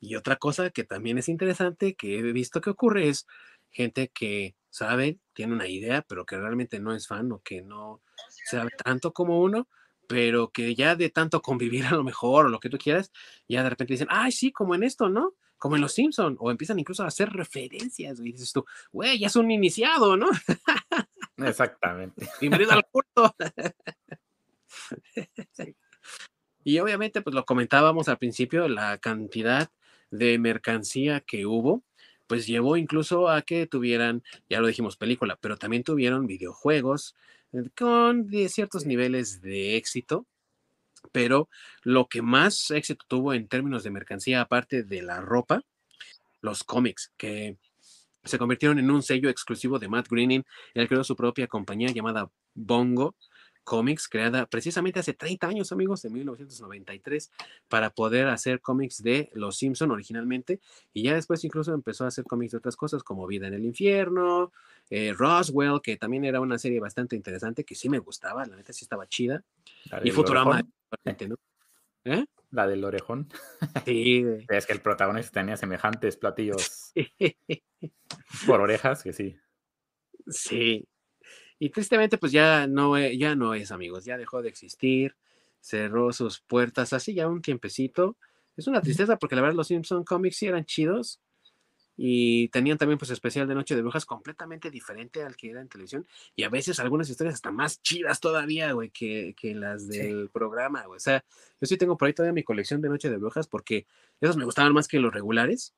[0.00, 3.26] Y otra cosa que también es interesante que he visto que ocurre es
[3.70, 8.02] gente que sabe, tiene una idea, pero que realmente no es fan o que no
[8.44, 9.68] sabe tanto como uno,
[10.08, 13.12] pero que ya de tanto convivir a lo mejor o lo que tú quieras,
[13.48, 15.34] ya de repente dicen, ay, sí, como en esto, ¿no?
[15.58, 19.28] Como en Los Simpson, o empiezan incluso a hacer referencias, y dices tú, güey, ya
[19.28, 20.26] es un iniciado, ¿no?
[21.36, 22.28] Exactamente.
[22.40, 23.34] Bienvenido al culto.
[25.52, 25.76] Sí.
[26.66, 29.70] Y obviamente, pues lo comentábamos al principio, la cantidad
[30.10, 31.84] de mercancía que hubo,
[32.26, 37.14] pues llevó incluso a que tuvieran, ya lo dijimos, película, pero también tuvieron videojuegos
[37.52, 40.26] eh, con ciertos niveles de éxito.
[41.12, 41.50] Pero
[41.82, 45.62] lo que más éxito tuvo en términos de mercancía, aparte de la ropa,
[46.40, 47.58] los cómics, que
[48.24, 50.44] se convirtieron en un sello exclusivo de Matt Groening.
[50.72, 53.16] Él creó su propia compañía llamada Bongo
[53.64, 57.32] Comics, creada precisamente hace 30 años, amigos, en 1993,
[57.68, 60.60] para poder hacer cómics de Los Simpson originalmente.
[60.92, 63.64] Y ya después incluso empezó a hacer cómics de otras cosas como Vida en el
[63.64, 64.52] Infierno,
[64.90, 68.72] eh, Roswell, que también era una serie bastante interesante, que sí me gustaba, la neta
[68.72, 69.42] sí estaba chida.
[70.02, 71.36] Y Futurama, ¿no?
[72.04, 72.26] ¿Eh?
[72.50, 73.28] La del orejón.
[73.84, 74.24] Sí.
[74.48, 76.92] Es que el protagonista tenía semejantes platillos
[78.46, 79.36] por orejas, que sí.
[80.28, 80.86] Sí.
[81.64, 85.16] Y tristemente, pues ya no, e- ya no es, amigos, ya dejó de existir.
[85.60, 88.18] cerró sus puertas hace ya un tiempecito.
[88.54, 91.22] Es una tristeza porque la verdad los Simpson Comics sí eran chidos
[91.96, 95.70] y tenían también pues especial de Noche de Brujas completamente diferente al que era en
[95.70, 100.28] televisión y a veces algunas historias hasta más chidas todavía, güey, que, que las del
[100.28, 100.98] programa, güey.
[100.98, 101.24] O sea,
[101.62, 103.86] yo sí tengo por ahí todavía mi colección de Noche de Brujas porque
[104.20, 105.72] esos me gustaban más que los regulares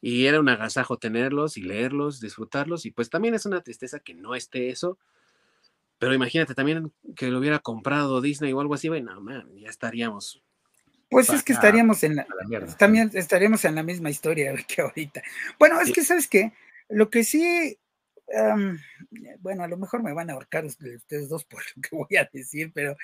[0.00, 4.14] y era un agasajo tenerlos y leerlos, disfrutarlos y pues también es una tristeza que
[4.14, 4.98] no esté eso.
[5.98, 9.68] Pero imagínate también que lo hubiera comprado Disney o algo así, güey, no, man, ya
[9.68, 10.42] estaríamos
[11.10, 12.26] pues es que estaríamos en la,
[12.78, 15.22] también estaríamos en la misma historia que ahorita.
[15.58, 16.52] Bueno, es que sabes qué,
[16.88, 17.76] lo que sí,
[19.40, 22.30] bueno, a lo mejor me van a ahorcar ustedes dos por lo que voy a
[22.32, 22.96] decir, pero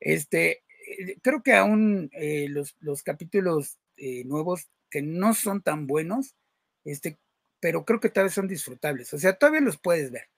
[0.00, 5.86] este, eh, creo que aún eh, los, los, capítulos eh, nuevos que no son tan
[5.86, 6.34] buenos,
[6.84, 7.18] este,
[7.60, 9.12] pero creo que todavía son disfrutables.
[9.12, 10.28] O sea, todavía los puedes ver.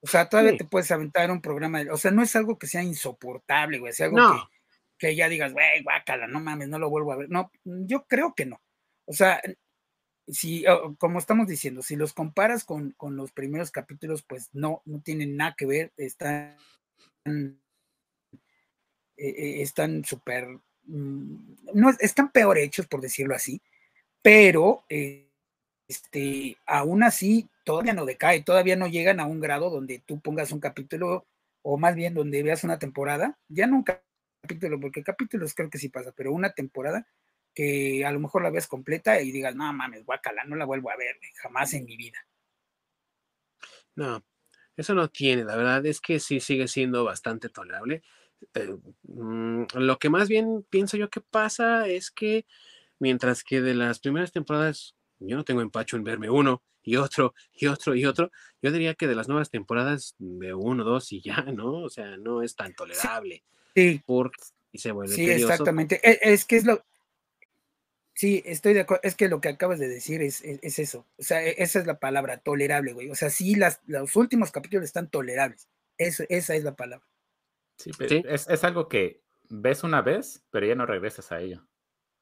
[0.00, 1.82] O sea, todavía te puedes aventar un programa.
[1.90, 3.90] O sea, no es algo que sea insoportable, güey.
[3.90, 4.56] Es algo que
[4.98, 7.30] que ya digas, güey, guácala, no mames, no lo vuelvo a ver.
[7.30, 8.60] No, yo creo que no.
[9.04, 9.40] O sea,
[10.26, 10.64] si,
[10.98, 15.54] como estamos diciendo, si los comparas con, los primeros capítulos, pues no, no tienen nada
[15.56, 16.56] que ver, están,
[17.24, 17.54] eh,
[19.16, 20.46] eh, están súper,
[20.84, 23.62] mm, no, están peor hechos, por decirlo así,
[24.26, 25.30] pero eh,
[25.86, 30.50] este, aún así todavía no decae, todavía no llegan a un grado donde tú pongas
[30.50, 31.28] un capítulo,
[31.62, 34.02] o más bien donde veas una temporada, ya nunca
[34.42, 37.06] capítulo, porque capítulos creo que sí pasa, pero una temporada
[37.54, 40.90] que a lo mejor la veas completa y digas, no mames, guacala, no la vuelvo
[40.90, 42.18] a ver jamás en mi vida.
[43.94, 44.24] No,
[44.76, 48.02] eso no tiene, la verdad es que sí sigue siendo bastante tolerable.
[48.54, 52.44] Eh, mm, lo que más bien pienso yo que pasa es que
[52.98, 57.34] mientras que de las primeras temporadas yo no tengo empacho en verme uno y otro
[57.52, 58.30] y otro y otro,
[58.62, 61.82] yo diría que de las nuevas temporadas de uno, dos y ya, ¿no?
[61.82, 63.42] O sea, no es tan tolerable.
[63.74, 64.02] Sí.
[64.06, 64.42] Porque
[64.74, 66.00] se vuelve Sí, exactamente.
[66.02, 66.84] E, es, que es lo.
[68.14, 69.02] Sí, estoy de acuerdo.
[69.04, 71.06] Es que lo que acabas de decir es, es, eso.
[71.18, 73.10] O sea, e, esa es la palabra, tolerable, güey.
[73.10, 75.68] O sea, sí, las, los últimos capítulos están tolerables.
[75.98, 77.06] Eso, esa es la palabra.
[77.76, 81.66] Sí, pero Es, es, algo que ves una vez, pero ya no regresas a ello.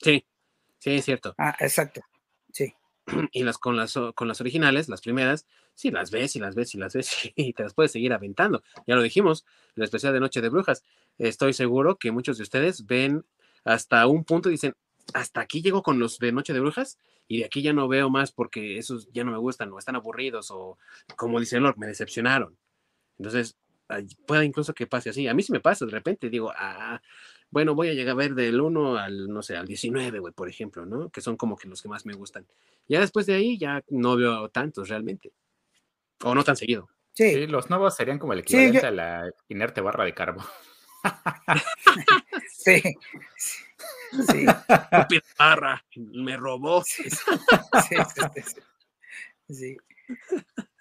[0.00, 0.26] Sí,
[0.84, 1.34] sí, es cierto.
[1.38, 2.02] Ah, exacto.
[2.52, 2.74] Sí.
[3.32, 6.74] Y las con las con las originales, las primeras, sí las ves y las ves
[6.74, 8.62] y las ves y te las puedes seguir aventando.
[8.86, 9.44] Ya lo dijimos,
[9.74, 10.84] la especial de Noche de Brujas.
[11.18, 13.24] Estoy seguro que muchos de ustedes ven
[13.64, 14.74] hasta un punto y dicen,
[15.14, 16.98] hasta aquí llego con los de Noche de Brujas
[17.28, 19.96] y de aquí ya no veo más porque esos ya no me gustan o están
[19.96, 20.78] aburridos o
[21.16, 22.56] como dice Lord, me decepcionaron.
[23.18, 23.56] Entonces,
[24.26, 25.28] puede incluso que pase así.
[25.28, 27.00] A mí sí me pasa, de repente digo, ah,
[27.54, 30.48] bueno, voy a llegar a ver del 1 al, no sé, al 19, güey, por
[30.48, 31.08] ejemplo, ¿no?
[31.10, 32.44] Que son como que los que más me gustan.
[32.88, 35.30] Ya después de ahí ya no veo tantos realmente.
[36.24, 36.88] O no tan seguido.
[37.12, 37.46] Sí.
[37.46, 40.44] los nuevos serían como el equivalente a la inerte barra de carbo.
[42.50, 42.82] sí.
[43.38, 44.46] Sí.
[45.38, 46.82] Barra, me robó.
[46.82, 47.04] Sí,
[49.48, 49.76] sí,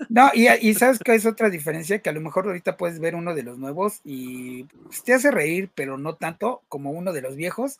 [0.09, 3.15] No, y, y, sabes que es otra diferencia, que a lo mejor ahorita puedes ver
[3.15, 4.65] uno de los nuevos y
[5.05, 7.79] te hace reír, pero no tanto como uno de los viejos,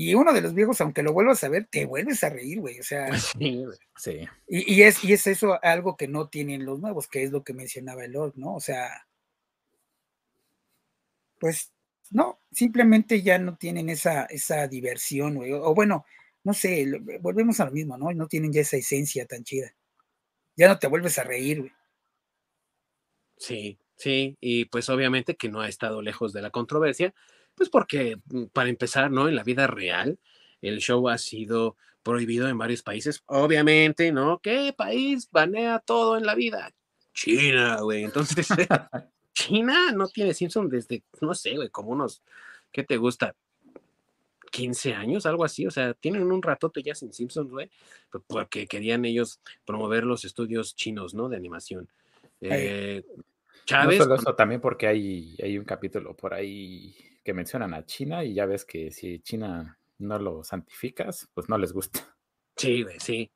[0.00, 2.78] y uno de los viejos, aunque lo vuelvas a ver, te vuelves a reír, güey.
[2.78, 3.08] O sea.
[3.96, 7.42] Sí, Y, es, y es eso algo que no tienen los nuevos, que es lo
[7.42, 8.54] que mencionaba el Lord, ¿no?
[8.54, 9.08] O sea.
[11.40, 11.72] Pues
[12.10, 15.52] no, simplemente ya no tienen esa, esa diversión, güey.
[15.52, 16.04] O, bueno,
[16.44, 16.86] no sé,
[17.20, 18.12] volvemos a lo mismo, ¿no?
[18.12, 19.74] No tienen ya esa esencia tan chida.
[20.58, 21.72] Ya no te vuelves a reír, güey.
[23.36, 27.14] Sí, sí, y pues obviamente que no ha estado lejos de la controversia,
[27.54, 29.28] pues porque, mm, para empezar, ¿no?
[29.28, 30.18] En la vida real,
[30.60, 33.22] el show ha sido prohibido en varios países.
[33.26, 34.40] Obviamente, ¿no?
[34.42, 36.72] ¿Qué país banea todo en la vida?
[37.14, 38.04] China, güey.
[38.04, 38.48] Entonces,
[39.34, 42.22] China no tiene Simpson desde, no sé, güey, como unos,
[42.72, 43.34] ¿qué te gusta?
[44.50, 47.70] 15 años, algo así, o sea, tienen un ratote ya sin Simpsons, güey,
[48.26, 51.28] porque querían ellos promover los estudios chinos, ¿no?
[51.28, 51.88] De animación.
[52.40, 53.04] Eh,
[53.64, 53.98] Chávez.
[53.98, 58.24] No solo eso, también porque hay, hay un capítulo por ahí que mencionan a China
[58.24, 62.16] y ya ves que si China no lo santificas, pues no les gusta.
[62.56, 63.30] Sí, güey, sí.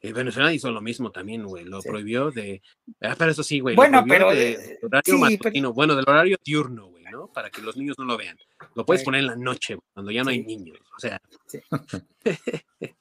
[0.00, 1.64] Y Venezuela hizo lo mismo también, güey.
[1.64, 2.62] Lo prohibió de.
[3.00, 3.74] Ah, pero eso sí, güey.
[3.74, 4.30] Bueno, pero.
[4.30, 7.28] De, horario matutino, bueno, del horario diurno, güey, ¿no?
[7.28, 8.36] Para que los niños no lo vean.
[8.74, 10.78] Lo puedes poner en la noche, cuando ya no hay niños.
[10.96, 11.20] O sea.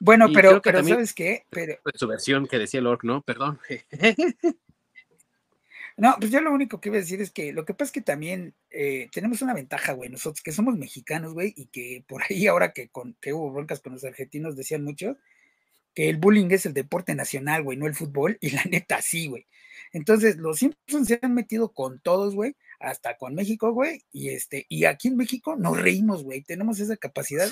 [0.00, 1.44] bueno, pero, pero ¿sabes qué?
[1.50, 1.76] Pero...
[1.94, 3.22] Su versión que decía el orc, ¿no?
[3.22, 3.58] Perdón.
[5.96, 7.92] No, pues yo lo único que iba a decir es que lo que pasa es
[7.92, 12.22] que también eh, tenemos una ventaja, güey, nosotros que somos mexicanos, güey, y que por
[12.28, 15.16] ahí ahora que, con, que hubo broncas con los argentinos decían mucho
[15.94, 19.28] que el bullying es el deporte nacional, güey, no el fútbol, y la neta sí,
[19.28, 19.46] güey.
[19.92, 24.66] Entonces, los Simpsons se han metido con todos, güey, hasta con México, güey, y este,
[24.68, 27.48] y aquí en México nos reímos, güey, tenemos esa capacidad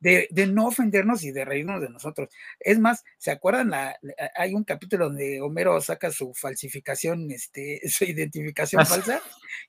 [0.00, 2.30] de, de, no ofendernos y de reírnos de nosotros.
[2.58, 3.70] Es más, ¿se acuerdan?
[3.70, 3.98] La,
[4.34, 9.20] hay un capítulo donde Homero saca su falsificación, este, su identificación falsa,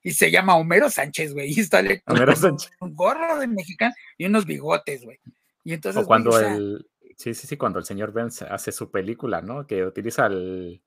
[0.01, 2.71] y se llama Homero Sánchez, güey, y está Homero Sánchez.
[2.79, 5.19] un gorro de mexicano y unos bigotes, güey.
[5.63, 8.89] Y entonces, o cuando güey, el, sí, sí, sí, cuando el señor Benz hace su
[8.89, 9.67] película, ¿no?
[9.67, 10.81] Que utiliza al,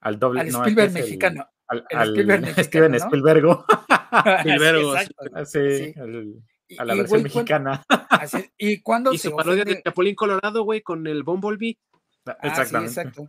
[0.00, 1.48] al doble, al no, Spielberg es el- mexicano.
[1.72, 2.98] Al, al Spielberg mexicano, Steven ¿no?
[2.98, 3.44] Spielberg.
[4.40, 5.44] Spielberg, Exacto.
[5.46, 5.94] sí, Sí.
[6.00, 6.34] al-
[6.68, 7.82] Y- a la y, versión mexicana.
[8.10, 11.78] así- y cuando Y se su parodia ofende- de Chapulín Colorado, güey, con el Bumblebee.
[12.26, 13.00] Ah, sí, Exactamente.
[13.00, 13.28] exacto.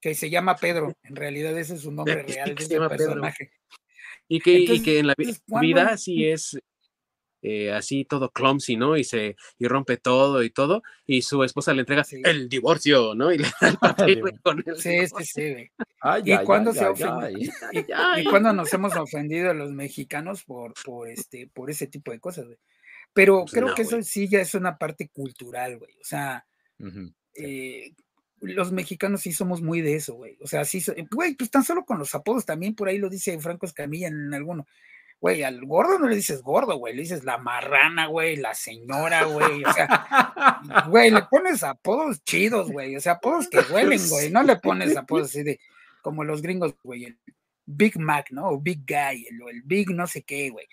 [0.00, 0.92] Que se llama Pedro.
[1.02, 2.88] En realidad ese es su nombre real de ese Pedro.
[2.88, 3.50] personaje.
[4.28, 6.58] Y que, y que en la vi- entonces, ¿cuándo vida sí es
[7.46, 8.96] eh, así todo clumsy, ¿no?
[8.96, 10.82] Y se y rompe todo y todo.
[11.06, 12.22] Y su esposa le entrega Sí.
[12.24, 13.30] el divorcio, ¿no?
[13.32, 13.76] Y le da el
[14.16, 15.42] papel güey, con el Sí, sí, divorcio.
[15.44, 15.70] sí, güey.
[16.00, 17.52] Ay, ¿Y ay, cuándo ay, se.
[17.72, 22.18] Y, y cuando nos hemos ofendido los mexicanos por, por, este, por ese tipo de
[22.20, 22.58] cosas, güey.
[23.12, 24.04] Pero Pues creo no, que eso güey.
[24.04, 25.92] sí ya es una parte cultural, güey.
[26.00, 26.46] O sea,
[27.34, 27.92] eh,
[28.40, 30.36] los mexicanos sí somos muy de eso, güey.
[30.40, 33.08] O sea, sí, so- güey, pues tan solo con los apodos también, por ahí lo
[33.08, 34.66] dice Franco Escamilla en alguno.
[35.24, 39.24] Güey, al gordo no le dices gordo, güey, le dices la marrana, güey, la señora,
[39.24, 39.64] güey.
[39.64, 40.04] O sea,
[40.88, 42.94] güey, le pones apodos chidos, güey.
[42.94, 44.28] O sea, apodos que huelen, güey.
[44.28, 45.58] No le pones apodos así de
[46.02, 47.06] como los gringos, güey.
[47.06, 47.18] El
[47.64, 48.50] Big Mac, ¿no?
[48.50, 50.66] O Big Guy, el, o el Big no sé qué, güey.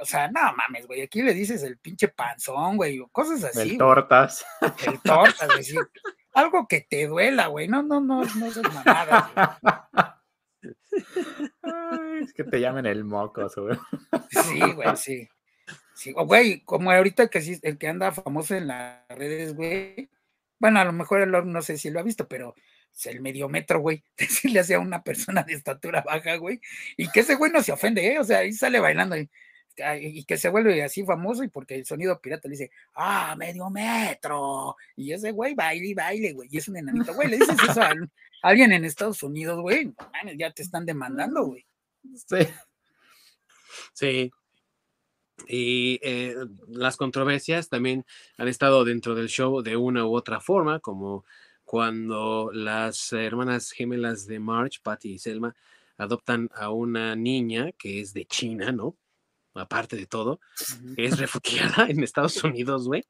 [0.00, 1.02] O sea, no mames, güey.
[1.02, 3.62] Aquí le dices el pinche panzón, güey, o cosas así.
[3.62, 4.46] El güey tortas.
[4.86, 5.76] el tortas, güey, sí.
[6.34, 7.66] Algo que te duela, güey.
[7.66, 10.06] No, no, no, no esas mamadas, güey.
[12.22, 13.76] Es que te llamen el mocos, güey.
[14.30, 15.28] Sí, güey, sí.
[15.94, 20.10] Sí, güey, como ahorita que sí, el que anda famoso en las redes, güey.
[20.58, 22.54] Bueno, a lo mejor el no sé si lo ha visto, pero
[22.94, 24.04] es el medio metro, güey.
[24.16, 26.60] Decirle hacia una persona de estatura baja, güey.
[26.96, 28.18] Y que ese güey no se ofende, ¿eh?
[28.18, 29.30] O sea, ahí sale bailando y,
[30.00, 33.70] y que se vuelve así famoso y porque el sonido pirata le dice, ah, medio
[33.70, 34.76] metro.
[34.96, 36.48] Y ese güey baile y baile, güey.
[36.52, 37.28] Y es un enanito, güey.
[37.28, 38.10] Le dices eso a, al-
[38.42, 39.92] a alguien en Estados Unidos, güey.
[40.36, 41.64] Ya te están demandando, güey.
[42.14, 42.46] Sí.
[43.92, 44.30] Sí.
[45.46, 46.34] Y eh,
[46.68, 48.04] las controversias también
[48.36, 51.24] han estado dentro del show de una u otra forma, como
[51.64, 55.54] cuando las hermanas gemelas de March, Patty y Selma,
[55.96, 58.96] adoptan a una niña que es de China, ¿no?
[59.60, 60.40] Aparte de todo,
[60.96, 63.04] es refugiada en Estados Unidos, güey.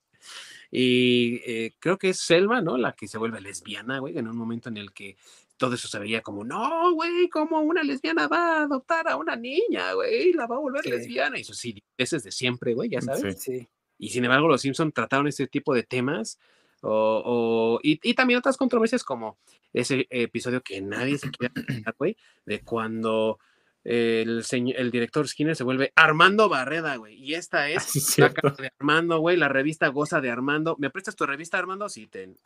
[0.71, 2.77] Y eh, creo que es Selma, ¿no?
[2.77, 5.17] La que se vuelve lesbiana, güey, en un momento en el que
[5.57, 9.35] todo eso se veía como, no, güey, como una lesbiana va a adoptar a una
[9.35, 10.91] niña, güey, la va a volver Sí.
[10.91, 11.39] lesbiana.
[11.39, 13.43] Y eso sí, ese es de siempre, güey, ya sabes.
[13.43, 13.59] Sí.
[13.61, 13.69] Sí.
[13.99, 16.39] Y sin embargo, los Simpson trataron este tipo de temas.
[16.81, 19.37] O, o- y, y también otras controversias como
[19.73, 21.53] ese episodio que nadie se quiere
[21.99, 22.17] güey,
[22.47, 23.41] de cuando
[23.91, 24.45] el,
[24.77, 27.15] el director Skinner se vuelve Armando Barreda, güey.
[27.17, 28.43] Y esta es Sí, es la cierto.
[28.43, 30.77] cara de Armando, güey, la revista Goza de Armando.
[30.79, 31.89] ¿Me prestas tu revista, Armando?
[31.89, 32.37] Sí, ten.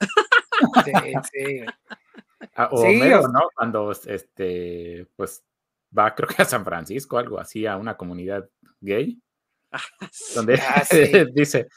[1.33, 1.65] Sí.
[2.57, 3.41] Ah, o Sí, Homero, ¿no?
[3.55, 5.45] Cuando este, pues
[5.97, 8.51] va, creo que a San Francisco, algo así, a una comunidad
[8.81, 9.23] gay,
[10.35, 10.99] donde Ah, sí.
[11.33, 11.69] dice,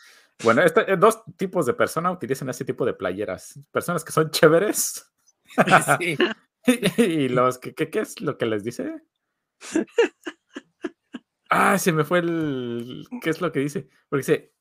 [0.44, 3.60] bueno, este- eh, dos tipos de personas utilizan ese tipo de playeras.
[3.72, 5.06] Personas que son chéveres
[6.00, 6.18] Sí.
[6.98, 8.96] y los que, ¿qué, qué es lo que les dice?
[11.50, 13.88] Ah, se me fue el, ¿qué es lo que dice?
[14.10, 14.52] Porque dice,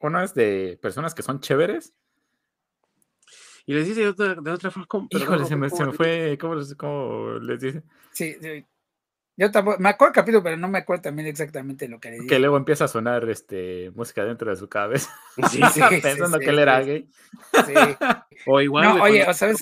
[0.00, 1.94] uno es de personas que son chéveres.
[3.64, 4.86] Y les dice de otra, de otra forma.
[4.86, 5.08] ¿cómo?
[5.10, 7.82] Híjole, no, se me, se me fue, ¿cómo, les- cómo les dice?
[8.12, 8.64] Sí, sí.
[9.38, 12.16] Yo tampoco, me acuerdo el capítulo, pero no me acuerdo también exactamente lo que le
[12.18, 12.38] Que dije.
[12.38, 15.60] luego empieza a sonar este, música dentro de su cabeza, Sí, Sí,
[15.90, 17.08] sí, pensando sí, que él era gay.
[17.66, 17.74] Sí.
[18.46, 19.60] O igual, No, güey, oye, sabes-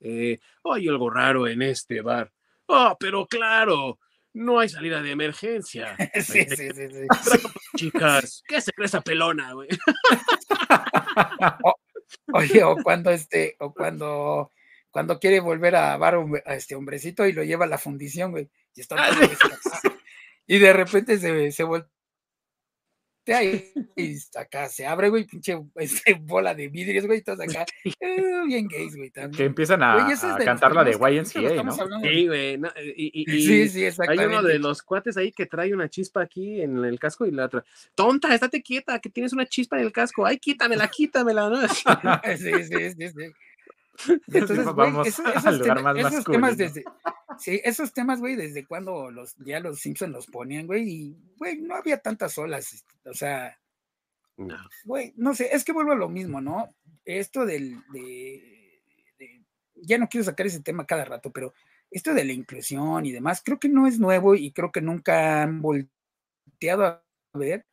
[0.00, 2.32] eh, hay algo raro en este bar.
[2.66, 3.98] Oh, pero claro,
[4.32, 5.96] no hay salida de emergencia.
[6.14, 7.38] Sí, sí, sí, sí.
[7.76, 9.68] Chicas, ¿qué se cree esa pelona, güey?
[12.32, 14.52] Oye, o cuando este, o cuando,
[14.90, 16.16] cuando quiere volver a bar
[16.46, 18.50] a este hombrecito y lo lleva a la fundición, güey.
[18.74, 19.10] Y está Ah.
[20.46, 21.64] Y de repente se, se
[23.26, 27.64] voltea y, y acá se abre, güey, pinche este, bola de vidrios, güey, todos acá.
[27.84, 29.36] eh, bien gays, güey, también.
[29.36, 30.90] Que empiezan a, Güey, ese es a de los cantar la de
[31.52, 31.82] estamos ¿no?
[31.84, 32.58] hablando de- Sí, güey.
[32.58, 34.26] no, y, y- y Sí, sí, hay exactamente.
[34.26, 37.46] uno de los cuates ahí que trae una chispa aquí en el casco y la
[37.46, 37.64] otra,
[37.94, 40.26] tonta, estate quieta, que tienes una chispa en el casco.
[40.26, 41.56] Ay, quítamela, quítamela, ¿no?
[42.38, 43.32] Sí, sí, sí, sí.
[44.26, 46.84] Entonces, güey, al esos, lugar tema- más esos temas desde,
[47.38, 51.60] sí, esos temas, güey, desde cuando los, ya los Simpson los ponían, güey, y, güey,
[51.60, 53.58] no había tantas olas, este, o sea,
[54.36, 54.56] No.
[54.84, 56.68] güey, no sé, es que vuelvo a lo mismo, ¿no?
[57.04, 58.82] Esto del, de,
[59.18, 59.44] de-
[59.76, 61.54] ya no quiero sacar ese tema cada rato, pero
[61.90, 65.42] esto de la inclusión y demás, creo que no es nuevo y creo que nunca
[65.42, 67.02] han volteado a
[67.34, 67.66] ver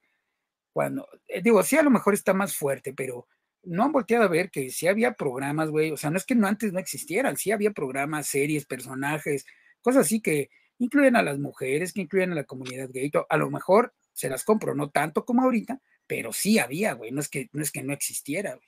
[0.74, 3.28] cuando, eh, digo, sí, a lo mejor está más fuerte, pero
[3.64, 6.36] no han volteado a ver que sí había programas, güey, o sea, no es que
[6.36, 9.46] no antes no existieran, sí había programas, series, personajes,
[9.82, 13.52] cosas así que incluyen a las mujeres, que incluyen a la comunidad gay, a lo
[13.52, 17.50] mejor se las compro, no tanto como ahorita, pero sí había, güey, no es que
[17.54, 18.68] no, es que no existiera, güey.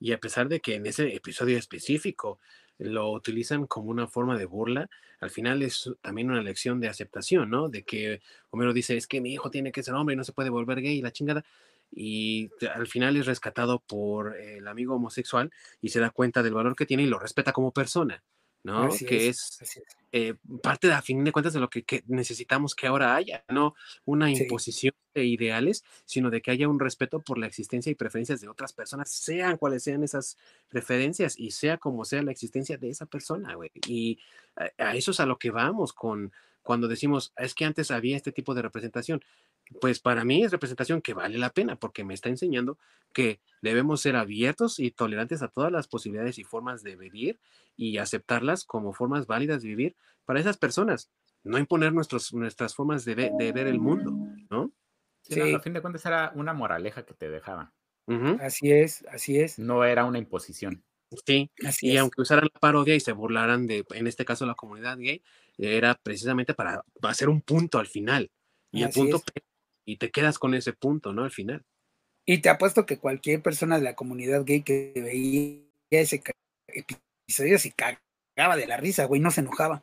[0.00, 2.38] Y a pesar de que en ese episodio específico
[2.78, 4.88] lo utilizan como una forma de burla,
[5.20, 7.68] al final es también una lección de aceptación, ¿no?
[7.68, 10.32] De que Homero dice, es que mi hijo tiene que ser hombre y no se
[10.32, 11.44] puede volver gay y la chingada.
[11.90, 15.50] Y al final es rescatado por el amigo homosexual
[15.80, 18.22] y se da cuenta del valor que tiene y lo respeta como persona.
[18.64, 18.88] ¿no?
[19.06, 19.58] que es,
[20.12, 23.74] eh, parte, de, a fin de cuentas, de lo que, necesitamos que ahora haya, no
[24.04, 28.40] una imposición de ideales, sino de que haya un respeto por la existencia y preferencias
[28.40, 30.36] de otras personas, sean cuales sean esas
[30.68, 33.70] preferencias y sea como sea la existencia de esa persona, güey.
[33.86, 34.18] Y
[34.76, 36.32] a eso es a lo que vamos con
[36.68, 39.24] cuando decimos, es que antes había este tipo de representación
[39.80, 42.78] pues para mí es representación que vale la pena porque me está enseñando
[43.12, 47.38] que debemos ser abiertos y tolerantes a todas las posibilidades y formas de vivir
[47.76, 51.10] y aceptarlas como formas válidas de vivir para esas personas,
[51.44, 54.12] no imponer nuestros, nuestras formas de, ver el mundo,
[54.50, 54.72] ¿no?
[55.22, 57.70] Sí, a fin de cuentas era una moraleja que te dejaban.
[58.40, 59.58] Así es, así es.
[59.58, 60.82] No era una imposición.
[61.24, 61.50] Sí,
[61.80, 65.22] y aunque usaran la parodia y se burlaran de, en este caso, la comunidad gay,
[65.56, 68.30] era precisamente para hacer un punto al final.
[68.70, 69.22] Y el punto
[69.88, 71.24] y te quedas con ese punto, ¿no?
[71.24, 71.64] Al final.
[72.26, 76.22] Y te apuesto que cualquier persona de la comunidad gay que veía ese
[76.66, 79.80] episodio se cagaba de la risa, güey, no se enojaba.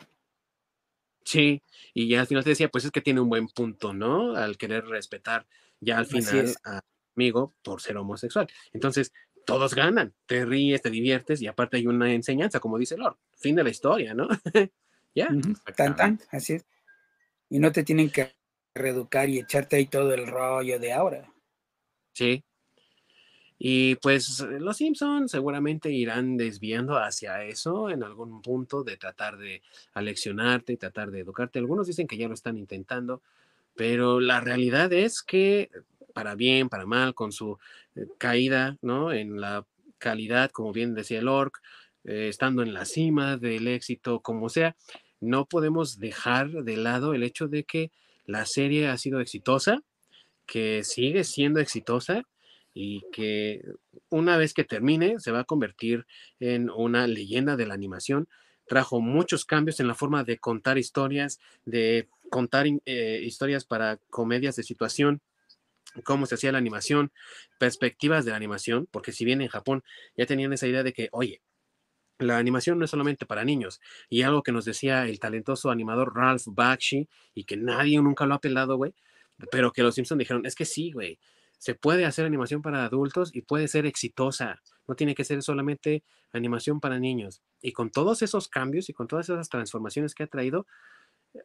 [1.23, 1.63] Sí,
[1.95, 4.35] y ya al final te decía, pues es que tiene un buen punto, ¿no?
[4.35, 5.47] Al querer respetar
[5.79, 6.81] ya al final a
[7.15, 8.47] amigo por ser homosexual.
[8.73, 9.11] Entonces,
[9.43, 13.55] todos ganan, te ríes, te diviertes y aparte hay una enseñanza, como dice Lord, fin
[13.55, 14.27] de la historia, ¿no?
[15.15, 15.29] ya.
[15.75, 16.65] Tan, tan, así es.
[17.49, 18.35] Y no te tienen que
[18.75, 21.33] reeducar y echarte ahí todo el rollo de ahora.
[22.13, 22.43] Sí.
[23.57, 29.61] Y pues los Simpsons seguramente irán desviando hacia eso en algún punto de tratar de
[29.93, 31.57] aleccionarte y tratar de educarte.
[31.57, 33.21] Algunos dicen que ya lo están intentando,
[33.73, 35.71] pero la realidad es que
[36.13, 37.57] para bien, para mal, con su
[37.95, 39.11] eh, caída, ¿no?
[39.11, 39.65] En la
[39.97, 41.61] calidad, como bien decía el Orc,
[42.05, 44.75] eh, estando en la cima del éxito, como sea,
[45.19, 47.91] no podemos dejar de lado el hecho de que
[48.25, 49.81] la serie ha sido exitosa,
[50.45, 52.23] que sigue siendo exitosa
[52.73, 53.61] y que
[54.09, 56.05] una vez que termine se va a convertir
[56.39, 58.27] en una leyenda de la animación.
[58.67, 64.55] Trajo muchos cambios en la forma de contar historias, de contar eh, historias para comedias
[64.55, 65.21] de situación,
[66.03, 67.11] cómo se hacía la animación,
[67.59, 69.83] perspectivas de la animación, porque si bien en Japón
[70.17, 71.41] ya tenían esa idea de que, oye,
[72.19, 73.81] la animación no es solamente para niños.
[74.09, 78.35] Y algo que nos decía el talentoso animador Ralph Bakshi, y que nadie nunca lo
[78.35, 78.93] ha pelado, güey,
[79.51, 81.19] pero que los Simpsons dijeron, es que sí, güey,
[81.57, 84.61] se puede hacer animación para adultos y puede ser exitosa.
[84.87, 87.41] No tiene que ser solamente animación para niños.
[87.61, 90.67] Y con todos esos cambios y con todas esas transformaciones que ha traído,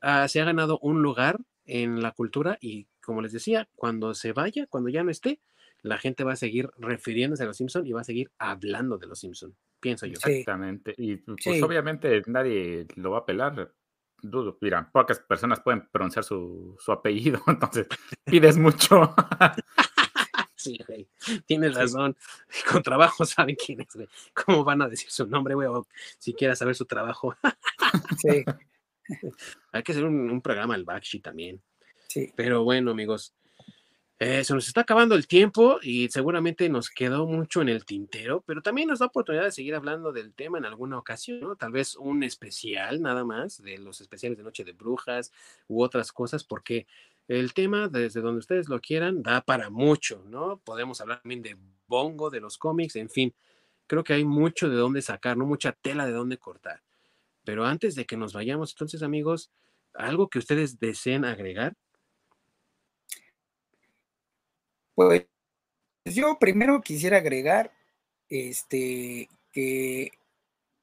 [0.02, 4.32] ah, se ha ganado un lugar en la cultura y, como les decía, cuando se
[4.32, 5.40] vaya, cuando ya no esté,
[5.82, 9.06] la gente va a seguir refiriéndose a los Simpsons y va a seguir hablando de
[9.06, 10.14] los Simpsons pienso yo.
[10.24, 10.94] Exactamente.
[10.96, 13.72] Y pues obviamente nadie lo va a pelar.
[14.22, 17.86] Dudo, mira, pocas personas pueden pronunciar su, su apellido, entonces
[18.24, 19.14] pides mucho.
[20.54, 21.08] sí, güey,
[21.46, 22.16] tienes razón.
[22.70, 24.08] Con trabajo saben quién es, güey.
[24.34, 25.68] ¿Cómo van a decir su nombre, güey?
[25.68, 25.86] O
[26.18, 27.34] si quieres saber su trabajo.
[28.18, 28.44] sí.
[29.72, 31.60] Hay que hacer un, un programa al Bakshi también.
[32.06, 32.32] Sí.
[32.36, 33.34] Pero bueno, amigos,
[34.22, 38.44] eh, se nos está acabando el tiempo y seguramente nos quedó mucho en el tintero,
[38.46, 41.56] pero también nos da oportunidad de seguir hablando del tema en alguna ocasión, ¿no?
[41.56, 45.32] Tal vez un especial nada más de los especiales de Noche de Brujas
[45.68, 46.86] u otras cosas, porque
[47.28, 50.58] el tema, desde donde ustedes lo quieran, da para mucho, ¿no?
[50.58, 51.56] Podemos hablar también de
[51.86, 53.34] Bongo, de los cómics, en fin,
[53.86, 55.46] creo que hay mucho de dónde sacar, ¿no?
[55.46, 56.82] Mucha tela de dónde cortar.
[57.42, 59.50] Pero antes de que nos vayamos, entonces, amigos,
[59.94, 61.74] algo que ustedes deseen agregar.
[65.00, 65.24] Pues
[66.04, 67.72] yo primero quisiera agregar
[68.28, 70.12] este que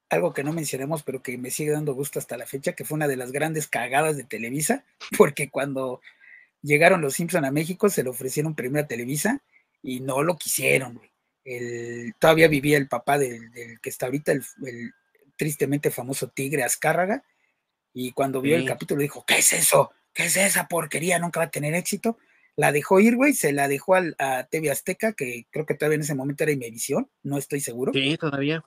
[0.10, 2.96] algo que no mencionamos, pero que me sigue dando gusto hasta la fecha, que fue
[2.96, 4.84] una de las grandes cagadas de Televisa,
[5.18, 6.02] porque cuando
[6.64, 9.44] llegaron los Simpson a México se le ofrecieron primero a Televisa
[9.84, 11.00] y no lo quisieron.
[11.44, 14.44] El, todavía vivía el papá del, que está ahorita, el,
[15.36, 17.24] tristemente famoso Tigre Azcárraga,
[17.94, 19.92] y cuando vio el capítulo dijo, ¿qué es eso?
[20.12, 21.20] ¿Qué es esa porquería?
[21.20, 22.18] Nunca va a tener éxito
[22.58, 25.96] la dejó ir, güey, se la dejó al, a TV Azteca, que creo que todavía
[25.96, 27.94] en ese momento era Imevisión, no estoy seguro.
[27.94, 28.66] Sí, todavía.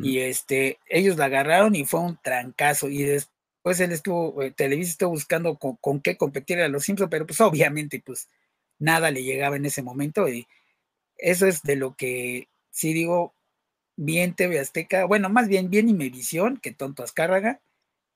[0.00, 2.88] Y este, ellos la agarraron y fue un trancazo.
[2.88, 7.26] Y después él estuvo, eh, Televisa estuvo buscando con, qué competir a los Simpsons, pero
[7.26, 8.28] pues obviamente, pues
[8.80, 10.28] nada le llegaba en ese momento.
[10.28, 10.48] Y
[11.16, 13.36] eso es de lo que sí digo,
[13.96, 17.60] bien TV Azteca, bueno, más bien bien Imevisión, que tonto Azcárraga,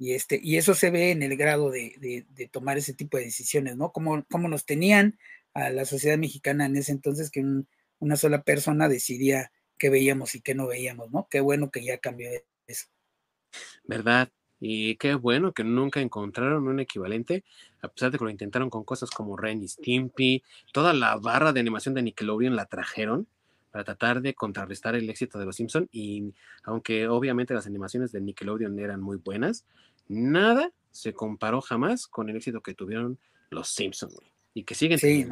[0.03, 3.77] y, este, y eso se ve en el grado de, tomar ese tipo de decisiones,
[3.77, 3.93] ¿no?
[3.93, 5.17] Como, como nos tenían
[5.55, 7.45] a la sociedad mexicana en ese entonces que
[8.01, 11.29] una sola persona decidía qué veíamos y qué no veíamos, ¿no?
[11.31, 12.31] Qué bueno que ya cambió
[12.67, 12.89] eso.
[13.85, 14.29] ¿Verdad?
[14.59, 17.45] Y qué bueno que nunca encontraron un equivalente,
[17.81, 20.43] a pesar de que lo intentaron con cosas como Ren Stimpy,
[20.73, 23.29] toda la barra de animación de Nickelodeon la trajeron
[23.71, 26.35] para tratar de contrarrestar el éxito de los Simpson y
[26.65, 29.65] aunque obviamente las animaciones de Nickelodeon eran muy buenas,
[30.09, 33.19] nada se comparó jamás con el éxito que tuvieron
[33.51, 34.11] los Simpson
[34.55, 35.27] y que siguen sí,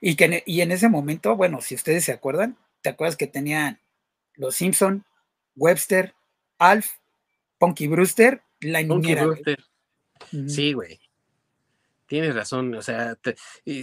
[0.00, 3.26] y que e, y en ese momento, bueno, si ustedes se acuerdan, ¿te acuerdas que
[3.26, 3.80] tenían
[4.34, 5.04] los Simpson,
[5.56, 6.14] Webster,
[6.58, 6.88] Alf,
[7.58, 9.26] Punky Brewster, la niñera?
[9.26, 9.64] Brewster.
[10.46, 11.00] Sí, güey.
[12.06, 13.18] Tienes razón, o sea,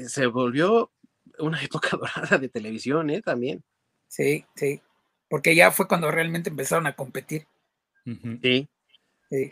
[0.07, 0.91] se volvió
[1.39, 3.21] una época dorada de televisión, ¿eh?
[3.21, 3.63] También.
[4.07, 4.81] Sí, sí.
[5.29, 7.47] Porque ya fue cuando realmente empezaron a competir.
[8.41, 8.69] Sí.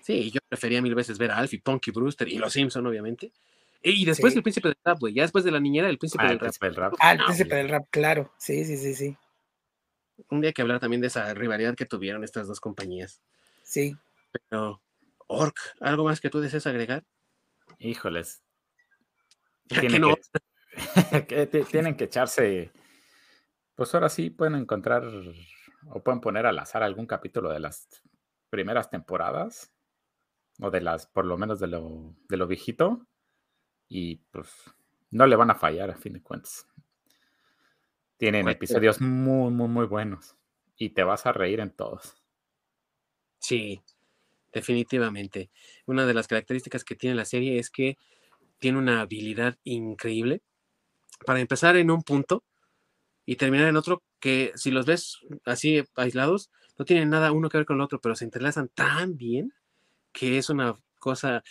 [0.04, 0.32] Sí.
[0.32, 3.32] yo prefería mil veces ver a Alf y Punky Brewster y los Simpson, obviamente.
[3.82, 5.14] Y después el príncipe del rap, güey.
[5.14, 6.40] Ya después de la niñera, el príncipe, ah, del,
[6.76, 6.94] rap.
[7.00, 8.32] Ah, el príncipe del rap, claro.
[8.38, 9.18] Sí, sí, sí, sí.
[10.30, 13.22] Un día que hablar también de esa rivalidad que tuvieron estas dos compañías.
[13.64, 13.98] Sí.
[14.32, 14.82] Pero,
[15.28, 17.04] Orc, ¿algo más que tú desees agregar?
[17.78, 18.42] Híjoles.
[19.68, 20.16] Tienen, no?
[21.28, 22.72] que, tienen que echarse
[23.76, 25.04] pues ahora sí pueden encontrar
[25.90, 27.88] o pueden poner al azar algún capítulo de las
[28.50, 29.73] primeras temporadas
[30.60, 33.06] o de las, por lo menos de lo, de lo viejito
[33.88, 34.50] y pues
[35.12, 36.68] no le van a fallar a fin de cuentas.
[38.18, 40.36] Tienen pues, episodios muy, muy, muy buenos
[40.78, 42.16] y te vas a reír en todos.
[43.40, 43.82] Sí,
[44.52, 45.50] definitivamente.
[45.86, 47.98] Una de las características que tiene la serie es que
[48.60, 50.42] tiene una habilidad increíble
[51.26, 52.44] para empezar en un punto
[53.26, 57.58] y terminar en otro que si los ves así aislados, no tienen nada uno que
[57.58, 59.54] ver con el otro, pero se entrelazan tan bien
[60.14, 61.44] que es una cosa,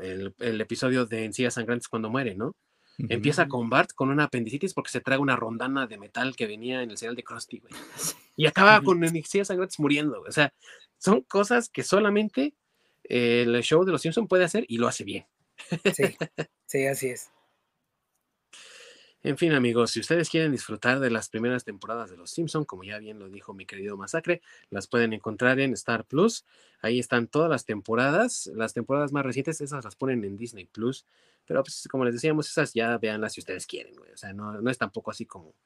[0.00, 2.56] el, episodio de Encías Sangrantes cuando muere, ¿no?
[2.98, 6.82] Empieza con Bart con una apendicitis porque se traga una rondana de metal que venía
[6.82, 7.72] en el cereal de Krusty, güey.
[8.38, 10.52] Y acaba con Encías Sangrantes muriendo, O sea,
[10.98, 12.54] son cosas que solamente
[13.04, 15.26] el show de los Simpsons puede hacer y lo hace bien.
[15.94, 16.16] Sí,
[16.66, 17.30] sí, así es.
[19.26, 22.84] En fin, amigos, si ustedes quieren disfrutar de las primeras temporadas de Los Simpson, como
[22.84, 24.40] ya bien lo dijo mi querido Masacre,
[24.70, 26.44] las pueden encontrar en Star Plus.
[26.80, 28.48] Ahí están todas las temporadas.
[28.54, 31.06] Las temporadas más recientes, esas las ponen en Disney Plus.
[31.44, 34.70] Pero pues, como les decíamos, esas ya véanlas si ustedes quieren, O sea, no, no
[34.70, 35.56] es tampoco así como.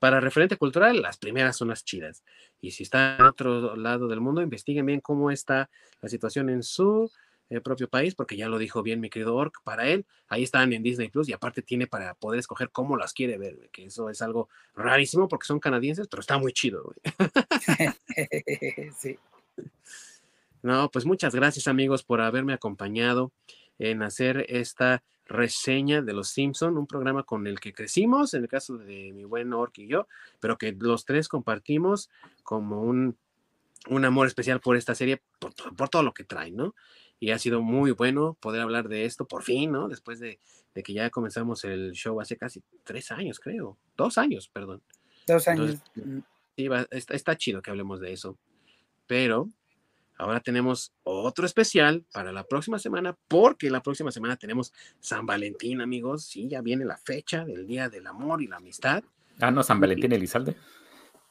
[0.00, 2.24] Para referente cultural, las primeras son las chidas.
[2.60, 5.70] Y si está en otro lado del mundo, investiguen bien cómo está
[6.00, 7.12] la situación en su
[7.50, 10.72] el propio país, porque ya lo dijo bien mi querido Orc, para él, ahí están
[10.72, 14.08] en Disney Plus y aparte tiene para poder escoger cómo las quiere ver, que eso
[14.08, 16.94] es algo rarísimo porque son canadienses, pero está muy chido.
[18.98, 19.18] sí.
[20.62, 23.32] No, pues muchas gracias amigos por haberme acompañado
[23.78, 28.48] en hacer esta reseña de Los Simpson, un programa con el que crecimos, en el
[28.48, 30.06] caso de mi buen Orc y yo,
[30.40, 32.10] pero que los tres compartimos
[32.42, 33.16] como un,
[33.88, 36.74] un amor especial por esta serie, por, por todo lo que trae, ¿no?
[37.20, 39.88] Y ha sido muy bueno poder hablar de esto por fin, ¿no?
[39.88, 40.38] Después de,
[40.74, 43.78] que ya comenzamos el show hace casi tres años, creo.
[43.96, 44.82] Dos años, perdón.
[45.26, 45.78] Dos años.
[46.56, 48.36] sí, está, chido que hablemos de eso.
[49.06, 49.48] Pero
[50.18, 55.80] ahora tenemos otro especial para la próxima semana, porque la próxima semana tenemos San Valentín,
[55.80, 56.24] amigos.
[56.24, 59.04] Sí, ya viene la fecha del Día del Amor y la Amistad.
[59.40, 60.56] Ah, no, San Valentín Elizalde.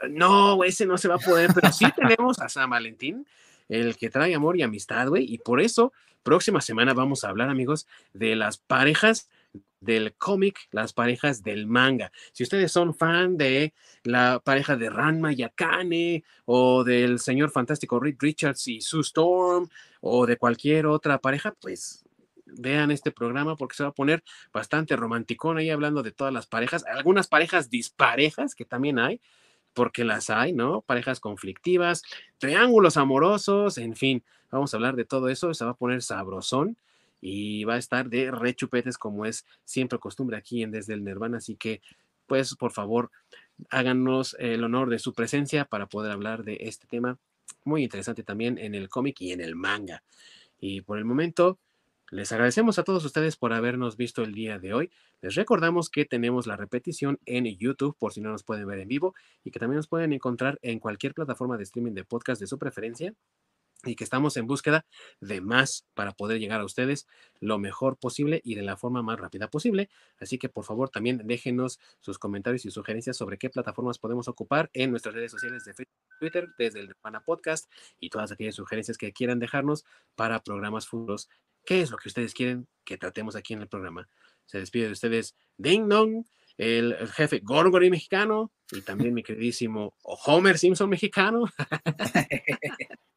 [0.10, 3.26] No, ese no se va a poder, pero sí tenemos a San Valentín
[3.70, 5.26] el que trae amor y amistad, güey.
[5.32, 9.30] Y por eso, próxima semana vamos a hablar, amigos, de las parejas
[9.80, 12.12] del cómic, las parejas del manga.
[12.32, 13.74] Si ustedes son fan de
[14.04, 19.70] la pareja de Ranma y Akane, o del señor fantástico Rick Richards y Sue Storm,
[20.02, 22.04] o de cualquier otra pareja, pues
[22.46, 24.24] vean este programa porque se va a poner
[24.54, 29.22] bastante romanticón ahí hablando de todas las parejas, algunas parejas disparejas que también hay,
[29.74, 30.82] porque las hay, ¿no?
[30.82, 32.04] Parejas conflictivas,
[32.38, 36.78] triángulos amorosos, en fin, vamos a hablar de todo eso, se va a poner sabrosón
[37.22, 41.38] y va a estar de rechupetes como es siempre costumbre aquí en Desde el Nirvana,
[41.38, 41.82] así que
[42.28, 43.12] pues por favor
[43.70, 47.18] háganos el honor de su presencia para poder hablar de este tema
[47.66, 50.04] muy interesante también en el cómic y en el manga.
[50.60, 51.60] Y por el momento
[52.14, 54.92] Les agradecemos a todos ustedes por habernos visto el día de hoy.
[55.22, 58.88] Les recordamos que tenemos la repetición en YouTube por si no nos pueden ver en
[58.88, 62.46] vivo y que también nos pueden encontrar en cualquier plataforma de streaming de podcast de
[62.46, 63.16] su preferencia
[63.84, 64.86] y que estamos en búsqueda
[65.22, 67.08] de más para poder llegar a ustedes
[67.40, 69.90] lo mejor posible y de la forma más rápida posible.
[70.20, 74.70] Así que por favor también déjenos sus comentarios y sugerencias sobre qué plataformas podemos ocupar
[74.74, 79.00] en nuestras redes sociales de Facebook, Twitter, desde el Nirvana Podcast y todas aquellas sugerencias
[79.00, 79.84] que quieran dejarnos
[80.16, 81.28] para programas futuros.
[81.66, 84.08] ¿Qué es lo que ustedes quieren que tratemos aquí en el programa?
[84.46, 86.26] Se despide de ustedes Ding Dong,
[86.58, 91.46] el, el jefe Gorgory mexicano y también mi queridísimo Homer Simpson mexicano.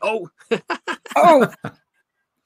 [0.00, 0.28] Oh.
[1.14, 1.48] ¡Oh!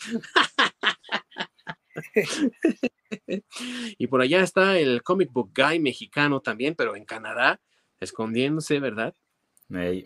[3.98, 7.60] y por allá está el comic book guy mexicano también, pero en Canadá,
[8.01, 9.14] escondiéndose, ¿verdad?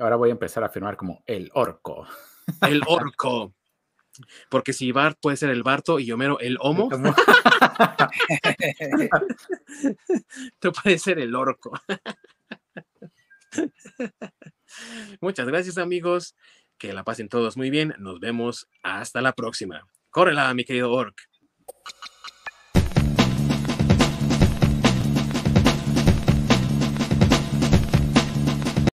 [0.01, 2.07] Ahora voy a empezar a firmar como el orco.
[2.63, 3.55] El orco.
[4.49, 6.89] Porque si Bart puede ser el Barto y Homero el Homo,
[10.59, 11.73] tú puedes ser el orco.
[15.21, 16.35] Muchas gracias, amigos.
[16.77, 17.95] Que la pasen todos muy bien.
[17.99, 19.87] Nos vemos hasta la próxima.
[20.11, 21.21] Córrela, mi querido Orc.